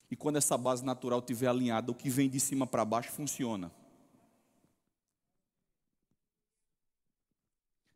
E 0.09 0.15
quando 0.15 0.38
essa 0.38 0.57
base 0.57 0.85
natural 0.85 1.19
estiver 1.19 1.47
alinhada, 1.47 1.91
o 1.91 1.95
que 1.95 2.09
vem 2.09 2.29
de 2.29 2.39
cima 2.39 2.65
para 2.65 2.85
baixo 2.85 3.11
funciona. 3.11 3.69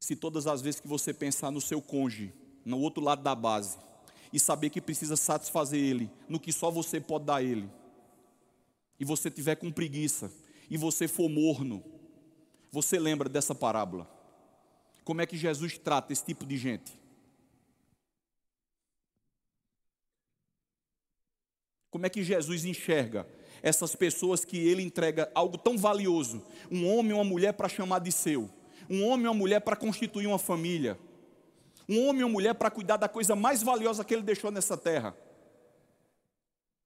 Se 0.02 0.18
todas 0.18 0.46
as 0.46 0.62
vezes 0.62 0.82
que 0.82 0.88
você 0.88 1.14
pensar 1.14 1.50
no 1.50 1.62
seu 1.62 1.82
cônjuge, 1.82 2.34
no 2.66 2.78
outro 2.80 3.02
lado 3.02 3.24
da 3.24 3.34
base, 3.34 3.80
e 4.34 4.40
saber 4.40 4.70
que 4.70 4.82
precisa 4.82 5.16
satisfazer 5.16 5.80
ele, 5.80 6.12
no 6.28 6.40
que 6.40 6.52
só 6.52 6.70
você 6.70 7.00
pode 7.00 7.26
dar 7.26 7.42
ele, 7.42 7.70
e 9.00 9.06
você 9.06 9.32
tiver 9.32 9.56
com 9.56 9.72
preguiça, 9.72 10.30
e 10.70 10.76
você 10.76 11.08
for 11.08 11.30
morno, 11.30 11.82
você 12.70 13.00
lembra 13.00 13.30
dessa 13.30 13.56
parábola. 13.56 14.21
Como 15.04 15.22
é 15.22 15.26
que 15.26 15.38
Jesus 15.38 15.78
trata 15.78 16.14
esse 16.14 16.24
tipo 16.24 16.46
de 16.46 16.58
gente? 16.58 17.00
Como 21.90 22.06
é 22.06 22.10
que 22.10 22.24
Jesus 22.24 22.64
enxerga 22.64 23.28
essas 23.62 23.96
pessoas 23.96 24.46
que 24.46 24.58
ele 24.58 24.82
entrega 24.82 25.30
algo 25.36 25.58
tão 25.58 25.78
valioso? 25.78 26.42
Um 26.72 26.88
homem 26.88 27.12
e 27.12 27.14
uma 27.14 27.24
mulher 27.24 27.54
para 27.54 27.68
chamar 27.68 28.00
de 28.00 28.12
seu, 28.12 28.50
um 28.90 29.06
homem 29.06 29.26
e 29.26 29.28
uma 29.28 29.34
mulher 29.34 29.60
para 29.60 29.76
constituir 29.76 30.26
uma 30.26 30.40
família, 30.40 30.98
um 31.90 32.08
homem 32.08 32.22
e 32.22 32.24
uma 32.24 32.32
mulher 32.32 32.56
para 32.56 32.72
cuidar 32.72 32.98
da 32.98 33.10
coisa 33.10 33.36
mais 33.36 33.62
valiosa 33.62 34.06
que 34.06 34.14
ele 34.14 34.24
deixou 34.24 34.50
nessa 34.52 34.78
terra. 34.78 35.16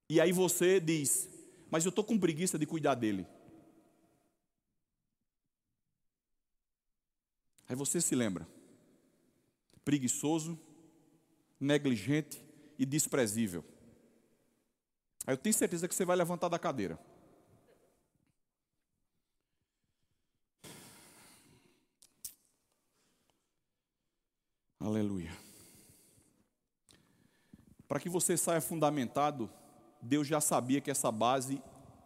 E 0.09 0.19
aí 0.19 0.31
você 0.31 0.79
diz: 0.79 1.29
Mas 1.69 1.85
eu 1.85 1.89
estou 1.89 2.03
com 2.03 2.17
preguiça 2.17 2.57
de 2.57 2.65
cuidar 2.65 2.95
dele. 2.95 3.27
Aí 7.67 7.75
você 7.75 7.99
se 7.99 8.15
lembra: 8.15 8.47
preguiçoso, 9.83 10.59
negligente 11.59 12.43
e 12.77 12.85
desprezível. 12.85 13.63
Aí 15.25 15.33
eu 15.33 15.37
tenho 15.37 15.53
certeza 15.53 15.87
que 15.87 15.95
você 15.95 16.05
vai 16.05 16.15
levantar 16.15 16.49
da 16.49 16.59
cadeira. 16.59 16.99
Aleluia. 24.79 25.35
Para 27.87 27.99
que 27.99 28.09
você 28.09 28.37
saia 28.37 28.61
fundamentado, 28.61 29.49
Deus 29.99 30.27
já 30.27 30.39
sabia 30.39 30.79
que 30.79 30.91
essa 30.91 31.11
base 31.11 31.59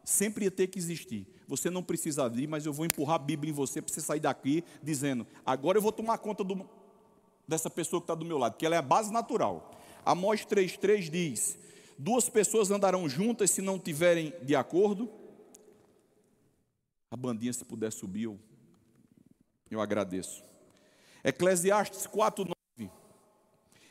sempre 0.04 0.46
ia 0.46 0.52
ter 0.52 0.68
que 0.68 0.80
existir. 0.80 1.28
Você 1.50 1.72
não 1.72 1.82
precisa 1.82 2.24
abrir, 2.24 2.46
mas 2.46 2.68
eu 2.68 2.72
vou 2.72 2.86
empurrar 2.86 3.16
a 3.16 3.18
Bíblia 3.20 3.50
em 3.50 3.54
você 3.54 3.82
para 3.82 3.92
você 3.92 4.00
sair 4.00 4.20
daqui 4.20 4.64
dizendo: 4.84 5.26
agora 5.44 5.80
eu 5.80 5.82
vou 5.82 5.92
tomar 5.92 6.20
conta 6.20 6.44
do, 6.44 6.64
dessa 7.48 7.72
pessoa 7.72 8.00
que 8.00 8.04
está 8.04 8.14
do 8.14 8.24
meu 8.24 8.38
lado, 8.38 8.56
que 8.56 8.68
ela 8.68 8.76
é 8.76 8.78
a 8.78 8.84
base 8.84 9.12
natural. 9.12 9.72
Amós 10.06 10.46
3,3 10.46 11.10
diz: 11.10 11.58
Duas 11.98 12.30
pessoas 12.30 12.70
andarão 12.70 13.10
juntas 13.10 13.50
se 13.50 13.64
não 13.64 13.80
tiverem 13.80 14.32
de 14.44 14.56
acordo. 14.56 15.10
A 17.10 17.18
bandinha, 17.18 17.52
se 17.52 17.66
puder 17.66 17.92
subir, 17.92 18.26
eu, 18.26 18.40
eu 19.72 19.82
agradeço. 19.82 20.44
Eclesiastes 21.24 22.06
4,9 22.06 22.92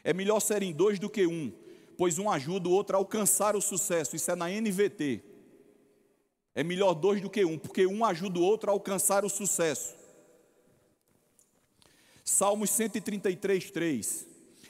é 0.04 0.12
melhor 0.12 0.38
serem 0.38 0.72
dois 0.72 1.00
do 1.00 1.10
que 1.10 1.26
um, 1.26 1.52
pois 1.96 2.20
um 2.20 2.30
ajuda 2.30 2.68
o 2.68 2.72
outro 2.72 2.94
a 2.94 3.00
alcançar 3.00 3.56
o 3.56 3.60
sucesso. 3.60 4.14
Isso 4.14 4.30
é 4.30 4.36
na 4.36 4.48
NVT. 4.48 5.27
É 6.58 6.64
melhor 6.64 6.92
dois 6.92 7.20
do 7.20 7.30
que 7.30 7.44
um, 7.44 7.56
porque 7.56 7.86
um 7.86 8.04
ajuda 8.04 8.40
o 8.40 8.42
outro 8.42 8.68
a 8.68 8.72
alcançar 8.72 9.24
o 9.24 9.28
sucesso. 9.28 9.94
Salmos 12.24 12.70
133, 12.70 13.70
3. 13.70 14.26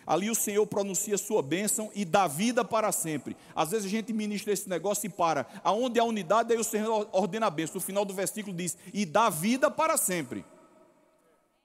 Ali 0.06 0.28
o 0.28 0.34
Senhor 0.34 0.66
pronuncia 0.66 1.16
sua 1.16 1.40
bênção 1.40 1.90
e 1.94 2.04
dá 2.04 2.26
vida 2.26 2.62
para 2.62 2.92
sempre. 2.92 3.34
Às 3.56 3.70
vezes 3.70 3.86
a 3.86 3.88
gente 3.88 4.12
ministra 4.12 4.52
esse 4.52 4.68
negócio 4.68 5.06
e 5.06 5.08
para. 5.08 5.46
Aonde 5.64 5.98
há 5.98 6.04
unidade, 6.04 6.52
aí 6.52 6.58
o 6.58 6.64
Senhor 6.64 7.08
ordena 7.10 7.46
a 7.46 7.50
bênção. 7.50 7.76
No 7.76 7.80
final 7.80 8.04
do 8.04 8.12
versículo 8.12 8.54
diz: 8.54 8.76
e 8.92 9.06
dá 9.06 9.30
vida 9.30 9.70
para 9.70 9.96
sempre. 9.96 10.44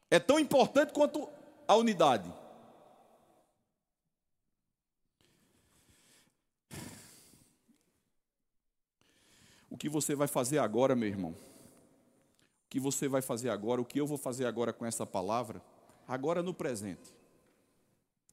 É 0.10 0.20
tão 0.20 0.40
importante 0.40 0.94
quanto 0.94 1.28
a 1.68 1.76
unidade. 1.76 2.32
Que 9.84 9.90
você 9.90 10.16
vai 10.16 10.30
fazer 10.30 10.60
agora, 10.60 10.96
meu 10.96 11.10
irmão? 11.10 11.32
O 11.32 12.70
que 12.70 12.80
você 12.80 13.10
vai 13.10 13.22
fazer 13.22 13.50
agora? 13.50 13.82
O 13.82 13.86
que 13.86 14.00
eu 14.00 14.08
vou 14.08 14.18
fazer 14.18 14.46
agora 14.46 14.72
com 14.72 14.86
essa 14.86 15.06
palavra? 15.06 15.62
Agora 16.08 16.42
no 16.42 16.54
presente. 16.54 17.14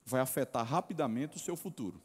Vai 0.06 0.20
afetar 0.20 0.64
rapidamente 0.64 1.38
o 1.38 1.40
seu 1.40 1.56
futuro. 1.56 2.00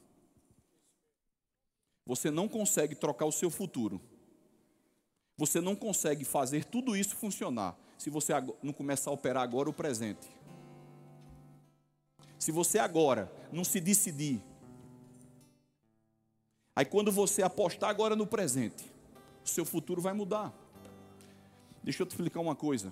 Você 2.08 2.32
não 2.32 2.50
consegue 2.50 2.96
trocar 2.96 3.28
o 3.28 3.32
seu 3.32 3.52
futuro. 3.52 4.02
Você 5.38 5.62
não 5.62 5.76
consegue 5.76 6.26
fazer 6.26 6.66
tudo 6.66 6.98
isso 6.98 7.16
funcionar 7.16 7.78
se 8.00 8.10
você 8.10 8.34
não 8.64 8.74
começar 8.74 9.12
a 9.12 9.14
operar 9.14 9.44
agora 9.44 9.70
o 9.70 9.74
presente. 9.74 10.28
Se 12.40 12.52
você 12.52 12.80
agora 12.80 13.32
não 13.52 13.64
se 13.64 13.80
decidir, 13.80 14.42
aí 16.76 16.84
quando 16.84 17.12
você 17.12 17.44
apostar 17.44 17.92
agora 17.92 18.16
no 18.16 18.26
presente, 18.26 18.95
o 19.46 19.48
seu 19.48 19.64
futuro 19.64 20.02
vai 20.02 20.14
mudar. 20.14 20.54
Deixa 21.84 22.02
eu 22.02 22.08
te 22.08 22.12
explicar 22.12 22.40
uma 22.40 22.56
coisa. 22.56 22.92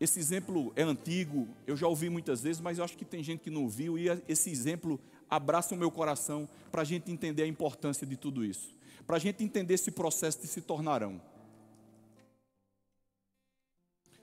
Esse 0.00 0.18
exemplo 0.18 0.72
é 0.76 0.82
antigo, 0.82 1.48
eu 1.66 1.76
já 1.76 1.86
ouvi 1.86 2.08
muitas 2.10 2.42
vezes, 2.42 2.60
mas 2.60 2.78
eu 2.78 2.84
acho 2.84 2.96
que 2.96 3.04
tem 3.04 3.22
gente 3.22 3.40
que 3.40 3.50
não 3.50 3.62
ouviu, 3.62 3.96
e 3.98 4.06
esse 4.28 4.50
exemplo 4.50 5.00
abraça 5.30 5.74
o 5.74 5.78
meu 5.78 5.90
coração 5.90 6.48
para 6.70 6.82
a 6.82 6.84
gente 6.84 7.10
entender 7.10 7.42
a 7.42 7.46
importância 7.46 8.06
de 8.06 8.16
tudo 8.16 8.44
isso, 8.44 8.74
para 9.06 9.16
a 9.16 9.18
gente 9.18 9.42
entender 9.42 9.74
esse 9.74 9.90
processo 9.90 10.40
de 10.40 10.46
se 10.46 10.60
tornarão. 10.60 11.20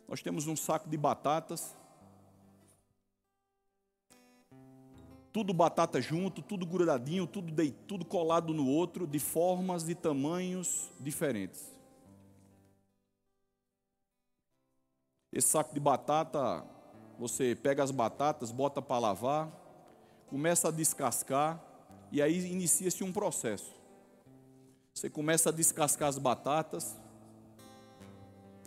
Nós 0.08 0.22
temos 0.22 0.46
um 0.48 0.56
saco 0.56 0.88
de 0.90 0.98
batatas, 0.98 1.76
tudo 5.36 5.54
batata 5.54 6.02
junto, 6.02 6.42
tudo 6.42 6.66
grudadinho, 6.66 7.28
tudo, 7.28 7.52
de, 7.52 7.70
tudo 7.70 8.06
colado 8.06 8.54
no 8.54 8.66
outro, 8.66 9.06
de 9.06 9.20
formas 9.20 9.90
e 9.90 9.94
tamanhos 9.94 10.90
diferentes. 10.98 11.62
Esse 15.34 15.50
saco 15.50 15.74
de 15.74 15.80
batata, 15.82 16.66
você 17.20 17.54
pega 17.54 17.84
as 17.84 17.92
batatas, 17.92 18.50
bota 18.50 18.82
para 18.82 18.98
lavar, 18.98 19.52
começa 20.28 20.70
a 20.70 20.72
descascar 20.72 21.62
e 22.14 22.22
aí 22.22 22.50
inicia-se 22.50 23.04
um 23.04 23.12
processo. 23.12 23.76
Você 24.94 25.10
começa 25.10 25.50
a 25.50 25.52
descascar 25.52 26.08
as 26.08 26.18
batatas, 26.18 26.96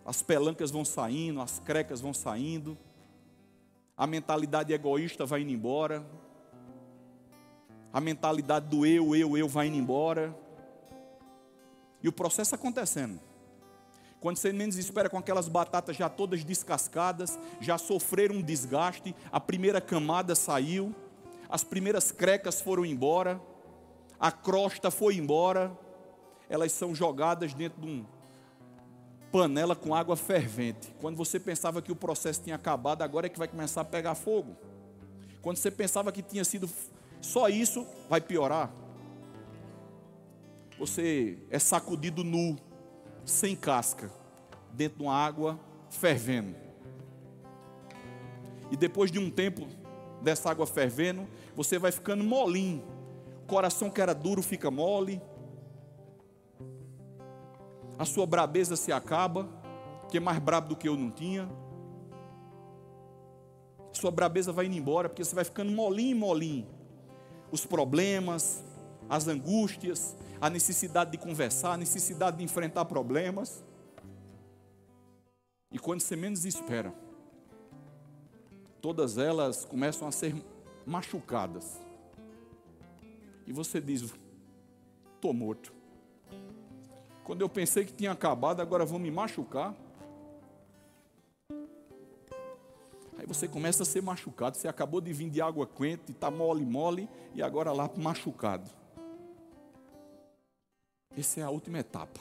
as 0.04 0.20
pelancas 0.20 0.70
vão 0.70 0.84
saindo, 0.84 1.40
as 1.40 1.58
crecas 1.60 2.02
vão 2.02 2.12
saindo, 2.12 2.76
a 3.96 4.06
mentalidade 4.06 4.70
egoísta 4.74 5.24
vai 5.24 5.40
indo 5.40 5.50
embora, 5.50 6.04
a 7.92 8.00
mentalidade 8.00 8.66
do 8.66 8.84
eu, 8.84 9.14
eu, 9.14 9.36
eu 9.36 9.48
vai 9.48 9.66
indo 9.66 9.76
embora. 9.76 10.36
E 12.02 12.08
o 12.08 12.12
processo 12.12 12.54
acontecendo. 12.54 13.20
Quando 14.20 14.36
você 14.36 14.52
menos 14.52 14.76
espera, 14.76 15.08
com 15.08 15.18
aquelas 15.18 15.48
batatas 15.48 15.96
já 15.96 16.08
todas 16.08 16.44
descascadas, 16.44 17.38
já 17.60 17.78
sofreram 17.78 18.36
um 18.36 18.42
desgaste, 18.42 19.14
a 19.30 19.38
primeira 19.38 19.80
camada 19.80 20.34
saiu, 20.34 20.94
as 21.48 21.62
primeiras 21.62 22.10
crecas 22.10 22.60
foram 22.60 22.84
embora, 22.84 23.40
a 24.18 24.32
crosta 24.32 24.90
foi 24.90 25.16
embora, 25.16 25.70
elas 26.48 26.72
são 26.72 26.94
jogadas 26.94 27.54
dentro 27.54 27.80
de 27.80 27.86
uma 27.86 28.06
panela 29.30 29.76
com 29.76 29.94
água 29.94 30.16
fervente. 30.16 30.92
Quando 31.00 31.16
você 31.16 31.38
pensava 31.38 31.80
que 31.80 31.92
o 31.92 31.96
processo 31.96 32.42
tinha 32.42 32.56
acabado, 32.56 33.02
agora 33.02 33.26
é 33.26 33.28
que 33.28 33.38
vai 33.38 33.46
começar 33.46 33.82
a 33.82 33.84
pegar 33.84 34.14
fogo. 34.14 34.56
Quando 35.40 35.58
você 35.58 35.70
pensava 35.70 36.10
que 36.10 36.22
tinha 36.22 36.44
sido 36.44 36.68
só 37.20 37.48
isso 37.48 37.86
vai 38.08 38.20
piorar. 38.20 38.72
Você 40.78 41.38
é 41.50 41.58
sacudido 41.58 42.22
nu, 42.22 42.56
sem 43.24 43.56
casca, 43.56 44.10
dentro 44.72 44.98
de 44.98 45.04
uma 45.04 45.14
água 45.14 45.58
fervendo. 45.90 46.54
E 48.70 48.76
depois 48.76 49.10
de 49.10 49.18
um 49.18 49.30
tempo 49.30 49.66
dessa 50.22 50.50
água 50.50 50.66
fervendo, 50.66 51.26
você 51.56 51.78
vai 51.78 51.90
ficando 51.90 52.22
molinho. 52.22 52.84
O 53.42 53.46
coração 53.46 53.90
que 53.90 54.00
era 54.00 54.14
duro 54.14 54.42
fica 54.42 54.70
mole. 54.70 55.20
A 57.98 58.04
sua 58.04 58.26
brabeza 58.26 58.76
se 58.76 58.92
acaba, 58.92 59.48
que 60.08 60.18
é 60.18 60.20
mais 60.20 60.38
brabo 60.38 60.68
do 60.68 60.76
que 60.76 60.88
eu 60.88 60.96
não 60.96 61.10
tinha. 61.10 61.48
Sua 63.92 64.12
brabeza 64.12 64.52
vai 64.52 64.66
indo 64.66 64.76
embora, 64.76 65.08
porque 65.08 65.24
você 65.24 65.34
vai 65.34 65.44
ficando 65.44 65.72
molinho, 65.72 66.16
molinho 66.16 66.77
os 67.50 67.64
problemas, 67.64 68.62
as 69.08 69.26
angústias, 69.26 70.16
a 70.40 70.50
necessidade 70.50 71.10
de 71.10 71.18
conversar, 71.18 71.72
a 71.72 71.76
necessidade 71.76 72.38
de 72.38 72.44
enfrentar 72.44 72.84
problemas. 72.84 73.64
E 75.70 75.78
quando 75.78 76.00
você 76.00 76.16
menos 76.16 76.44
espera, 76.44 76.92
todas 78.80 79.18
elas 79.18 79.64
começam 79.64 80.06
a 80.06 80.12
ser 80.12 80.34
machucadas. 80.86 81.80
E 83.46 83.52
você 83.52 83.80
diz: 83.80 84.12
estou 85.14 85.32
morto. 85.32 85.72
Quando 87.24 87.42
eu 87.42 87.48
pensei 87.48 87.84
que 87.84 87.92
tinha 87.92 88.12
acabado, 88.12 88.60
agora 88.60 88.86
vão 88.86 88.98
me 88.98 89.10
machucar. 89.10 89.74
Você 93.28 93.46
começa 93.46 93.82
a 93.82 93.86
ser 93.86 94.02
machucado. 94.02 94.56
Você 94.56 94.66
acabou 94.66 95.02
de 95.02 95.12
vir 95.12 95.28
de 95.28 95.42
água 95.42 95.66
quente, 95.66 96.12
está 96.12 96.30
mole, 96.30 96.64
mole, 96.64 97.06
e 97.34 97.42
agora 97.42 97.72
lá 97.72 97.88
machucado. 97.94 98.70
Essa 101.16 101.40
é 101.40 101.42
a 101.42 101.50
última 101.50 101.78
etapa. 101.78 102.20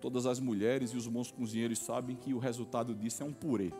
Todas 0.00 0.26
as 0.26 0.40
mulheres 0.40 0.90
e 0.90 0.96
os 0.96 1.06
bons 1.06 1.30
cozinheiros 1.30 1.78
sabem 1.78 2.16
que 2.16 2.34
o 2.34 2.38
resultado 2.38 2.94
disso 2.94 3.22
é 3.22 3.26
um 3.26 3.32
purê. 3.32 3.72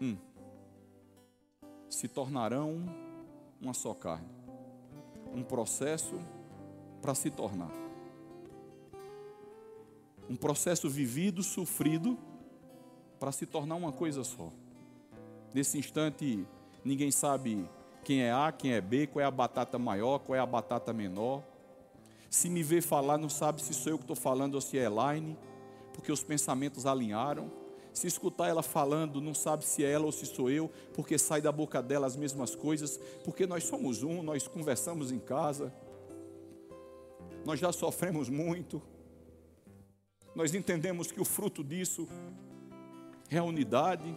Hum. 0.00 0.16
Se 1.90 2.06
tornarão 2.06 2.84
uma 3.60 3.74
só 3.74 3.92
carne. 3.92 4.28
Um 5.34 5.42
processo 5.42 6.14
para 7.02 7.14
se 7.14 7.28
tornar 7.30 7.83
um 10.28 10.36
processo 10.36 10.88
vivido, 10.88 11.42
sofrido, 11.42 12.18
para 13.18 13.32
se 13.32 13.46
tornar 13.46 13.74
uma 13.74 13.92
coisa 13.92 14.24
só. 14.24 14.52
Nesse 15.52 15.78
instante, 15.78 16.46
ninguém 16.84 17.10
sabe 17.10 17.68
quem 18.04 18.22
é 18.22 18.32
A, 18.32 18.52
quem 18.52 18.72
é 18.72 18.80
B, 18.80 19.06
qual 19.06 19.22
é 19.22 19.26
a 19.26 19.30
batata 19.30 19.78
maior, 19.78 20.18
qual 20.18 20.36
é 20.36 20.40
a 20.40 20.46
batata 20.46 20.92
menor. 20.92 21.42
Se 22.28 22.50
me 22.50 22.62
vê 22.62 22.80
falar, 22.80 23.16
não 23.16 23.28
sabe 23.28 23.62
se 23.62 23.72
sou 23.72 23.92
eu 23.92 23.98
que 23.98 24.04
estou 24.04 24.16
falando 24.16 24.56
ou 24.56 24.60
se 24.60 24.78
é 24.78 24.84
Elaine, 24.84 25.38
porque 25.92 26.10
os 26.10 26.22
pensamentos 26.22 26.84
alinharam. 26.84 27.50
Se 27.92 28.08
escutar 28.08 28.48
ela 28.48 28.62
falando, 28.62 29.20
não 29.20 29.32
sabe 29.32 29.64
se 29.64 29.84
é 29.84 29.92
ela 29.92 30.04
ou 30.04 30.12
se 30.12 30.26
sou 30.26 30.50
eu, 30.50 30.68
porque 30.92 31.16
sai 31.16 31.40
da 31.40 31.52
boca 31.52 31.80
dela 31.80 32.08
as 32.08 32.16
mesmas 32.16 32.54
coisas, 32.56 32.98
porque 33.24 33.46
nós 33.46 33.64
somos 33.64 34.02
um, 34.02 34.20
nós 34.22 34.48
conversamos 34.48 35.12
em 35.12 35.20
casa, 35.20 35.72
nós 37.44 37.60
já 37.60 37.70
sofremos 37.70 38.28
muito, 38.28 38.82
nós 40.34 40.54
entendemos 40.54 41.12
que 41.12 41.20
o 41.20 41.24
fruto 41.24 41.62
disso 41.62 42.08
é 43.30 43.38
a 43.38 43.44
unidade. 43.44 44.16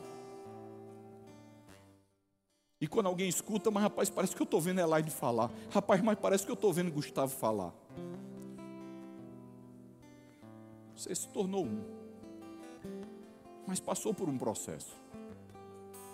E 2.81 2.87
quando 2.87 3.07
alguém 3.07 3.29
escuta, 3.29 3.69
mas 3.69 3.83
rapaz, 3.83 4.09
parece 4.09 4.35
que 4.35 4.41
eu 4.41 4.45
estou 4.45 4.59
vendo 4.59 4.79
Elaine 4.79 5.09
falar. 5.09 5.51
Rapaz, 5.71 6.01
mas 6.01 6.17
parece 6.17 6.43
que 6.43 6.51
eu 6.51 6.55
estou 6.55 6.73
vendo 6.73 6.91
Gustavo 6.91 7.31
falar. 7.35 7.73
Você 10.95 11.13
se 11.13 11.27
tornou 11.27 11.65
um. 11.65 11.83
Mas 13.67 13.79
passou 13.79 14.13
por 14.13 14.27
um 14.27 14.37
processo. 14.37 14.95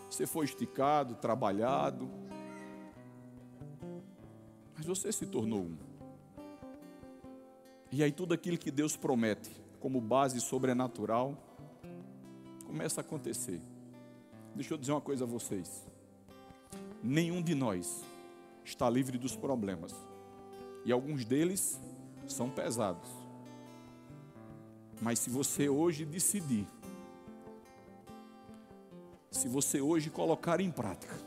Você 0.10 0.28
foi 0.28 0.46
esticado, 0.46 1.16
trabalhado. 1.16 2.10
Mas 4.76 4.86
você 4.86 5.12
se 5.12 5.26
tornou 5.26 5.62
um. 5.62 5.78
E 7.92 8.04
aí 8.04 8.12
tudo 8.12 8.34
aquilo 8.34 8.58
que 8.58 8.72
Deus 8.72 8.98
promete 8.98 9.63
como 9.84 10.00
base 10.00 10.40
sobrenatural 10.40 11.38
começa 12.66 13.02
a 13.02 13.04
acontecer. 13.04 13.60
Deixa 14.56 14.74
eu 14.74 14.78
dizer 14.78 14.94
uma 14.94 15.02
coisa 15.02 15.26
a 15.26 15.28
vocês. 15.28 15.86
Nenhum 17.04 17.42
de 17.42 17.54
nós 17.54 18.02
está 18.64 18.90
livre 18.90 19.18
dos 19.18 19.36
problemas. 19.36 19.94
E 20.86 20.92
alguns 20.94 21.26
deles 21.26 21.78
são 22.30 22.50
pesados. 22.50 23.10
Mas 25.02 25.20
se 25.20 25.30
você 25.30 25.68
hoje 25.68 26.06
decidir, 26.06 26.66
se 29.30 29.50
você 29.50 29.82
hoje 29.82 30.10
colocar 30.10 30.62
em 30.62 30.72
prática 30.72 31.20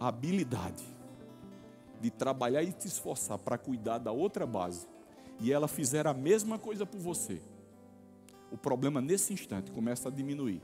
a 0.00 0.08
habilidade 0.08 0.82
de 2.00 2.10
trabalhar 2.10 2.62
e 2.62 2.72
te 2.72 2.88
esforçar 2.88 3.36
para 3.38 3.58
cuidar 3.58 3.98
da 3.98 4.12
outra 4.12 4.46
base, 4.46 4.93
e 5.40 5.52
ela 5.52 5.68
fizer 5.68 6.06
a 6.06 6.14
mesma 6.14 6.58
coisa 6.58 6.86
por 6.86 6.98
você, 6.98 7.40
o 8.50 8.56
problema 8.56 9.00
nesse 9.00 9.32
instante 9.32 9.70
começa 9.70 10.08
a 10.08 10.12
diminuir. 10.12 10.62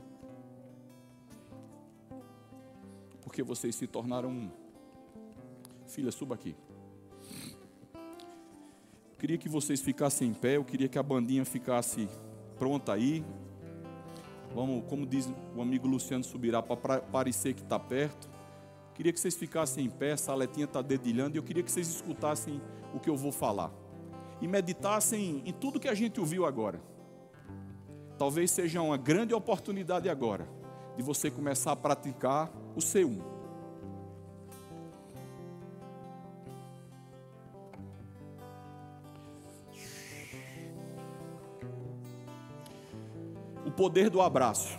Porque 3.21 3.43
vocês 3.43 3.75
se 3.75 3.85
tornaram 3.85 4.29
um. 4.29 4.51
Filha, 5.87 6.11
suba 6.11 6.35
aqui. 6.35 6.55
Queria 9.19 9.37
que 9.37 9.49
vocês 9.49 9.81
ficassem 9.81 10.29
em 10.29 10.33
pé, 10.33 10.55
eu 10.57 10.63
queria 10.63 10.87
que 10.87 10.97
a 10.97 11.03
bandinha 11.03 11.45
ficasse 11.45 12.07
pronta 12.57 12.93
aí. 12.93 13.23
Vamos, 14.55 14.83
como 14.89 15.05
diz 15.05 15.29
o 15.55 15.61
amigo 15.61 15.87
Luciano 15.87 16.23
Subirá, 16.23 16.61
para 16.61 17.01
parecer 17.01 17.53
que 17.53 17.61
está 17.61 17.77
perto. 17.77 18.29
Queria 18.95 19.13
que 19.13 19.19
vocês 19.19 19.35
ficassem 19.35 19.85
em 19.85 19.89
pé, 19.89 20.11
essa 20.11 20.31
aletinha 20.31 20.65
está 20.65 20.81
dedilhando, 20.81 21.35
e 21.35 21.39
eu 21.39 21.43
queria 21.43 21.63
que 21.63 21.71
vocês 21.71 21.87
escutassem 21.87 22.61
o 22.93 22.99
que 22.99 23.09
eu 23.09 23.15
vou 23.15 23.31
falar 23.31 23.80
e 24.41 24.47
meditassem 24.47 25.43
em 25.45 25.53
tudo 25.53 25.79
que 25.79 25.87
a 25.87 25.93
gente 25.93 26.19
ouviu 26.19 26.45
agora. 26.45 26.81
Talvez 28.17 28.51
seja 28.51 28.81
uma 28.81 28.97
grande 28.97 29.33
oportunidade 29.33 30.09
agora 30.09 30.47
de 30.97 31.03
você 31.03 31.31
começar 31.31 31.71
a 31.71 31.75
praticar 31.75 32.51
o 32.75 32.79
C1. 32.79 33.21
O 43.65 43.71
poder 43.71 44.09
do 44.09 44.21
abraço. 44.21 44.77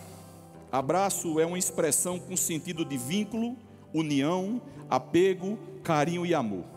Abraço 0.71 1.41
é 1.41 1.47
uma 1.47 1.59
expressão 1.59 2.19
com 2.19 2.37
sentido 2.37 2.85
de 2.85 2.97
vínculo, 2.97 3.57
união, 3.93 4.61
apego, 4.89 5.59
carinho 5.83 6.25
e 6.27 6.35
amor. 6.35 6.72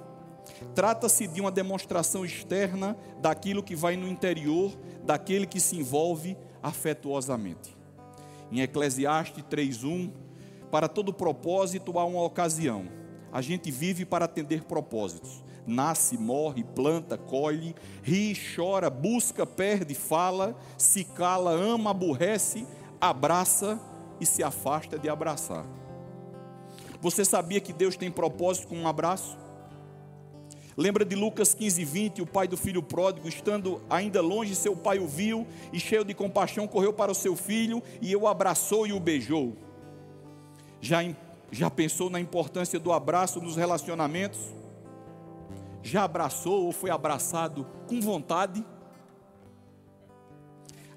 Trata-se 0.74 1.28
de 1.28 1.42
uma 1.42 1.52
demonstração 1.52 2.26
externa 2.26 2.98
daquilo 3.22 3.64
que 3.64 3.76
vai 3.76 3.96
no 3.96 4.08
interior 4.08 4.72
daquele 5.04 5.46
que 5.46 5.60
se 5.60 5.78
envolve 5.78 6.38
afetuosamente. 6.62 7.78
Em 8.52 8.62
Eclesiastes 8.62 9.44
3:1, 9.50 10.12
para 10.72 10.88
todo 10.88 11.14
propósito 11.14 11.98
há 12.00 12.06
uma 12.06 12.24
ocasião. 12.24 12.88
A 13.32 13.42
gente 13.42 13.70
vive 13.70 14.06
para 14.06 14.26
atender 14.26 14.64
propósitos. 14.64 15.44
Nasce, 15.68 16.18
morre, 16.18 16.64
planta, 16.64 17.18
colhe, 17.18 17.76
ri, 18.04 18.38
chora, 18.56 18.90
busca, 18.90 19.46
perde, 19.46 19.96
fala, 19.96 20.56
se 20.78 21.04
cala, 21.04 21.52
ama, 21.52 21.90
aborrece, 21.90 22.68
abraça 23.02 23.80
e 24.20 24.26
se 24.26 24.44
afasta 24.44 24.98
de 24.98 25.10
abraçar. 25.10 25.66
Você 27.02 27.26
sabia 27.26 27.60
que 27.60 27.74
Deus 27.74 27.96
tem 27.96 28.12
propósito 28.12 28.68
com 28.68 28.78
um 28.78 28.88
abraço? 28.88 29.38
Lembra 30.78 31.06
de 31.06 31.16
Lucas 31.16 31.54
15, 31.54 31.86
20, 31.86 32.22
o 32.22 32.26
pai 32.26 32.50
do 32.50 32.58
filho 32.58 32.84
pródigo, 32.84 33.30
estando 33.30 33.82
ainda 33.90 34.22
longe, 34.22 34.54
seu 34.54 34.76
pai 34.76 35.00
o 35.00 35.08
viu 35.08 35.48
e, 35.72 35.80
cheio 35.80 36.04
de 36.04 36.14
compaixão, 36.14 36.68
correu 36.68 36.92
para 36.92 37.12
o 37.12 37.16
seu 37.16 37.34
filho 37.34 37.82
e 38.02 38.14
o 38.14 38.28
abraçou 38.28 38.86
e 38.86 38.92
o 38.92 39.00
beijou. 39.00 39.56
Já, 40.82 41.00
já 41.50 41.72
pensou 41.72 42.10
na 42.10 42.20
importância 42.20 42.78
do 42.78 42.92
abraço 42.92 43.40
nos 43.40 43.56
relacionamentos? 43.56 44.40
Já 45.82 46.04
abraçou 46.04 46.66
ou 46.66 46.74
foi 46.74 46.90
abraçado 46.90 47.66
com 47.88 48.02
vontade? 48.02 48.66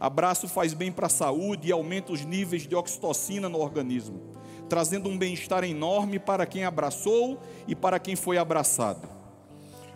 Abraço 0.00 0.48
faz 0.48 0.74
bem 0.74 0.90
para 0.90 1.06
a 1.06 1.10
saúde 1.10 1.68
e 1.68 1.72
aumenta 1.72 2.12
os 2.12 2.24
níveis 2.24 2.66
de 2.66 2.74
oxitocina 2.74 3.48
no 3.48 3.60
organismo, 3.60 4.20
trazendo 4.68 5.08
um 5.08 5.16
bem-estar 5.16 5.62
enorme 5.62 6.18
para 6.18 6.46
quem 6.46 6.64
abraçou 6.64 7.38
e 7.68 7.76
para 7.76 8.00
quem 8.00 8.16
foi 8.16 8.38
abraçado. 8.38 9.17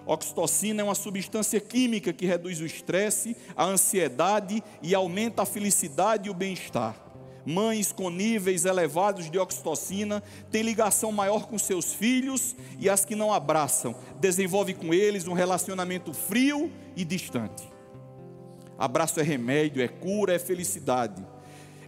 Oxitocina 0.07 0.81
é 0.81 0.85
uma 0.85 0.95
substância 0.95 1.61
química 1.61 2.13
que 2.13 2.27
reduz 2.27 2.61
o 2.61 2.67
estresse, 2.67 3.37
a 3.57 3.65
ansiedade 3.65 4.63
e 4.83 4.95
aumenta 4.95 5.43
a 5.43 5.47
felicidade 5.47 6.29
e 6.29 6.31
o 6.31 6.35
bem-estar. 6.35 6.97
Mães 7.45 7.91
com 7.91 8.09
níveis 8.09 8.65
elevados 8.65 9.31
de 9.31 9.39
oxitocina 9.39 10.23
têm 10.51 10.63
ligação 10.63 11.11
maior 11.11 11.47
com 11.47 11.59
seus 11.59 11.93
filhos 11.93 12.55
e 12.79 12.89
as 12.89 13.05
que 13.05 13.17
não 13.17 13.33
abraçam 13.33 13.97
desenvolvem 14.21 14.75
com 14.75 14.95
eles 14.95 15.27
um 15.27 15.33
relacionamento 15.33 16.13
frio 16.13 16.71
e 16.97 17.05
distante. 17.05 17.69
Abraço 18.79 19.21
é 19.21 19.23
remédio, 19.23 19.83
é 19.83 19.89
cura, 19.89 20.35
é 20.35 20.39
felicidade, 20.39 21.25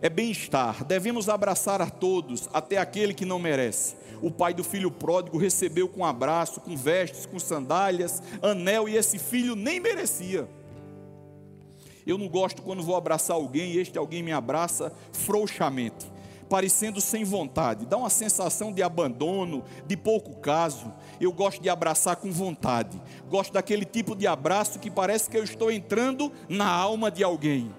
é 0.01 0.09
bem-estar. 0.09 0.85
Devemos 0.85 1.29
abraçar 1.29 1.81
a 1.81 1.89
todos, 1.89 2.49
até 2.53 2.79
aquele 2.79 3.15
que 3.15 3.25
não 3.25 3.39
merece 3.39 4.04
o 4.25 4.31
pai 4.31 4.55
do 4.55 4.64
filho 4.64 4.91
pródigo 4.91 5.37
recebeu 5.37 5.87
com 5.87 6.03
abraço, 6.03 6.59
com 6.59 6.75
vestes, 6.75 7.27
com 7.27 7.39
sandálias, 7.39 8.22
anel, 8.41 8.89
e 8.89 8.97
esse 8.97 9.18
filho 9.18 9.55
nem 9.55 9.79
merecia. 9.79 10.49
Eu 12.07 12.16
não 12.16 12.27
gosto 12.27 12.62
quando 12.62 12.83
vou 12.83 12.97
abraçar 12.97 13.37
alguém 13.37 13.72
e 13.72 13.79
este 13.79 13.99
alguém 13.99 14.22
me 14.22 14.33
abraça 14.33 14.91
frouxamente, 15.12 16.11
parecendo 16.49 17.03
sem 17.03 17.22
vontade, 17.22 17.85
dá 17.85 17.99
uma 17.99 18.09
sensação 18.09 18.72
de 18.72 18.83
abandono, 18.83 19.62
de 19.87 19.95
pouco 19.95 20.37
caso. 20.37 20.91
Eu 21.20 21.31
gosto 21.31 21.61
de 21.61 21.68
abraçar 21.68 22.16
com 22.16 22.33
vontade, 22.33 22.99
gosto 23.29 23.53
daquele 23.53 23.85
tipo 23.85 24.16
de 24.16 24.27
abraço 24.27 24.79
que 24.79 24.91
parece 24.91 25.29
que 25.29 25.37
eu 25.37 25.45
estou 25.45 25.70
entrando 25.70 26.33
na 26.49 26.70
alma 26.70 27.11
de 27.11 27.22
alguém 27.22 27.70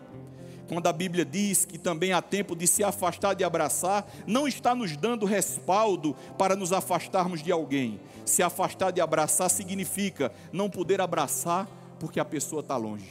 quando 0.68 0.88
a 0.88 0.94
Bíblia 0.94 1.24
diz 1.24 1.66
que 1.66 1.78
também 1.78 2.12
há 2.12 2.22
tempo 2.22 2.56
de 2.56 2.66
se 2.68 2.84
afastar 2.84 3.34
de 3.36 3.44
abraçar, 3.44 4.06
não 4.26 4.48
está 4.48 4.74
nos 4.74 4.98
dando 4.98 5.26
respaldo 5.26 6.16
para 6.38 6.56
nos 6.56 6.74
afastarmos 6.74 7.44
de 7.44 7.52
alguém. 7.52 8.00
Se 8.26 8.42
afastar 8.42 8.92
de 8.92 9.00
abraçar 9.00 9.50
significa 9.50 10.32
não 10.52 10.70
poder 10.70 11.00
abraçar 11.00 11.68
porque 12.00 12.20
a 12.20 12.26
pessoa 12.26 12.62
está 12.62 12.76
longe. 12.76 13.10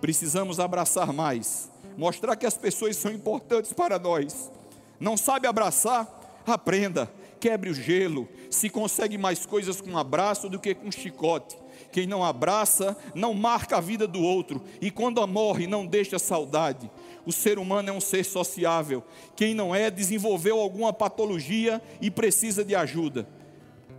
Precisamos 0.00 0.60
abraçar 0.60 1.12
mais, 1.12 1.70
mostrar 1.96 2.36
que 2.36 2.44
as 2.44 2.58
pessoas 2.58 2.96
são 2.96 3.10
importantes 3.10 3.72
para 3.72 3.98
nós. 3.98 4.50
Não 4.98 5.16
sabe 5.16 5.46
abraçar? 5.46 6.42
Aprenda, 6.46 7.10
quebre 7.40 7.70
o 7.70 7.74
gelo. 7.74 8.28
Se 8.50 8.68
consegue 8.68 9.16
mais 9.16 9.46
coisas 9.46 9.80
com 9.80 9.90
um 9.90 9.98
abraço 9.98 10.48
do 10.48 10.58
que 10.58 10.74
com 10.74 10.88
um 10.88 10.92
chicote. 10.92 11.56
Quem 11.94 12.08
não 12.08 12.24
abraça, 12.24 12.96
não 13.14 13.32
marca 13.32 13.76
a 13.76 13.80
vida 13.80 14.04
do 14.04 14.20
outro. 14.20 14.60
E 14.80 14.90
quando 14.90 15.24
morre, 15.28 15.68
não 15.68 15.86
deixa 15.86 16.18
saudade. 16.18 16.90
O 17.24 17.30
ser 17.30 17.56
humano 17.56 17.88
é 17.88 17.92
um 17.92 18.00
ser 18.00 18.24
sociável. 18.24 19.00
Quem 19.36 19.54
não 19.54 19.72
é, 19.72 19.92
desenvolveu 19.92 20.58
alguma 20.58 20.92
patologia 20.92 21.80
e 22.00 22.10
precisa 22.10 22.64
de 22.64 22.74
ajuda. 22.74 23.28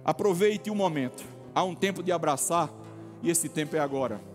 Aproveite 0.04 0.70
o 0.70 0.76
momento. 0.76 1.24
Há 1.56 1.64
um 1.64 1.74
tempo 1.74 2.04
de 2.04 2.12
abraçar 2.12 2.70
e 3.24 3.30
esse 3.30 3.48
tempo 3.48 3.78
é 3.78 3.80
agora. 3.80 4.35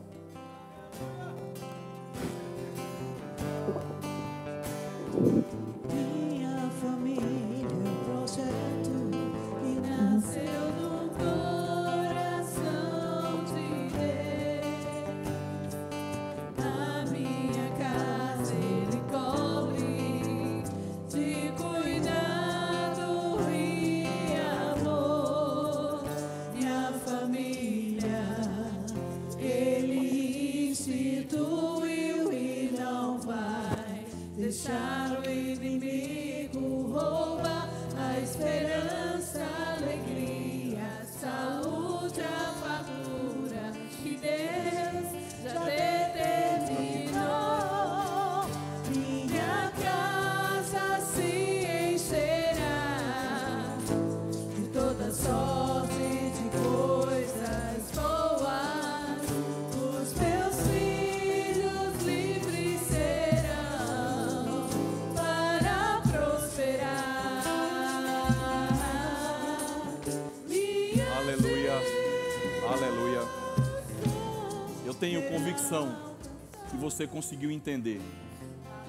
Você 77.00 77.06
conseguiu 77.06 77.50
entender 77.50 77.98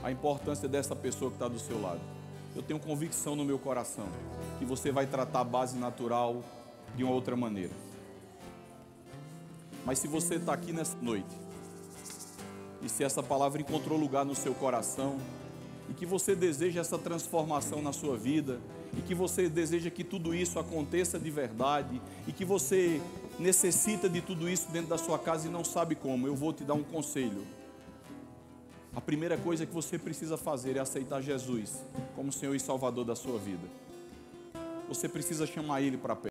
a 0.04 0.12
importância 0.12 0.68
dessa 0.68 0.94
pessoa 0.94 1.32
que 1.32 1.38
está 1.38 1.48
do 1.48 1.58
seu 1.58 1.82
lado. 1.82 2.02
Eu 2.54 2.62
tenho 2.62 2.78
convicção 2.78 3.38
no 3.38 3.46
meu 3.46 3.58
coração 3.58 4.06
que 4.60 4.66
você 4.66 4.92
vai 4.92 5.08
tratar 5.08 5.40
a 5.40 5.44
base 5.46 5.78
natural 5.78 6.44
de 6.94 7.06
uma 7.06 7.14
outra 7.14 7.38
maneira. 7.38 7.72
Mas 9.86 10.00
se 10.00 10.10
você 10.10 10.36
está 10.36 10.52
aqui 10.52 10.74
nessa 10.74 10.98
noite, 11.02 11.34
e 12.82 12.90
se 12.90 13.02
essa 13.02 13.24
palavra 13.24 13.62
encontrou 13.62 13.98
lugar 13.98 14.26
no 14.26 14.36
seu 14.36 14.54
coração, 14.54 15.18
e 15.90 15.94
que 15.94 16.06
você 16.06 16.36
deseja 16.36 16.82
essa 16.82 16.98
transformação 16.98 17.82
na 17.82 17.94
sua 17.94 18.18
vida, 18.18 18.60
e 18.98 19.02
que 19.02 19.16
você 19.16 19.48
deseja 19.48 19.90
que 19.90 20.04
tudo 20.04 20.36
isso 20.36 20.60
aconteça 20.60 21.18
de 21.18 21.32
verdade, 21.32 22.02
e 22.28 22.34
que 22.34 22.44
você 22.44 23.02
necessita 23.40 24.10
de 24.10 24.20
tudo 24.20 24.50
isso 24.50 24.70
dentro 24.70 24.90
da 24.90 24.98
sua 24.98 25.18
casa 25.18 25.48
e 25.48 25.50
não 25.50 25.64
sabe 25.64 25.96
como, 25.96 26.28
eu 26.28 26.36
vou 26.36 26.52
te 26.52 26.66
dar 26.66 26.74
um 26.74 26.84
conselho. 26.84 27.61
A 28.94 29.00
primeira 29.00 29.38
coisa 29.38 29.66
que 29.66 29.74
você 29.74 29.98
precisa 29.98 30.36
fazer 30.36 30.76
é 30.76 30.80
aceitar 30.80 31.22
Jesus 31.22 31.82
como 32.16 32.32
Senhor 32.32 32.54
e 32.54 32.60
Salvador 32.60 33.06
da 33.06 33.16
sua 33.16 33.40
vida. 33.40 33.68
Você 34.90 35.08
precisa 35.08 35.48
chamar 35.48 35.82
Ele 35.82 35.98
para 35.98 36.16
perto. 36.16 36.20